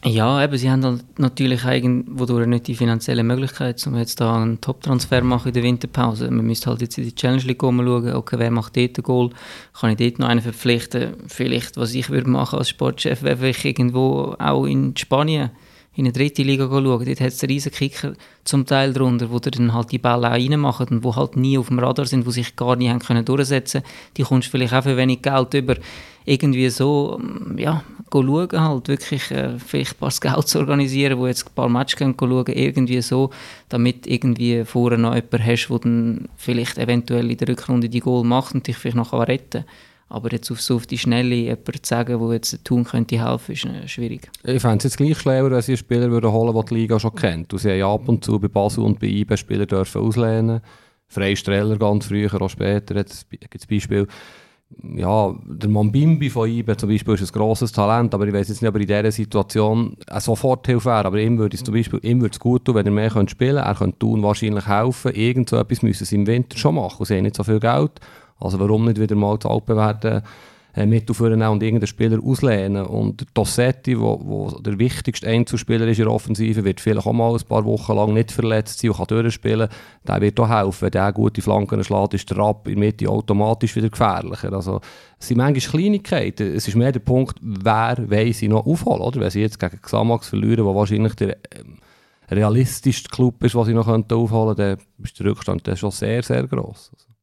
Ja, 0.04 0.44
eben, 0.44 0.56
sie 0.56 0.70
haben 0.70 0.84
halt 0.84 1.18
natürlich 1.18 1.64
wodurch 1.64 2.46
nicht 2.46 2.68
die 2.68 2.76
finanzielle 2.76 3.24
Möglichkeit, 3.24 3.84
um 3.88 3.96
jetzt 3.96 4.20
da 4.20 4.40
einen 4.40 4.60
Top-Transfer 4.60 5.22
machen 5.22 5.48
in 5.48 5.54
der 5.54 5.64
Winterpause. 5.64 6.30
Man 6.30 6.46
müsste 6.46 6.70
halt 6.70 6.82
jetzt 6.82 6.96
in 6.96 7.02
die 7.02 7.14
Challenge 7.14 7.42
League 7.42 7.60
schauen, 7.60 7.80
okay, 8.14 8.38
wer 8.38 8.52
macht 8.52 8.76
dort 8.76 8.96
ein 8.96 9.02
Goal, 9.02 9.30
kann 9.72 9.90
ich 9.90 9.96
dort 9.96 10.20
noch 10.20 10.28
einen 10.28 10.42
verpflichten. 10.42 11.14
Vielleicht, 11.26 11.76
was 11.76 11.92
ich 11.92 12.08
würde 12.08 12.30
machen 12.30 12.60
als 12.60 12.68
Sportchef, 12.68 13.24
wäre 13.24 13.48
ich 13.48 13.64
irgendwo 13.64 14.36
auch 14.38 14.64
in 14.64 14.96
Spanien 14.96 15.50
in 15.96 16.04
eine 16.04 16.12
dritte 16.12 16.42
Liga 16.42 16.66
schauen. 16.66 16.84
Dort 16.84 17.20
hat 17.20 17.32
es 17.32 17.42
riesen 17.42 17.72
Kicker 17.72 18.12
zum 18.44 18.66
Teil 18.66 18.92
drunter, 18.92 19.30
wo 19.30 19.38
dann 19.38 19.72
halt 19.72 19.90
die 19.92 19.98
Bälle 19.98 20.28
auch 20.28 20.32
reinmachen 20.32 20.88
und 20.88 21.04
wo 21.04 21.16
halt 21.16 21.36
nie 21.36 21.56
auf 21.56 21.68
dem 21.68 21.78
Radar 21.78 22.04
sind, 22.04 22.26
wo 22.26 22.30
sich 22.30 22.54
gar 22.54 22.76
nie 22.76 22.90
haben 22.90 22.98
können 22.98 23.24
durchsetzen 23.24 23.82
Die 24.16 24.22
kommst 24.22 24.48
du 24.48 24.50
vielleicht 24.52 24.74
auch 24.74 24.82
für 24.82 24.96
wenig 24.96 25.22
Geld 25.22 25.54
über. 25.54 25.76
Irgendwie 26.26 26.68
so, 26.68 27.18
mm, 27.18 27.56
ja, 27.58 27.82
schauen 28.12 28.48
halt, 28.52 28.88
wirklich 28.88 29.30
äh, 29.30 29.58
vielleicht 29.58 29.94
ein 29.94 29.98
paar 29.98 30.10
Scouts 30.10 30.56
organisieren, 30.56 31.18
die 31.18 31.26
jetzt 31.26 31.46
ein 31.46 31.54
paar 31.54 31.68
Matches 31.68 31.98
gehen 31.98 32.14
schauen, 32.18 32.46
irgendwie 32.46 33.00
so, 33.00 33.30
damit 33.68 34.06
irgendwie 34.06 34.64
vorher 34.64 34.98
noch 34.98 35.14
jemanden 35.14 35.46
hast, 35.46 35.68
der 35.68 35.78
dann 35.78 36.28
vielleicht 36.36 36.78
eventuell 36.78 37.30
in 37.30 37.36
der 37.36 37.48
Rückrunde 37.48 37.88
die 37.88 38.00
Goal 38.00 38.24
macht 38.24 38.54
und 38.54 38.66
dich 38.66 38.76
vielleicht 38.76 38.96
noch 38.96 39.12
retten 39.12 39.62
kann. 39.62 39.64
Aber 40.08 40.30
jetzt 40.30 40.50
auf, 40.52 40.60
so 40.60 40.76
auf 40.76 40.86
die 40.86 40.98
Schnelle 40.98 41.34
jemanden 41.34 41.82
zu 41.82 41.88
sagen, 41.88 42.20
der 42.20 42.32
jetzt 42.34 42.64
tun 42.64 42.84
könnte 42.84 43.24
helfen, 43.24 43.52
ist 43.52 43.64
äh, 43.64 43.88
schwierig. 43.88 44.30
Ich 44.44 44.62
fände 44.62 44.78
es 44.78 44.84
jetzt 44.84 44.96
gleich 44.98 45.18
schlauer, 45.18 45.50
wenn 45.50 45.62
sie 45.62 45.72
einen 45.72 45.78
Spieler 45.78 46.10
holen 46.30 46.54
würden, 46.54 46.54
den 46.54 46.66
die 46.66 46.74
Liga 46.74 47.00
schon 47.00 47.14
kennt. 47.14 47.52
Und 47.52 47.58
sie 47.58 47.82
haben 47.82 48.02
ab 48.02 48.08
und 48.08 48.24
zu 48.24 48.38
bei 48.38 48.48
Basel 48.48 48.84
und 48.84 49.00
bei 49.00 49.08
IBE 49.08 49.36
Spieler 49.36 49.66
dürfen 49.66 50.02
auslehnen. 50.02 50.60
Frei 51.08 51.34
Streller 51.34 51.76
ganz 51.76 52.06
früher, 52.06 52.40
auch 52.40 52.48
später 52.48 52.94
gibt 52.94 53.54
es 53.54 53.66
Beispiel. 53.66 54.06
Ja, 54.82 55.32
der 55.44 55.70
Mambimbi 55.70 56.28
von 56.28 56.48
IBE 56.48 56.76
zum 56.76 56.88
Beispiel 56.88 57.14
ist 57.14 57.22
ein 57.22 57.38
grosses 57.38 57.70
Talent, 57.70 58.12
aber 58.14 58.26
ich 58.26 58.34
weiß 58.34 58.48
jetzt 58.48 58.62
nicht, 58.62 58.68
ob 58.68 58.74
er 58.74 58.80
in 58.80 58.86
dieser 58.86 59.12
Situation 59.12 59.96
eine 60.08 60.20
Soforthilfe 60.20 60.86
wäre. 60.86 61.04
Aber 61.04 61.18
ihm 61.18 61.38
würde 61.38 61.56
es 61.56 61.62
zum 61.62 61.74
Beispiel 61.74 62.00
ihm 62.02 62.20
würde 62.20 62.32
es 62.32 62.40
gut 62.40 62.64
tun, 62.64 62.74
wenn 62.74 62.86
er 62.86 62.92
mehr 62.92 63.10
spielen 63.10 63.28
könnte. 63.38 63.68
Er 63.68 63.74
könnte 63.74 63.98
tun 63.98 64.22
wahrscheinlich 64.22 64.66
helfen. 64.66 65.14
Irgend 65.14 65.48
so 65.48 65.56
etwas 65.56 65.82
müssen 65.82 66.04
sie 66.04 66.16
im 66.16 66.26
Winter 66.26 66.58
schon 66.58 66.74
machen. 66.76 67.04
Sie 67.04 67.14
haben 67.16 67.22
nicht 67.22 67.36
so 67.36 67.44
viel 67.44 67.60
Geld. 67.60 68.00
Also 68.38 68.60
warum 68.60 68.84
nicht 68.84 69.00
wieder 69.00 69.16
mal 69.16 69.38
das 69.38 69.50
Altbewerten 69.50 70.22
äh, 70.76 70.84
mitführen 70.84 71.40
und 71.42 71.62
irgendeinen 71.62 71.86
Spieler 71.86 72.22
auslehnen. 72.22 72.84
Und 72.84 73.20
der 73.22 73.26
Tossetti, 73.32 73.98
wo, 73.98 74.20
wo 74.22 74.50
der 74.60 74.78
wichtigste 74.78 75.26
Einzelspieler 75.26 75.86
ist 75.86 75.98
in 75.98 76.04
der 76.04 76.12
Offensive, 76.12 76.64
wird 76.64 76.80
vielleicht 76.80 77.06
auch 77.06 77.14
mal 77.14 77.32
ein 77.34 77.48
paar 77.48 77.64
Wochen 77.64 77.94
lang 77.94 78.12
nicht 78.12 78.30
verletzt 78.30 78.80
sein 78.80 78.90
und 78.90 78.98
kann 78.98 79.06
durchspielen. 79.06 79.68
Der 80.06 80.20
wird 80.20 80.38
auch 80.38 80.50
helfen. 80.50 80.82
Wenn 80.82 80.90
der 80.90 81.12
gute 81.14 81.40
Flanken 81.40 81.82
schlägt, 81.82 82.12
ist 82.12 82.28
der 82.28 82.36
Rapp 82.36 82.68
in 82.68 82.74
der 82.74 82.84
Mitte 82.84 83.08
automatisch 83.08 83.74
wieder 83.74 83.88
gefährlicher. 83.88 84.52
Also, 84.52 84.82
es 85.18 85.28
sind 85.28 85.38
manchmal 85.38 85.80
Kleinigkeiten. 85.80 86.54
Es 86.54 86.68
ist 86.68 86.76
mehr 86.76 86.92
der 86.92 87.00
Punkt, 87.00 87.38
wer 87.40 87.96
will 87.98 88.34
sie 88.34 88.48
noch 88.48 88.66
aufholen. 88.66 89.00
Oder? 89.00 89.20
Wenn 89.20 89.30
sie 89.30 89.40
jetzt 89.40 89.58
gegen 89.58 89.80
Xamax 89.80 90.28
verlieren, 90.28 90.66
wo 90.66 90.74
wahrscheinlich 90.74 91.14
der 91.14 91.38
ähm, 91.58 91.78
realistischste 92.30 93.08
Club 93.08 93.42
ist, 93.44 93.54
was 93.54 93.66
sie 93.66 93.72
noch 93.72 93.88
aufholen 93.88 94.56
könnten, 94.56 94.78
dann 94.78 95.04
ist 95.04 95.18
der 95.18 95.26
Rückstand 95.26 95.66
dann 95.66 95.78
schon 95.78 95.90
sehr, 95.90 96.22
sehr 96.22 96.46
gross. 96.46 96.90
Also. 96.92 97.15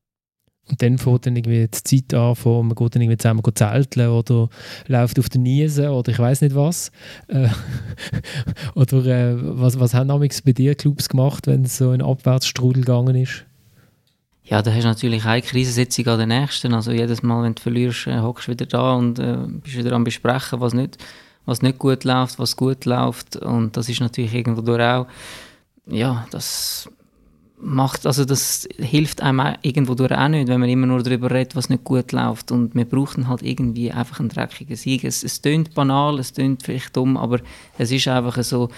Und 0.70 0.82
dann 0.82 0.98
fängt 0.98 1.26
dann 1.26 1.36
irgendwie 1.36 1.68
die 1.68 1.72
Zeit 1.72 2.14
an, 2.14 2.36
von, 2.36 2.68
man 2.68 2.76
geht 2.76 2.96
dann 2.96 3.02
irgendwie 3.02 3.18
zusammen 3.18 3.44
zelteln 3.54 4.10
oder 4.10 4.50
läuft 4.88 5.20
auf 5.20 5.28
den 5.28 5.44
Niesen 5.44 5.90
oder 5.90 6.12
ich 6.12 6.20
weiß 6.20 6.42
nicht 6.42 6.56
was. 6.56 6.92
Äh, 7.28 7.50
oder 8.76 9.06
äh, 9.06 9.36
was, 9.38 9.78
was 9.80 9.94
haben 9.94 10.08
damals 10.08 10.42
bei 10.42 10.54
dir 10.54 10.76
Clubs 10.76 11.10
gemacht, 11.10 11.48
wenn 11.48 11.66
es 11.66 11.78
so 11.78 11.90
ein 11.90 12.02
Abwärtsstrudel 12.02 12.84
gegangen 12.84 13.16
ist? 13.16 13.46
Ja, 14.46 14.62
da 14.62 14.72
hast 14.72 14.84
du 14.84 14.88
natürlich 14.88 15.26
eine 15.26 15.42
Krisensitzung 15.42 16.08
an 16.08 16.18
der 16.18 16.28
nächsten. 16.28 16.74
Also 16.74 16.92
jedes 16.92 17.24
Mal, 17.24 17.44
wenn 17.44 17.56
du 17.56 17.62
verlierst, 17.62 18.08
äh, 18.08 18.20
hockst 18.20 18.48
du 18.48 18.52
wieder 18.52 18.66
da 18.66 18.94
und 18.94 19.20
äh, 19.20 19.38
bist 19.64 19.78
wieder 19.78 19.92
am 19.92 20.06
besprechen, 20.06 20.62
was 20.62 20.74
nicht, 20.74 20.98
was 21.46 21.62
nicht 21.62 21.78
gut 21.78 22.06
läuft, 22.06 22.40
was 22.40 22.56
gut 22.56 22.86
läuft. 22.86 23.36
Und 23.36 23.76
das 23.76 23.90
ist 23.90 24.00
natürlich 24.00 24.34
irgendwo 24.34 24.62
durch 24.62 24.82
auch, 24.82 25.08
ja, 25.88 26.26
das 26.32 26.90
macht, 27.64 28.06
also 28.06 28.26
das 28.26 28.68
hilft 28.78 29.22
einem 29.22 29.56
irgendwo 29.62 29.96
durch 29.96 30.12
auch 30.12 30.28
nicht, 30.28 30.48
wenn 30.48 30.60
man 30.60 30.70
immer 30.70 30.86
nur 30.86 31.02
darüber 31.02 31.32
redet, 31.32 31.56
was 31.56 31.70
nicht 31.70 31.84
gut 31.84 32.12
läuft. 32.12 32.52
Und 32.52 32.76
wir 32.76 32.86
brauchen 32.86 33.28
halt 33.28 33.42
irgendwie 33.42 33.92
einfach 33.92 34.20
einen 34.20 34.30
dreckigen 34.30 34.76
Sieg. 34.76 35.04
Es, 35.04 35.24
es 35.24 35.42
tönt 35.42 35.74
banal, 35.74 36.20
es 36.20 36.34
tönt 36.34 36.64
vielleicht 36.64 36.96
dumm, 36.96 37.18
aber 37.18 37.40
es 37.78 37.92
ist 37.92 38.08
einfach 38.08 38.42
so, 38.44 38.70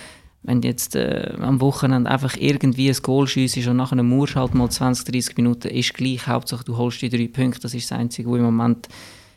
wenn 0.43 0.61
jetzt 0.61 0.95
äh, 0.95 1.33
am 1.39 1.59
Wochenende 1.59 2.09
einfach 2.09 2.38
irgendwie 2.38 2.89
ein 2.89 2.97
Goal 3.01 3.27
schiessest 3.27 3.67
und 3.67 3.77
nachher 3.77 4.01
musst 4.03 4.36
halt 4.36 4.53
mal 4.53 4.69
20, 4.69 5.05
30 5.11 5.38
Minuten, 5.38 5.69
ist 5.69 5.93
gleich, 5.95 6.27
Hauptsache 6.27 6.63
du 6.63 6.77
holst 6.77 7.01
die 7.01 7.09
drei 7.09 7.27
Punkte, 7.27 7.61
das 7.61 7.73
ist 7.73 7.89
das 7.89 7.97
Einzige, 7.97 8.29
was 8.29 8.38
im 8.38 8.45
Moment 8.45 8.88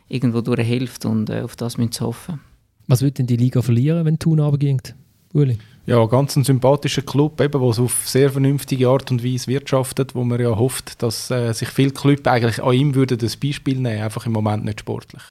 irgendwo 0.07 0.41
durch 0.41 0.65
hilft 0.65 1.05
und 1.05 1.29
äh, 1.29 1.41
auf 1.41 1.55
das 1.55 1.77
müssen 1.77 1.99
wir 1.99 2.07
hoffen. 2.07 2.39
Was 2.87 3.01
wird 3.01 3.17
denn 3.17 3.27
die 3.27 3.37
Liga 3.37 3.61
verlieren, 3.61 4.05
wenn 4.05 4.19
Thun 4.19 4.39
runtergeht? 4.39 4.95
Uli? 5.33 5.57
Ja, 5.89 6.05
ganz 6.05 6.35
ein 6.35 6.43
sympathischer 6.43 7.01
Club, 7.01 7.41
eben, 7.41 7.59
wo 7.59 7.71
es 7.71 7.79
auf 7.79 8.07
sehr 8.07 8.29
vernünftige 8.29 8.89
Art 8.89 9.09
und 9.09 9.23
Weise 9.23 9.47
wirtschaftet, 9.47 10.13
wo 10.13 10.23
man 10.23 10.39
ja 10.39 10.55
hofft, 10.55 11.01
dass 11.01 11.31
äh, 11.31 11.51
sich 11.51 11.69
viele 11.69 11.89
Clubs 11.89 12.27
eigentlich 12.27 12.61
an 12.61 12.75
ihm 12.75 12.93
würden 12.93 13.17
das 13.17 13.35
Beispiel 13.35 13.79
nehmen, 13.79 14.03
einfach 14.03 14.27
im 14.27 14.33
Moment 14.33 14.65
nicht 14.65 14.81
sportlich. 14.81 15.23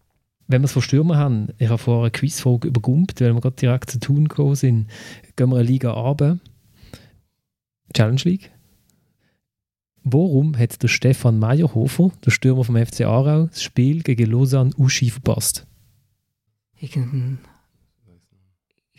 Wenn 0.49 0.63
wir 0.63 0.65
es 0.65 0.73
von 0.73 0.83
Stürmer 0.83 1.17
haben, 1.17 1.51
ich 1.59 1.69
habe 1.69 1.79
vorher 1.79 2.03
eine 2.03 2.11
Quizfolge 2.11 2.67
übergumpt, 2.67 3.21
weil 3.21 3.35
wir 3.35 3.41
gerade 3.41 3.55
direkt 3.55 3.89
zu 3.89 4.01
tun 4.01 4.27
gekommen 4.27 4.57
sind, 4.57 4.89
gehen 5.37 5.49
wir 5.49 5.59
eine 5.59 5.69
Liga 5.69 5.93
runter. 5.93 6.41
Challenge 7.95 8.23
League. 8.25 8.51
Warum 10.03 10.59
hat 10.59 10.83
der 10.83 10.89
Stefan 10.89 11.39
Meyerhofer, 11.39 12.11
der 12.27 12.33
Stürmer 12.33 12.65
vom 12.65 12.85
FC 12.85 13.03
Aarau, 13.03 13.47
das 13.47 13.63
Spiel 13.63 14.03
gegen 14.03 14.29
Lausanne 14.29 14.73
Uschi 14.77 15.11
verpasst? 15.11 15.69
Irgendein 16.81 17.39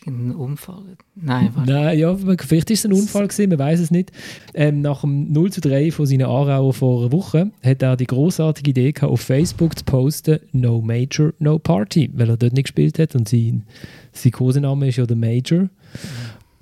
ein 0.07 0.35
Unfall? 0.35 0.97
Nein, 1.15 1.49
warte. 1.53 1.71
Nein, 1.71 1.99
ja, 1.99 2.15
vielleicht 2.15 2.71
ist 2.71 2.79
es 2.79 2.85
ein 2.85 2.93
Unfall 2.93 3.27
gewesen, 3.27 3.49
man 3.49 3.59
weiß 3.59 3.79
es 3.79 3.91
nicht. 3.91 4.11
Ähm, 4.53 4.81
nach 4.81 5.01
dem 5.01 5.31
0 5.31 5.51
zu 5.51 5.61
3 5.61 5.91
von 5.91 6.05
seinen 6.05 6.25
Aarauer 6.25 6.73
vor 6.73 7.01
einer 7.01 7.11
Woche 7.11 7.51
hat 7.63 7.81
er 7.81 7.97
die 7.97 8.07
großartige 8.07 8.71
Idee 8.71 8.91
gehabt, 8.91 9.11
auf 9.11 9.21
Facebook 9.21 9.77
zu 9.77 9.85
posten, 9.85 10.39
No 10.51 10.81
Major, 10.81 11.33
No 11.39 11.59
Party, 11.59 12.09
weil 12.13 12.29
er 12.29 12.37
dort 12.37 12.53
nicht 12.53 12.65
gespielt 12.65 12.99
hat 12.99 13.15
und 13.15 13.27
sein, 13.27 13.65
sein 14.13 14.31
Kosename 14.31 14.87
ist 14.87 14.97
ja 14.97 15.05
der 15.05 15.17
Major. 15.17 15.61
Mhm. 15.61 15.69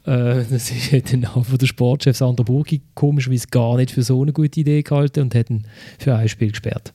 Äh, 0.07 0.45
das 0.49 0.71
ist 0.71 1.11
der 1.11 1.17
Name 1.17 1.43
von 1.43 1.57
der 1.57 1.67
Sportchef 1.67 2.15
Sandra 2.15 2.43
Burgi 2.43 2.81
komischerweise 2.95 3.47
gar 3.47 3.75
nicht 3.75 3.91
für 3.91 4.03
so 4.03 4.21
eine 4.21 4.31
gute 4.31 4.61
Idee 4.61 4.81
gehalten 4.81 5.21
und 5.21 5.35
hat 5.35 5.49
ihn 5.49 5.63
für 5.99 6.15
ein 6.15 6.29
Spiel 6.29 6.51
gesperrt. 6.51 6.93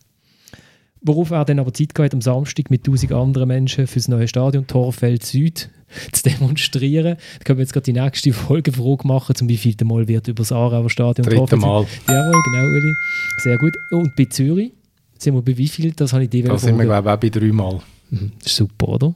Worauf 1.03 1.31
er 1.31 1.45
dann 1.45 1.59
aber 1.59 1.75
Zeit 1.75 1.95
gehabt 1.95 2.15
am 2.15 2.21
Samstag 2.21 2.71
mit 2.71 2.87
1000 2.87 3.13
anderen 3.13 3.49
Menschen 3.49 3.87
für 3.87 3.99
das 3.99 4.09
neue 4.09 4.29
Stadion 4.29 4.67
Torfeld 4.67 5.25
Süd 5.25 5.69
zu 6.13 6.23
demonstrieren. 6.23 7.17
Da 7.39 7.45
können 7.45 7.59
wir 7.59 7.65
jetzt 7.65 7.73
gerade 7.73 7.85
die 7.85 7.93
nächste 7.93 8.33
Folgefrage 8.33 9.07
machen, 9.07 9.35
zum 9.35 9.49
wievielten 9.49 9.89
Mal 9.89 10.09
wird 10.09 10.29
über 10.29 10.43
das 10.43 10.53
Aarauer 10.53 10.91
Stadion 10.91 11.27
Dritte 11.27 11.57
Mal. 11.57 11.87
Jawohl, 12.09 12.43
genau, 12.45 12.69
Uli. 12.69 12.95
Sehr 13.39 13.59
gut. 13.59 13.75
Und 13.91 14.15
bei 14.17 14.25
Zürich 14.27 14.73
sind 15.19 15.35
wir 15.35 15.43
bei 15.43 15.57
wie 15.57 15.69
viel? 15.69 15.93
Das 15.93 16.13
habe 16.13 16.25
ich 16.25 16.31
dir 16.31 16.45
Da 16.45 16.59
sind 16.59 16.77
wir, 16.79 16.85
glaube 16.85 17.09
ich, 17.09 17.15
auch 17.15 17.21
bei 17.21 17.29
drei 17.29 17.53
Mal. 17.53 17.81
Mhm. 18.11 18.33
Das 18.39 18.53
ist 18.53 18.57
super, 18.57 18.89
oder? 18.89 19.15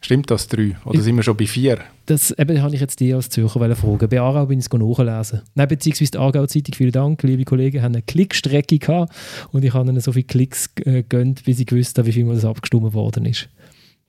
Stimmt 0.00 0.30
das 0.30 0.46
drei? 0.46 0.76
Oder 0.84 1.00
sind 1.00 1.16
wir 1.16 1.22
schon 1.22 1.36
bei 1.36 1.46
vier? 1.46 1.78
Das 2.06 2.30
eben, 2.38 2.62
habe 2.62 2.74
ich 2.74 2.80
jetzt 2.80 3.00
dir 3.00 3.16
als 3.16 3.28
Zürcher 3.30 3.74
fragen. 3.74 4.08
Bei 4.08 4.20
Aarau 4.20 4.46
bin 4.46 4.58
ich 4.58 4.66
es 4.66 4.72
nachlesen. 4.72 5.42
Nein, 5.54 5.68
beziehungsweise 5.68 6.12
die 6.12 6.18
Aargau-Zeitung, 6.18 6.74
vielen 6.74 6.92
Dank, 6.92 7.22
liebe 7.22 7.44
Kollegen, 7.44 7.82
haben 7.82 7.94
eine 7.94 8.02
Klickstrecke 8.02 8.78
gehabt 8.78 9.12
und 9.52 9.64
ich 9.64 9.72
habe 9.72 9.88
ihnen 9.88 10.00
so 10.00 10.12
viele 10.12 10.24
Klicks 10.24 10.70
äh, 10.84 11.02
gönnt, 11.02 11.44
bis 11.44 11.58
ich 11.58 11.66
gewusst 11.66 11.98
habe, 11.98 12.06
wie 12.06 12.12
viel 12.12 12.24
mal 12.24 12.34
das 12.34 12.44
abgestimmt 12.44 12.92
worden 12.92 13.24
ist. 13.24 13.48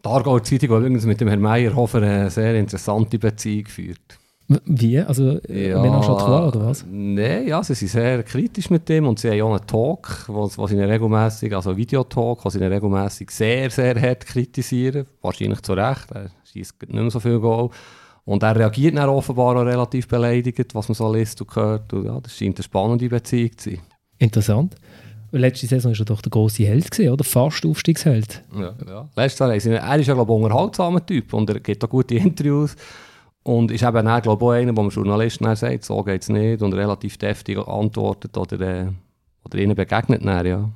Die 0.06 0.10
Aargauer 0.10 0.43
Zeitung 0.43 0.70
hat 0.70 0.80
übrigens 0.82 1.06
mit 1.08 1.20
dem 1.20 1.30
Herrn 1.30 1.41
Meyerhofer 1.41 1.97
eine 1.97 2.30
sehr 2.30 2.53
interessante 2.60 3.18
Beziehung 3.18 3.64
geführt. 3.64 4.20
Wie? 4.47 4.99
Also 4.99 5.39
ja, 5.47 5.82
Ménage 5.82 6.10
à 6.10 6.18
trois, 6.20 6.47
oder 6.47 6.68
was? 6.68 6.86
Nein, 6.88 7.47
ja, 7.47 7.64
sie 7.64 7.74
sind 7.74 7.88
sehr 7.88 8.22
kritisch 8.22 8.70
mit 8.70 8.88
dem 8.88 9.08
und 9.08 9.18
sie 9.18 9.32
haben 9.32 9.41
auch 9.41 9.56
einen 9.56 9.66
Talk, 9.66 10.26
wo, 10.28 10.47
wo 10.56 10.68
sie 10.68 10.76
ihn 10.76 10.84
regelmäßig, 10.84 11.56
also 11.56 11.76
Videotalk, 11.76 12.45
wo 12.45 12.49
sie 12.51 12.60
ihn 12.60 12.72
regelmäßig 12.72 13.32
sehr, 13.32 13.72
sehr 13.72 13.99
hart 13.99 14.28
kritisieren. 14.28 15.08
Wahrscheinlich 15.24 15.64
zu 15.64 15.74
Recht, 15.74 16.12
er 16.12 16.30
schießt 16.51 16.84
nicht 16.84 16.93
mehr 16.93 17.10
so 17.10 17.20
viel 17.20 17.39
Goal. 17.39 17.72
Und 18.26 18.43
er 18.43 18.56
reagiert 18.56 18.95
dann 18.95 19.10
offenbar 19.10 19.56
auch 19.56 19.66
relativ 19.66 20.08
beleidigt, 20.08 20.76
was 20.76 20.88
man 20.88 20.95
so 20.95 21.12
liest 21.12 21.41
und 21.41 21.56
hört. 21.56 21.91
Und 21.93 22.06
ja, 22.06 22.20
das 22.20 22.38
scheint 22.38 22.58
eine 22.58 22.64
spannende 22.64 23.10
Beziehung 23.10 23.58
zu 23.58 23.72
sein. 23.72 23.80
Interessant. 24.20 24.76
Letzte 25.38 25.68
Saison 25.68 25.92
war 25.92 26.00
er 26.00 26.06
doch 26.06 26.22
der 26.22 26.30
grosse 26.30 26.66
Held, 26.66 26.92
gewesen, 26.92 27.12
oder? 27.12 27.24
Fast 27.24 27.66
Aufstiegsheld. 27.66 28.44
Ja, 28.54 28.74
ja. 28.88 29.10
Letztes 29.16 29.40
Jahr, 29.40 29.50
er 29.50 30.00
ist 30.00 30.08
ja, 30.08 30.14
glaube 30.14 30.32
ich, 30.32 30.38
ein 30.38 30.44
unterhaltsamer 30.44 31.06
Typ 31.06 31.34
und 31.34 31.50
er 31.50 31.60
gibt 31.60 31.84
auch 31.84 31.90
gute 31.90 32.16
Interviews. 32.16 32.76
Und 33.44 33.70
ist 33.70 33.84
eben 33.84 34.08
auch, 34.08 34.22
glaube 34.22 34.44
ich, 34.44 34.48
auch 34.48 34.52
einer, 34.52 34.76
wo 34.76 34.82
man 34.82 34.90
Journalisten 34.90 35.56
sagt, 35.56 35.86
so 35.86 36.02
geht 36.04 36.24
es 36.24 36.30
nicht 36.30 36.64
und 36.64 36.74
relativ 36.74 37.18
deftig 37.18 37.60
antwortet 37.60 38.36
oder, 38.38 38.60
äh, 38.60 38.88
oder 39.44 39.58
ihnen 39.60 39.76
begegnet. 39.76 40.26
Dann, 40.26 40.46
ja. 40.46 40.72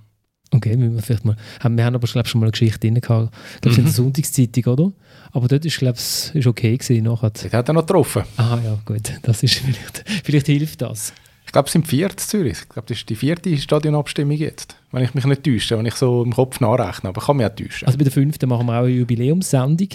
Okay, 0.51 0.79
wir, 0.79 1.01
vielleicht 1.01 1.25
mal, 1.25 1.35
wir 1.63 1.85
haben 1.85 1.95
aber 1.95 2.07
glaub, 2.07 2.27
schon 2.27 2.41
mal 2.41 2.45
eine 2.45 2.51
Geschichte 2.51 2.79
drin 2.79 3.01
gehabt. 3.01 3.33
Ich 3.55 3.61
glaube, 3.61 3.73
mhm. 3.73 3.79
in 3.79 3.85
der 3.85 3.93
Sonntagszeitung, 3.93 4.65
oder? 4.65 4.91
Aber 5.31 5.47
dort 5.47 5.65
ist, 5.65 5.77
glaube 5.77 5.97
ich, 5.97 6.47
okay 6.47 6.77
gewesen. 6.77 7.03
Nachher. 7.03 7.29
Das 7.29 7.53
hat 7.53 7.69
er 7.69 7.73
noch 7.73 7.85
getroffen. 7.85 8.23
Ah 8.37 8.59
ja, 8.63 8.77
gut. 8.85 9.13
Das 9.21 9.41
ist 9.41 9.55
vielleicht, 9.55 10.03
vielleicht 10.23 10.47
hilft 10.47 10.81
das. 10.81 11.13
Ich 11.49 11.51
glaube, 11.51 11.65
es 11.65 11.71
sind 11.71 11.87
vier 11.87 12.11
in 12.11 12.17
Zürich. 12.19 12.59
Ich 12.61 12.69
glaube, 12.69 12.87
das 12.87 12.99
ist 12.99 13.09
die 13.09 13.15
vierte 13.15 13.57
Stadionabstimmung 13.57 14.37
jetzt. 14.37 14.75
Wenn 14.91 15.03
ich 15.03 15.15
mich 15.15 15.25
nicht 15.25 15.43
täusche, 15.43 15.79
wenn 15.79 15.85
ich 15.87 15.95
so 15.95 16.21
im 16.21 16.31
Kopf 16.31 16.59
nachrechne. 16.59 17.09
Aber 17.09 17.19
ich 17.19 17.25
kann 17.25 17.37
mich 17.37 17.47
auch 17.47 17.55
täuschen. 17.55 17.87
Also 17.87 17.97
bei 17.97 18.03
der 18.03 18.13
fünften 18.13 18.47
machen 18.47 18.67
wir 18.67 18.73
auch 18.73 18.83
eine 18.83 18.89
Jubiläumssendung. 18.89 19.87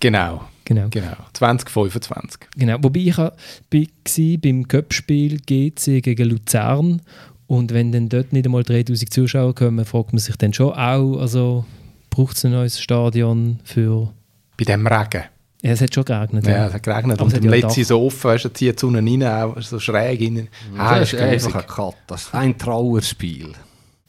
Genau. 0.00 0.40
Genau. 0.64 0.88
genau. 0.88 1.12
2025. 1.34 2.40
Genau. 2.56 2.78
Wobei 2.80 3.00
ich 3.00 3.18
war 3.18 3.34
beim 3.68 4.66
Cup-Spiel 4.66 5.38
GC 5.40 6.00
gegen 6.02 6.30
Luzern 6.30 7.02
und 7.46 7.74
wenn 7.74 7.92
dann 7.92 8.08
dort 8.08 8.32
nicht 8.32 8.46
einmal 8.46 8.62
3000 8.62 9.12
Zuschauer 9.12 9.54
kommen, 9.54 9.84
fragt 9.84 10.14
man 10.14 10.18
sich 10.18 10.36
dann 10.36 10.54
schon 10.54 10.72
auch, 10.72 11.18
also 11.18 11.66
braucht 12.08 12.38
es 12.38 12.46
ein 12.46 12.52
neues 12.52 12.80
Stadion 12.80 13.60
für... 13.64 14.14
Bei 14.56 14.64
dem 14.64 14.86
Regen. 14.86 15.24
Ja, 15.62 15.70
es 15.70 15.80
hat 15.80 15.94
schon 15.94 16.04
geregnet. 16.04 16.44
Ja, 16.46 16.52
ja. 16.52 16.66
es 16.66 16.74
hat 16.74 16.82
geregnet. 16.82 17.20
Aber 17.20 17.26
und 17.26 17.44
im 17.44 17.48
letzten 17.48 17.84
so 17.84 18.04
offen, 18.04 18.30
weißt 18.30 18.46
du, 18.46 18.52
zieht 18.52 18.76
die 18.76 18.80
Sonne 18.80 18.98
rein, 18.98 19.22
auch 19.24 19.60
so 19.62 19.78
schräg 19.78 20.20
rein. 20.20 20.48
Ja, 20.76 20.98
das 20.98 21.12
ist 21.12 21.20
einfach 21.20 21.54
ein 21.54 21.66
Kat. 21.66 21.94
ein 22.32 22.58
Trauerspiel. 22.58 23.52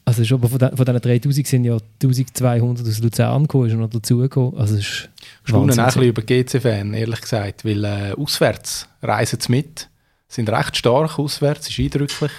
Also 0.06 0.24
schon 0.24 0.40
von, 0.42 0.58
den, 0.58 0.76
von 0.76 0.84
diesen 0.84 1.00
3000 1.00 1.46
sind 1.46 1.64
ja 1.64 1.78
1200 2.02 2.86
aus 2.86 2.98
Luzern 2.98 3.42
gekommen, 3.42 3.68
ist 3.68 3.74
noch 3.74 3.88
dazugekommen. 3.88 4.58
Also 4.58 4.74
es 4.74 4.80
ist 4.80 5.08
Staunen 5.44 5.78
auch 5.78 5.78
ein 5.78 5.86
bisschen 5.86 6.02
über 6.02 6.22
GC-Fan, 6.22 6.92
ehrlich 6.92 7.20
gesagt, 7.20 7.64
weil 7.64 7.84
äh, 7.84 8.12
auswärts 8.12 8.86
reisen 9.00 9.40
sie 9.40 9.50
mit, 9.50 9.88
sind 10.28 10.50
recht 10.50 10.76
stark 10.76 11.18
auswärts, 11.18 11.70
ist 11.70 11.78
eindrücklich, 11.78 12.32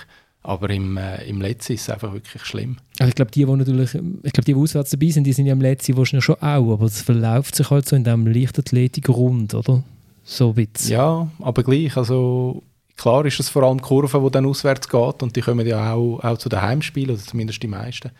aber 0.45 0.69
im, 0.69 0.97
äh, 0.97 1.23
im 1.25 1.41
Letzten 1.41 1.73
ist 1.73 1.81
es 1.81 1.89
einfach 1.89 2.13
wirklich 2.13 2.43
schlimm. 2.43 2.77
Also 2.99 3.09
ich 3.09 3.15
glaube, 3.15 3.31
die, 3.31 3.45
die 3.45 3.51
natürlich, 3.51 3.95
ich 3.95 4.33
glaube, 4.33 4.45
die, 4.45 4.53
die 4.53 4.55
auswärts 4.55 4.91
dabei 4.91 5.09
sind, 5.09 5.25
die 5.25 5.33
sind 5.33 5.45
ja 5.45 5.53
im 5.53 5.61
Letzten 5.61 5.97
wahrscheinlich 5.97 6.25
schon 6.25 6.35
auch, 6.35 6.73
aber 6.73 6.85
es 6.85 7.01
verläuft 7.01 7.55
sich 7.55 7.69
halt 7.69 7.87
so 7.87 7.95
in 7.95 8.03
diesem 8.03 8.27
Leichtathletik-Rund, 8.27 9.53
oder? 9.53 9.83
So 10.23 10.49
ein 10.49 10.55
bisschen. 10.55 10.91
Ja, 10.91 11.29
aber 11.39 11.63
gleich, 11.63 11.95
also 11.97 12.63
Klar 12.97 13.25
ist 13.25 13.39
es 13.39 13.49
vor 13.49 13.63
allem 13.63 13.77
die 13.77 13.83
Kurve, 13.83 14.21
die 14.21 14.31
dann 14.31 14.45
auswärts 14.45 14.87
geht 14.87 15.21
und 15.21 15.35
die 15.35 15.41
kommen 15.41 15.67
ja 15.67 15.93
auch, 15.93 16.19
auch 16.19 16.37
zu 16.37 16.49
den 16.49 16.61
Heimspielen, 16.61 17.15
oder 17.15 17.23
zumindest 17.23 17.61
die 17.61 17.67
meisten. 17.67 18.11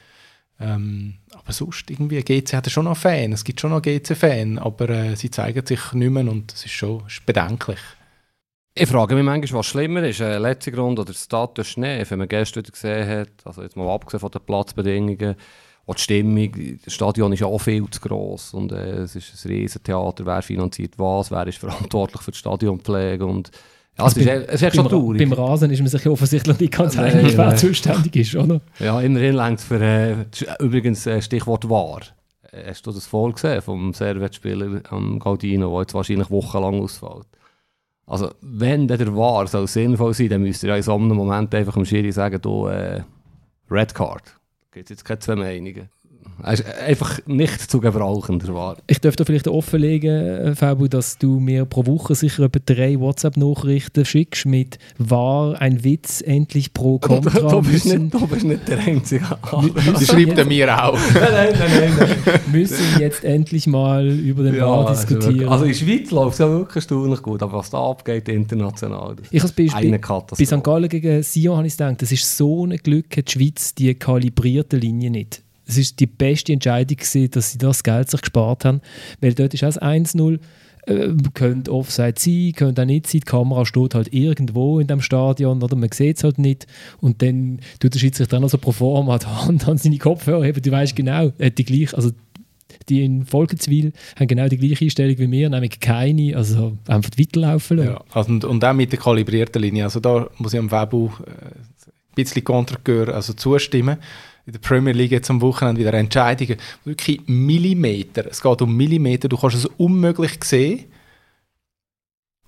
Ähm, 0.59 1.15
aber 1.33 1.53
sonst 1.53 1.89
irgendwie, 1.89 2.21
GC 2.21 2.53
hat 2.53 2.65
ja 2.65 2.71
schon 2.71 2.85
noch 2.85 2.97
Fan, 2.97 3.33
es 3.33 3.43
gibt 3.43 3.59
schon 3.59 3.71
noch 3.71 3.81
GC-Fan, 3.81 4.57
aber 4.57 4.89
äh, 4.89 5.15
sie 5.15 5.29
zeigen 5.29 5.65
sich 5.65 5.93
nicht 5.93 6.11
mehr 6.11 6.29
und 6.29 6.51
das 6.51 6.65
ist 6.65 6.71
schon 6.71 7.03
ist 7.07 7.25
bedenklich. 7.25 7.79
Ich 8.77 8.89
frage 8.89 9.15
mich 9.15 9.23
manchmal, 9.23 9.59
was 9.59 9.67
schlimmer 9.67 10.03
ist, 10.03 10.19
äh, 10.19 10.37
letzter 10.37 10.71
Grund 10.71 10.99
oder 10.99 11.13
das 11.13 11.23
Status 11.23 11.65
Schnee, 11.67 12.03
wenn 12.09 12.19
man 12.19 12.27
gestern 12.27 12.61
wieder 12.63 12.71
gesehen 12.73 13.07
hat, 13.07 13.29
also 13.45 13.61
jetzt 13.61 13.77
mal 13.77 13.89
abgesehen 13.89 14.19
von 14.19 14.31
den 14.31 14.41
Platzbedingungen, 14.41 15.35
auch 15.87 15.95
die 15.95 16.01
Stimmung, 16.01 16.51
das 16.83 16.93
Stadion 16.93 17.31
ist 17.31 17.39
ja 17.39 17.47
auch 17.47 17.59
viel 17.59 17.89
zu 17.89 18.01
gross 18.01 18.53
und 18.53 18.73
äh, 18.73 18.95
es 19.03 19.15
ist 19.15 19.45
ein 19.45 19.49
Riesentheater, 19.51 20.25
wer 20.25 20.41
finanziert 20.41 20.95
was, 20.99 21.31
wer 21.31 21.47
ist 21.47 21.57
verantwortlich 21.59 22.21
für 22.21 22.31
die 22.31 22.37
Stadionpflege 22.37 23.25
und 23.25 23.49
ja, 23.97 24.07
es 24.07 24.17
ist, 24.17 24.25
beim- 24.27 24.41
e- 24.41 24.45
es 24.45 24.55
ist 24.55 24.61
echt 24.63 24.75
schon 24.75 24.89
traurig. 24.89 25.19
beim 25.21 25.31
Rasen 25.31 25.71
ist 25.71 25.79
man 25.79 25.87
sich 25.87 26.05
offensichtlich 26.07 26.59
nicht 26.59 26.73
ganz 26.73 26.95
Nein, 26.97 27.13
einig, 27.17 27.37
wer 27.37 27.45
nein. 27.45 27.57
zuständig 27.57 28.13
ist, 28.17 28.35
oder? 28.35 28.59
Ja, 28.79 28.99
immerhin 28.99 29.35
längt 29.35 29.61
für, 29.61 29.79
äh, 29.79 30.25
übrigens 30.59 31.05
äh, 31.07 31.21
Stichwort 31.21 31.69
wahr. 31.69 32.01
Äh, 32.51 32.71
Hast 32.71 32.85
du 32.85 32.91
das 32.91 33.05
voll 33.05 33.31
gesehen 33.31 33.61
vom 33.61 33.93
Servetspieler 33.93 34.81
am 34.89 35.17
Galdino, 35.19 35.71
der 35.71 35.79
jetzt 35.83 35.93
wahrscheinlich 35.93 36.29
wochenlang 36.29 36.81
ausfällt? 36.81 37.25
Also, 38.07 38.31
wenn 38.41 38.87
der 38.87 39.15
Wahr 39.15 39.47
soll 39.47 39.67
sinnvoll 39.67 40.13
sein, 40.13 40.29
dann 40.29 40.41
müsste 40.41 40.67
er 40.67 40.73
ja 40.73 40.77
in 40.77 40.83
so 40.83 40.93
einem 40.93 41.15
Moment 41.15 41.53
einfach 41.55 41.73
dem 41.73 41.85
Schiri 41.85 42.11
sagen, 42.11 42.39
du, 42.41 42.67
äh, 42.67 43.01
Red 43.69 43.95
Card. 43.95 44.23
Da 44.25 44.79
gibt 44.79 44.85
es 44.85 44.97
jetzt 44.97 45.05
keine 45.05 45.19
zwei 45.19 45.35
Meinungen. 45.35 45.89
Er 46.43 46.53
ist 46.53 46.65
einfach 46.65 47.19
nicht 47.25 47.71
zu 47.71 47.79
gebrauchen, 47.79 48.39
der 48.39 48.53
Wahr. 48.53 48.77
Ich 48.87 48.99
dürfte 48.99 49.25
vielleicht 49.25 49.47
offenlegen, 49.47 50.11
äh, 50.11 50.55
Fabu, 50.55 50.87
dass 50.87 51.17
du 51.17 51.39
mir 51.39 51.65
pro 51.65 51.85
Woche 51.85 52.15
sicher 52.15 52.43
etwa 52.43 52.59
drei 52.65 52.99
WhatsApp-Nachrichten 52.99 54.05
schickst 54.05 54.45
mit 54.45 54.77
«War 54.97 55.59
ein 55.61 55.83
Witz 55.83 56.21
endlich 56.21 56.73
pro 56.73 56.99
Contra?» 56.99 57.49
du, 57.49 57.61
bist 57.61 57.85
nicht, 57.85 58.13
du 58.13 58.27
bist 58.27 58.45
nicht 58.45 58.67
der 58.67 58.79
Einzige. 58.79 59.25
Das 59.85 60.07
schreibt 60.07 60.37
er 60.37 60.45
mir 60.45 60.83
auch. 60.83 60.97
nein, 61.13 61.53
nein, 61.57 61.71
nein, 61.79 61.93
nein. 61.97 62.39
müssen 62.51 62.99
jetzt 62.99 63.23
endlich 63.23 63.67
mal 63.67 64.07
über 64.07 64.43
den 64.43 64.59
War 64.59 64.87
also, 64.87 65.15
diskutieren. 65.15 65.49
also 65.49 65.65
in 65.65 65.71
der 65.71 65.77
Schweiz 65.77 66.11
läuft 66.11 66.33
es 66.33 66.39
ja 66.39 66.49
wirklich 66.49 66.75
erstaunlich 66.75 67.21
gut, 67.21 67.41
aber 67.41 67.53
was 67.53 67.69
da 67.69 67.77
abgeht 67.89 68.27
international, 68.29 69.15
das 69.15 69.27
ich 69.31 69.41
habe 69.41 69.63
ist 69.63 69.73
bei, 69.73 69.77
eine 69.77 69.99
Katastrophe. 69.99 70.43
bei 70.43 70.57
St. 70.57 70.63
Gallen 70.63 70.89
gegen 70.89 71.23
Sion 71.23 71.57
habe 71.57 71.67
ich 71.67 71.77
gedacht, 71.77 72.01
das 72.01 72.11
ist 72.11 72.37
so 72.37 72.65
ein 72.65 72.77
Glück, 72.77 73.17
hat 73.17 73.27
die 73.27 73.31
Schweiz 73.31 73.73
die 73.75 73.93
kalibrierte 73.95 74.77
Linie 74.77 75.11
nicht. 75.11 75.44
Es 75.67 75.77
ist 75.77 75.99
die 75.99 76.07
beste 76.07 76.53
Entscheidung 76.53 76.97
gewesen, 76.97 77.31
dass 77.31 77.51
sie 77.51 77.57
das 77.57 77.83
Geld 77.83 78.09
sich 78.09 78.21
gespart 78.21 78.65
haben, 78.65 78.81
weil 79.21 79.33
dort 79.33 79.53
ist 79.53 79.63
das 79.63 79.81
1-0 79.81 80.39
äh, 80.85 81.09
könnte 81.33 81.71
Offside 81.71 82.15
sein, 82.17 82.53
könnte 82.55 82.83
auch 82.83 82.85
nicht 82.85 83.07
sein. 83.07 83.21
Die 83.21 83.25
Kamera 83.25 83.65
steht 83.65 83.95
halt 83.95 84.13
irgendwo 84.13 84.79
in 84.79 84.87
dem 84.87 85.01
Stadion 85.01 85.63
oder 85.63 85.75
man 85.75 85.91
sieht 85.91 86.17
es 86.17 86.23
halt 86.23 86.37
nicht. 86.37 86.67
Und 87.01 87.21
dann 87.21 87.59
tut 87.79 87.93
der 87.93 87.99
Schiedsrichter 87.99 88.35
dann 88.35 88.43
noch 88.43 88.49
so 88.49 88.57
pro 88.57 88.71
forma 88.71 89.17
die 89.17 89.25
Hand 89.25 89.67
an 89.67 89.77
seine 89.77 89.97
Kopfhörer 89.97 90.45
heben. 90.45 90.61
Du 90.61 90.71
weißt 90.71 90.95
genau, 90.95 91.31
hat 91.39 91.57
die 91.57 91.65
gleiche, 91.65 91.95
also 91.95 92.11
die 92.89 93.03
in 93.03 93.25
Volkenswil 93.25 93.93
haben 94.15 94.27
genau 94.27 94.47
die 94.47 94.57
gleiche 94.57 94.85
Einstellung 94.85 95.17
wie 95.17 95.31
wir, 95.31 95.49
nämlich 95.49 95.79
keine, 95.79 96.35
also 96.35 96.77
einfach 96.87 97.11
weiterlaufen 97.17 97.77
lassen. 97.77 97.89
Ja, 97.89 98.03
also 98.11 98.31
und, 98.31 98.45
und 98.45 98.63
auch 98.63 98.73
mit 98.73 98.91
der 98.91 98.99
kalibrierten 98.99 99.61
Linie. 99.61 99.85
Also 99.85 99.99
da 99.99 100.29
muss 100.37 100.53
ich 100.53 100.59
am 100.59 100.69
Fabu 100.69 101.07
äh, 101.07 101.29
ein 101.29 102.15
bisschen 102.15 102.43
kontra 102.43 102.77
also 103.11 103.33
zustimmen. 103.33 103.97
In 104.45 104.53
der 104.53 104.59
Premier 104.59 104.93
League 104.93 105.11
jetzt 105.11 105.29
am 105.31 105.41
Wochenende 105.41 105.81
wieder 105.81 105.93
Entscheidungen, 105.93 106.57
wirklich 106.83 107.19
Millimeter. 107.25 108.25
Es 108.29 108.41
geht 108.41 108.61
um 108.61 108.75
Millimeter, 108.75 109.27
du 109.27 109.37
kannst 109.37 109.55
es 109.55 109.65
unmöglich 109.65 110.43
sehen. 110.43 110.85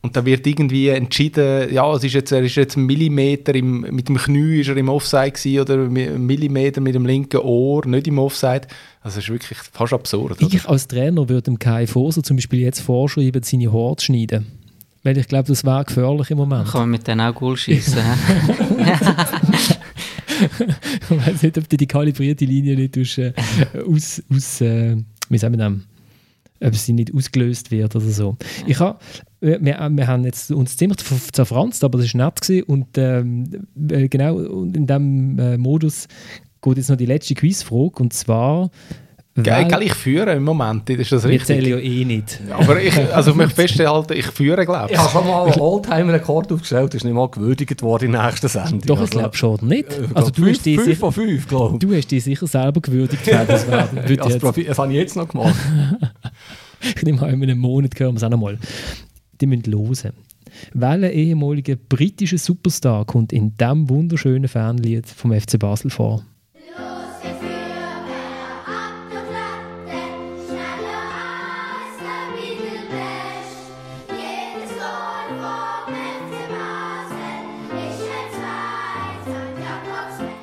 Und 0.02 0.16
da 0.16 0.24
wird 0.24 0.46
irgendwie 0.46 0.90
entschieden, 0.90 1.74
ja, 1.74 1.92
es 1.94 2.04
ist 2.04 2.14
jetzt, 2.14 2.32
er 2.32 2.44
ist 2.44 2.56
jetzt 2.56 2.78
ein 2.78 2.86
Millimeter 2.86 3.56
im, 3.56 3.82
mit 3.82 4.08
dem 4.08 4.18
Knie 4.18 4.62
ist 4.62 4.70
er 4.70 4.78
im 4.78 4.90
Offside 4.90 5.32
gewesen, 5.32 5.60
oder 5.60 5.74
ein 5.76 6.26
Millimeter 6.26 6.82
mit 6.82 6.94
dem 6.94 7.06
linken 7.06 7.40
Ohr, 7.40 7.86
nicht 7.88 8.08
im 8.08 8.20
Offside. 8.20 8.68
Also 9.02 9.18
es 9.18 9.26
ist 9.26 9.30
wirklich 9.30 9.58
fast 9.58 9.94
absurd. 9.94 10.40
Oder? 10.40 10.54
Ich 10.54 10.66
als 10.68 10.88
Trainer 10.88 11.28
würde 11.28 11.42
dem 11.42 11.58
Kai 11.58 11.88
Foser 11.88 12.22
zum 12.22 12.38
Beispiel 12.38 12.60
jetzt 12.60 12.80
vorschreiben, 12.80 13.42
seine 13.42 13.74
Haare 13.74 13.96
zu 13.96 14.06
schneiden. 14.06 14.46
Weil 15.02 15.18
ich 15.18 15.28
glaube, 15.28 15.48
das 15.48 15.66
wäre 15.66 15.84
gefährlich 15.84 16.30
im 16.30 16.38
Moment. 16.38 16.68
Kann 16.68 16.82
man 16.82 16.90
mit 16.92 17.08
denen 17.08 17.22
auch 17.22 17.34
Goal 17.34 17.58
schießen. 17.58 17.98
ich 21.02 21.10
weiß 21.10 21.44
nicht, 21.44 21.58
ob 21.58 21.70
du 21.70 21.78
die 21.78 21.88
kalibrierte 21.88 22.46
Linie 22.46 22.76
nicht 22.76 22.94
tust, 22.94 23.18
äh, 23.18 23.34
aus, 23.86 24.22
aus 24.32 24.62
äh, 24.62 24.98
wie 25.30 25.38
sagen 25.38 25.58
wir 25.58 25.80
ob 26.60 26.76
sie 26.76 26.94
nicht 26.94 27.14
ausgelöst 27.14 27.72
wird 27.72 27.96
oder 27.96 28.06
so. 28.06 28.36
Ich 28.66 28.80
ha, 28.80 28.98
wir, 29.40 29.62
wir 29.62 30.08
haben 30.08 30.26
jetzt 30.26 30.52
uns 30.52 30.76
ziemlich 30.76 30.98
zerfranst, 31.32 31.84
aber 31.84 32.00
das 32.00 32.14
war 32.14 32.26
nett 32.26 32.42
gewesen 32.42 32.64
und 32.64 32.98
ähm, 32.98 33.68
äh, 33.90 34.08
genau 34.08 34.40
in 34.40 34.88
diesem 34.88 35.40
äh, 35.40 35.58
Modus 35.58 36.08
geht 36.62 36.78
jetzt 36.78 36.90
noch 36.90 36.98
die 36.98 37.06
letzte 37.06 37.36
Quizfrage 37.36 38.02
und 38.02 38.14
zwar 38.14 38.72
Geil, 39.44 39.66
wer- 39.70 39.78
geil, 39.78 39.84
ich 39.84 39.94
führe 39.94 40.32
im 40.34 40.44
Moment, 40.44 40.90
ist 40.90 41.12
das 41.12 41.24
richtig? 41.26 41.46
zählen 41.48 41.70
ja 41.70 41.78
eh 41.78 42.04
nicht. 42.06 42.42
Aber 42.50 42.82
ich, 42.82 42.98
also 43.14 43.32
ich 43.32 43.38
möchte 43.38 43.56
festhalten, 43.62 44.14
ich 44.14 44.26
führe, 44.26 44.66
glaube 44.66 44.88
ich. 44.88 44.92
Ich 44.94 44.98
habe 44.98 45.10
schon 45.12 45.28
mal 45.28 45.44
einen 45.46 45.60
Oldtimer-Rekord 45.62 46.52
aufgestellt, 46.52 46.88
das 46.94 46.96
ist 46.96 47.04
nicht 47.04 47.14
mal 47.14 47.30
gewürdigt 47.30 47.82
worden 47.84 48.06
in 48.06 48.12
der 48.14 48.26
nächsten 48.26 48.48
Sendung. 48.48 48.82
Doch, 48.82 49.04
ich 49.04 49.10
glaube 49.12 49.38
schon 49.38 49.60
nicht. 49.62 49.90
äh, 49.94 50.08
Also 50.16 50.32
du 50.32 50.48
hast, 50.48 50.66
die 50.66 50.76
fünf 50.76 50.86
sicher, 50.88 51.00
von 51.00 51.12
fünf, 51.12 51.48
glaube 51.48 51.78
du 51.80 51.94
hast 51.96 52.08
die 52.10 52.20
sicher 52.20 52.48
selber 52.48 52.82
gewürdigt. 52.82 53.22
Das, 53.48 53.66
ich. 54.10 54.18
Das, 54.18 54.40
das 54.40 54.78
habe 54.80 54.92
ich 54.92 54.98
jetzt 54.98 55.16
noch 55.16 55.28
gemacht. 55.28 55.56
Ich 56.96 57.04
nehme 57.04 57.22
an, 57.22 57.30
in 57.34 57.44
einem 57.44 57.60
Monat 57.60 58.00
hören 58.00 58.14
wir 58.14 58.18
es 58.18 58.24
auch 58.24 58.30
noch 58.30 58.40
mal. 58.40 58.58
Die 59.40 59.46
müssen 59.46 59.72
hören. 59.74 60.14
Welcher 60.74 61.12
ehemalige 61.12 61.78
britische 61.78 62.38
Superstar 62.38 63.06
kommt 63.06 63.32
in 63.34 63.56
diesem 63.56 63.90
wunderschönen 63.90 64.48
Fanlied 64.48 65.06
vom 65.08 65.32
FC 65.40 65.60
Basel 65.60 65.92
vor? 65.92 66.24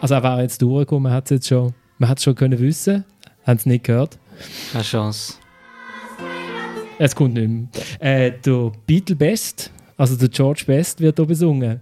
Also 0.04 0.16
er 0.16 0.22
wäre 0.22 0.42
jetzt 0.42 0.60
durchgekommen, 0.60 1.04
man 1.04 1.12
hat 1.14 1.24
es 1.24 1.30
jetzt 1.30 1.48
schon, 1.48 1.72
man 1.96 2.10
hat 2.10 2.18
es 2.18 2.24
schon 2.24 2.34
können 2.34 2.58
wissen, 2.58 3.06
haben 3.46 3.56
es 3.56 3.64
nicht 3.64 3.84
gehört. 3.84 4.18
Keine 4.70 4.84
Chance. 4.84 5.36
Es 6.98 7.16
kommt 7.16 7.32
nicht 7.32 7.48
mehr. 7.48 8.26
Äh, 8.26 8.32
der 8.44 8.70
Beatle 8.86 9.16
Best, 9.16 9.70
also 9.96 10.14
der 10.16 10.28
George 10.28 10.64
Best, 10.66 11.00
wird 11.00 11.16
hier 11.16 11.24
besungen. 11.24 11.80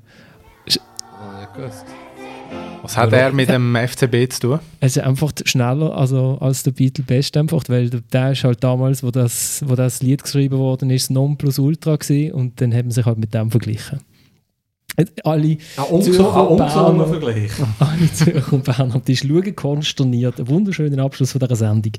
Was 2.82 2.96
hat 2.96 3.12
er 3.12 3.32
mit 3.32 3.48
dem 3.48 3.74
FCB 3.74 4.32
zu 4.32 4.40
tun? 4.40 4.60
Es 4.78 4.96
ist 4.96 5.02
einfach 5.02 5.32
schneller 5.44 5.92
also, 5.92 6.38
als 6.40 6.62
der 6.62 6.70
Beatle 6.70 7.02
Best, 7.02 7.36
einfach, 7.36 7.64
weil 7.66 7.90
der, 7.90 8.30
ist 8.30 8.44
halt 8.44 8.62
damals, 8.62 9.02
wo 9.02 9.10
das, 9.10 9.64
wo 9.66 9.74
das 9.74 10.00
Lied 10.00 10.22
geschrieben 10.22 10.58
worden 10.58 10.90
ist, 10.90 11.10
Nonplusultra 11.10 11.96
gewesen 11.96 12.34
und 12.34 12.60
dann 12.60 12.72
haben 12.72 12.88
sie 12.92 13.00
sich 13.00 13.04
halt 13.04 13.18
mit 13.18 13.34
dem 13.34 13.50
verglichen. 13.50 13.98
Alle 15.24 15.56
Zürcher 16.02 16.50
und 16.50 16.58
Berner. 16.58 17.06
Alle 17.78 18.12
Zürcher 18.12 18.52
und 18.52 18.64
Berner, 18.64 19.00
die 19.06 19.16
schauen 19.16 19.56
konsterniert. 19.56 20.38
Ein 20.38 20.48
wunderschöner 20.48 21.02
Abschluss 21.02 21.32
von 21.32 21.40
dieser 21.40 21.56
Sendung. 21.56 21.92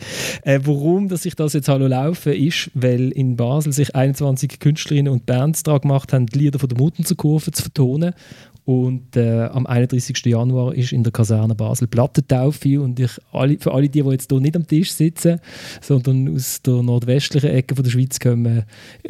Äh, 0.44 0.60
warum 0.64 1.08
dass 1.08 1.26
ich 1.26 1.36
das 1.36 1.54
jetzt 1.54 1.70
hallo 1.70 1.88
laufe, 1.88 2.34
ist, 2.34 2.70
weil 2.76 3.12
in 3.12 3.36
Basel 3.36 3.74
sich 3.74 3.96
21 3.96 4.60
Künstlerinnen 4.60 5.12
und 5.12 5.26
Bands 5.26 5.64
daran 5.64 5.82
gemacht 5.82 6.14
haben, 6.14 6.28
die 6.28 6.39
Lieder 6.39 6.60
von 6.60 6.70
der 6.70 6.78
Mutter 6.78 7.16
Kurve 7.16 7.52
zu 7.52 7.64
vertonen. 7.64 8.14
Und 8.66 9.18
äh, 9.18 9.43
am 9.51 9.66
31. 9.68 10.26
Januar 10.26 10.74
ist 10.74 10.93
in 10.93 11.03
der 11.03 11.11
Kaserne 11.11 11.53
Basel 11.53 11.88
Plattentaufe. 11.88 12.82
Und 12.82 12.97
ich, 12.97 13.11
alle, 13.34 13.57
für 13.59 13.74
alle 13.74 13.89
die, 13.89 14.01
die 14.01 14.09
jetzt 14.09 14.32
hier 14.32 14.39
nicht 14.39 14.55
am 14.55 14.66
Tisch 14.66 14.93
sitzen, 14.93 15.41
sondern 15.82 16.34
aus 16.34 16.61
der 16.61 16.82
nordwestlichen 16.82 17.49
Ecke 17.49 17.76
von 17.76 17.84
der 17.84 17.91
Schweiz 17.91 18.20
kommen, 18.20 18.64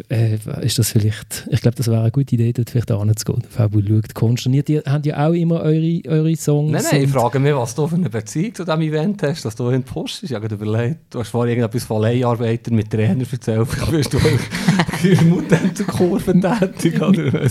äh, 0.09 0.37
ist 0.61 0.79
das 0.79 0.89
vielleicht, 0.91 1.47
ich 1.51 1.61
glaube, 1.61 1.75
das 1.75 1.87
wäre 1.87 2.01
eine 2.01 2.11
gute 2.11 2.33
Idee, 2.33 2.51
dort 2.51 2.71
vielleicht 2.71 2.89
hinzugehen. 2.89 3.43
Fabu 3.47 3.81
schaut 3.87 4.15
konsterniert. 4.15 4.69
Ihr 4.69 4.81
habt 4.87 5.05
ja 5.05 5.27
auch 5.27 5.33
immer 5.33 5.61
eure, 5.61 6.01
eure 6.07 6.35
Songs. 6.35 6.71
Nein, 6.71 6.83
nein, 6.91 7.03
ich 7.03 7.09
frage 7.11 7.39
mich, 7.39 7.53
was 7.53 7.75
du 7.75 7.87
für 7.87 7.95
eine 7.95 8.09
Beziehung 8.09 8.55
zu 8.55 8.65
diesem 8.65 8.81
Event 8.81 9.21
hast, 9.21 9.45
dass 9.45 9.55
du 9.55 9.69
in 9.69 9.83
Post 9.83 10.23
ist. 10.23 10.31
Ich 10.31 10.35
habe 10.35 10.47
überlegt, 10.47 11.13
du 11.13 11.19
hast 11.19 11.29
vorhin 11.29 11.57
irgendetwas 11.57 11.83
von 11.83 12.01
Leiharbeitern 12.01 12.73
mit 12.73 12.89
Trainer 12.89 13.23
erzählt. 13.31 13.67
Bist 13.91 14.13
du 14.13 14.19
für 14.19 15.25
Mutter 15.25 15.59
zur 15.75 15.85
Kurve 15.85 16.33
tätig? 16.39 16.99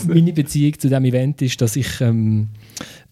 Meine 0.09 0.33
Beziehung 0.33 0.73
zu 0.79 0.89
diesem 0.89 1.05
Event 1.05 1.43
ist, 1.43 1.61
dass 1.61 1.77
ich 1.77 1.92
ähm, 2.01 2.49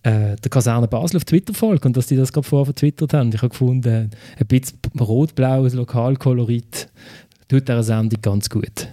äh, 0.02 0.36
der 0.36 0.50
Kaserne 0.50 0.88
Basel 0.88 1.18
auf 1.18 1.24
Twitter 1.24 1.54
folge 1.54 1.86
und 1.86 1.96
dass 1.96 2.06
die 2.06 2.16
das 2.16 2.32
gerade 2.32 2.46
vorher 2.46 2.66
vertwittert 2.66 3.12
haben. 3.12 3.30
Ich 3.30 3.42
habe 3.42 3.50
gefunden, 3.50 4.10
ein 4.38 4.46
bisschen 4.46 4.78
rot-blaues 4.98 5.74
Lokalkolorit 5.74 6.88
tut 7.48 7.68
dieser 7.68 7.82
Sendung 7.82 8.22
ganz 8.22 8.48
gut. 8.48 8.88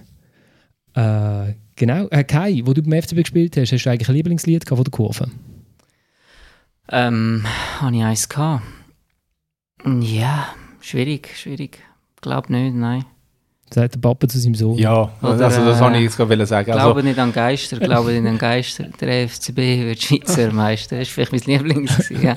Äh, 0.95 1.53
genau. 1.75 2.07
Äh, 2.09 2.23
Kai, 2.23 2.61
wo 2.65 2.73
du 2.73 2.81
beim 2.81 3.01
FCB 3.01 3.17
gespielt 3.17 3.57
hast, 3.57 3.71
hast 3.71 3.83
du 3.83 3.89
eigentlich 3.89 4.09
ein 4.09 4.15
Lieblingslied 4.15 4.67
von 4.67 4.83
der 4.83 4.91
Kurve? 4.91 5.29
Ähm, 6.89 7.45
habe 7.79 7.95
ich 7.95 8.03
eins 8.03 8.29
gehabt? 8.29 8.63
Ja, 9.85 10.47
schwierig, 10.81 11.29
schwierig. 11.37 11.79
Glaub 12.21 12.49
nicht, 12.49 12.75
nein. 12.75 13.05
Sagt 13.69 13.95
der 13.95 13.99
Papa 13.99 14.27
zu 14.27 14.39
seinem 14.39 14.55
Sohn. 14.55 14.77
Ja, 14.77 15.11
Oder, 15.21 15.45
also 15.45 15.65
das 15.65 15.77
äh, 15.77 15.81
wollte 15.81 15.97
ich 15.97 16.03
jetzt 16.03 16.17
gerade 16.17 16.45
sagen. 16.45 16.71
Glaube 16.71 16.95
Also, 16.95 17.01
nicht 17.01 17.19
an 17.19 17.33
Geister, 17.33 17.77
glaube 17.77 18.11
nicht 18.11 18.27
an 18.27 18.37
Geister. 18.37 18.85
Der 19.01 19.27
FCB 19.27 19.57
wird 19.57 20.01
Schweizer 20.01 20.53
Meister. 20.53 20.97
Das 20.97 21.09
war 21.09 21.25
vielleicht 21.25 21.47
mein 21.47 21.57
Lieblings. 21.57 22.09
Ja. 22.21 22.35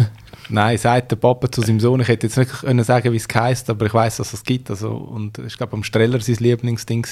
nein, 0.48 0.76
sagt 0.76 1.12
der 1.12 1.16
Papa 1.16 1.50
zu 1.50 1.62
seinem 1.62 1.78
Sohn, 1.78 2.00
ich 2.00 2.08
hätte 2.08 2.26
jetzt 2.26 2.36
nicht 2.36 2.50
können 2.50 2.82
sagen, 2.82 3.12
wie 3.12 3.16
es 3.16 3.28
heisst, 3.32 3.70
aber 3.70 3.86
ich 3.86 3.94
weiß, 3.94 4.16
dass 4.16 4.32
es 4.32 4.42
gibt. 4.42 4.70
Also, 4.70 4.90
und 4.90 5.38
ich 5.38 5.56
glaube, 5.56 5.74
am 5.74 5.84
Streller 5.84 6.20
sein 6.20 6.36
Lieblingsding. 6.36 7.06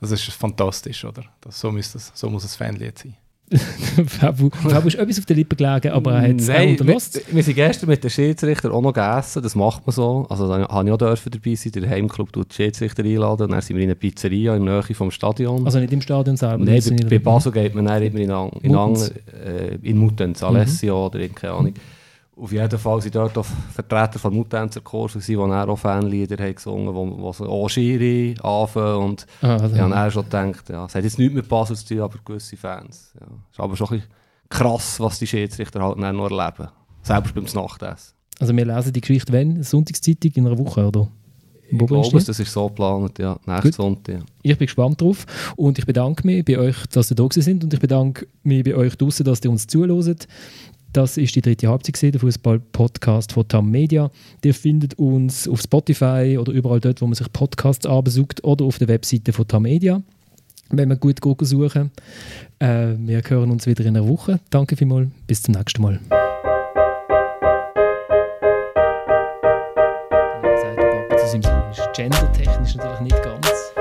Also 0.00 0.14
es 0.14 0.28
ist 0.28 0.34
fantastisch, 0.34 1.04
oder? 1.04 1.24
Das, 1.40 1.58
so, 1.58 1.72
muss 1.72 1.92
das, 1.92 2.12
so 2.14 2.28
muss 2.28 2.44
ein 2.44 2.48
Fanlied 2.48 2.98
sein. 2.98 3.16
Fabu, 4.06 4.50
Fabu 4.50 4.88
ist 4.88 4.96
etwas 4.96 5.18
auf 5.20 5.26
der 5.26 5.36
Lippe 5.36 5.54
gelegen, 5.54 5.92
aber 5.92 6.14
er 6.14 6.22
hat 6.22 6.40
es 6.40 6.48
Nein, 6.48 6.62
wir, 6.62 6.70
unterlassen. 6.80 7.20
wir 7.30 7.42
sind 7.44 7.54
gestern 7.54 7.88
mit 7.88 8.02
den 8.02 8.10
Schiedsrichter 8.10 8.72
auch 8.72 8.82
noch 8.82 8.92
gegessen, 8.92 9.40
das 9.40 9.54
macht 9.54 9.86
man 9.86 9.94
so. 9.94 10.26
Also 10.28 10.48
da 10.48 10.66
habe 10.68 10.88
ich 10.88 10.92
auch 10.92 10.98
dürfen 10.98 11.30
dabei 11.30 11.54
sein, 11.54 11.72
der 11.72 11.88
Heimclub 11.88 12.32
tut 12.32 12.50
die 12.50 12.54
Schiedsrichter 12.54 13.04
einladen 13.04 13.44
und 13.44 13.52
dann 13.52 13.60
sind 13.60 13.76
wir 13.76 13.84
in 13.84 13.90
einer 13.90 13.94
Pizzeria 13.94 14.56
in 14.56 14.66
der 14.66 14.82
Nähe 14.82 14.94
vom 14.94 15.12
Stadion. 15.12 15.64
Also 15.64 15.78
nicht 15.78 15.92
im 15.92 16.00
Stadion 16.00 16.36
selber. 16.36 16.64
Nein, 16.64 16.82
bei, 16.84 17.08
bei 17.08 17.18
Basel 17.20 17.52
geht 17.52 17.74
man 17.74 17.84
dann 17.84 18.02
immer 18.02 18.18
in, 18.18 18.30
in, 18.62 18.72
Muttens. 18.72 19.10
Ang, 19.10 19.16
äh, 19.44 19.78
in 19.82 19.98
Muttens, 19.98 20.42
Alessio 20.42 21.06
oder 21.06 21.20
in, 21.20 21.34
keine 21.34 21.52
Ahnung. 21.52 21.74
Auf 22.38 22.52
jeden 22.52 22.78
Fall 22.78 23.00
sind 23.00 23.14
dort 23.14 23.38
auch 23.38 23.46
Vertreter 23.72 24.18
von 24.18 24.34
Muttenser 24.34 24.82
Kurse, 24.82 25.20
die 25.20 25.34
dann 25.34 25.52
auch 25.52 25.76
Fanlieder 25.78 26.42
haben 26.44 26.54
gesungen 26.54 26.94
haben, 26.94 27.32
so 27.32 27.48
«Oh 27.48 27.66
Schiri» 27.66 28.34
anfangen 28.42 29.04
und 29.04 29.26
Ah, 29.40 29.56
ich 29.56 29.62
habe 29.62 29.90
dann 29.90 30.10
schon 30.10 30.24
gedacht, 30.24 30.68
ja, 30.68 30.84
es 30.84 30.94
hat 30.94 31.02
jetzt 31.02 31.18
nichts 31.18 31.34
mit 31.34 31.48
Basel 31.48 31.76
zu 31.76 31.86
tun, 31.86 32.00
aber 32.00 32.18
gewisse 32.22 32.58
Fans. 32.58 33.14
Ja. 33.18 33.26
Ist 33.50 33.58
aber 33.58 33.74
schon 33.74 33.88
ein 33.88 33.96
bisschen 34.00 34.10
krass, 34.50 35.00
was 35.00 35.18
die 35.18 35.26
Schiedsrichter 35.26 35.80
halt 35.82 35.98
dann 35.98 36.14
noch 36.16 36.30
erleben. 36.30 36.68
Selbst 37.02 37.34
beim 37.34 37.44
Nachtessen. 37.54 38.14
also 38.38 38.54
wir 38.54 38.66
lesen 38.66 38.92
die 38.92 39.00
Geschichte 39.00 39.32
wenn? 39.32 39.62
Sonntagszeitung 39.62 40.32
in 40.34 40.46
einer 40.46 40.58
Woche, 40.58 40.86
oder? 40.86 41.08
Ich 41.68 41.80
Wo 41.80 41.86
glaube, 41.86 42.22
das 42.22 42.38
ist 42.38 42.52
so 42.52 42.68
geplant, 42.68 43.18
ja. 43.18 43.38
Nächsten. 43.44 43.72
Sonntag. 43.72 44.14
Ja. 44.14 44.20
Ich 44.42 44.58
bin 44.58 44.66
gespannt 44.66 45.00
drauf 45.00 45.26
und 45.56 45.78
ich 45.78 45.86
bedanke 45.86 46.24
mich 46.24 46.44
bei 46.44 46.58
euch, 46.58 46.76
dass 46.92 47.10
ihr 47.10 47.16
da 47.16 47.26
sind 47.30 47.64
und 47.64 47.74
ich 47.74 47.80
bedanke 47.80 48.26
mich 48.44 48.62
bei 48.62 48.74
euch 48.76 48.94
draußen, 48.94 49.24
dass 49.24 49.42
ihr 49.42 49.50
uns 49.50 49.66
zuhört. 49.66 50.28
Das 50.96 51.18
ist 51.18 51.34
die 51.34 51.42
dritte 51.42 51.68
Halbzeit, 51.68 52.14
der 52.14 52.20
Fußball-Podcast 52.22 53.32
von 53.32 53.46
TAM 53.46 53.70
Media. 53.70 54.10
Ihr 54.42 54.54
findet 54.54 54.94
uns 54.94 55.46
auf 55.46 55.60
Spotify 55.60 56.38
oder 56.40 56.52
überall 56.52 56.80
dort, 56.80 57.02
wo 57.02 57.06
man 57.06 57.14
sich 57.14 57.30
Podcasts 57.34 57.84
anbesucht 57.84 58.42
oder 58.44 58.64
auf 58.64 58.78
der 58.78 58.88
Webseite 58.88 59.34
von 59.34 59.46
TAM 59.46 59.64
Media, 59.64 60.00
wenn 60.70 60.88
man 60.88 60.98
gut 60.98 61.20
gucken 61.20 61.46
suchen. 61.46 61.90
Äh, 62.60 62.94
wir 62.96 63.20
hören 63.28 63.50
uns 63.50 63.66
wieder 63.66 63.84
in 63.84 63.94
einer 63.94 64.08
Woche. 64.08 64.40
Danke 64.48 64.74
vielmals, 64.74 65.10
bis 65.26 65.42
zum 65.42 65.52
nächsten 65.52 65.82
Mal. 65.82 66.00
Gendertechnisch 71.94 72.74
natürlich 72.76 73.00
nicht 73.00 73.22
ganz. 73.22 73.72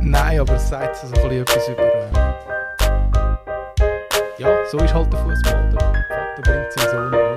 Nein, 0.00 0.40
aber 0.40 0.54
es 0.54 0.68
sagt 0.68 0.96
so 0.96 1.06
ein 1.08 1.12
bisschen 1.12 1.42
etwas 1.42 1.68
über. 1.68 2.31
Ja, 4.42 4.64
so 4.66 4.76
ist 4.78 4.92
halt 4.92 5.12
der 5.12 5.20
Fußball. 5.20 5.70
Der 5.70 5.80
Vater 5.80 6.42
bringt 6.42 6.72
seinen 6.72 7.12
Sohn. 7.12 7.31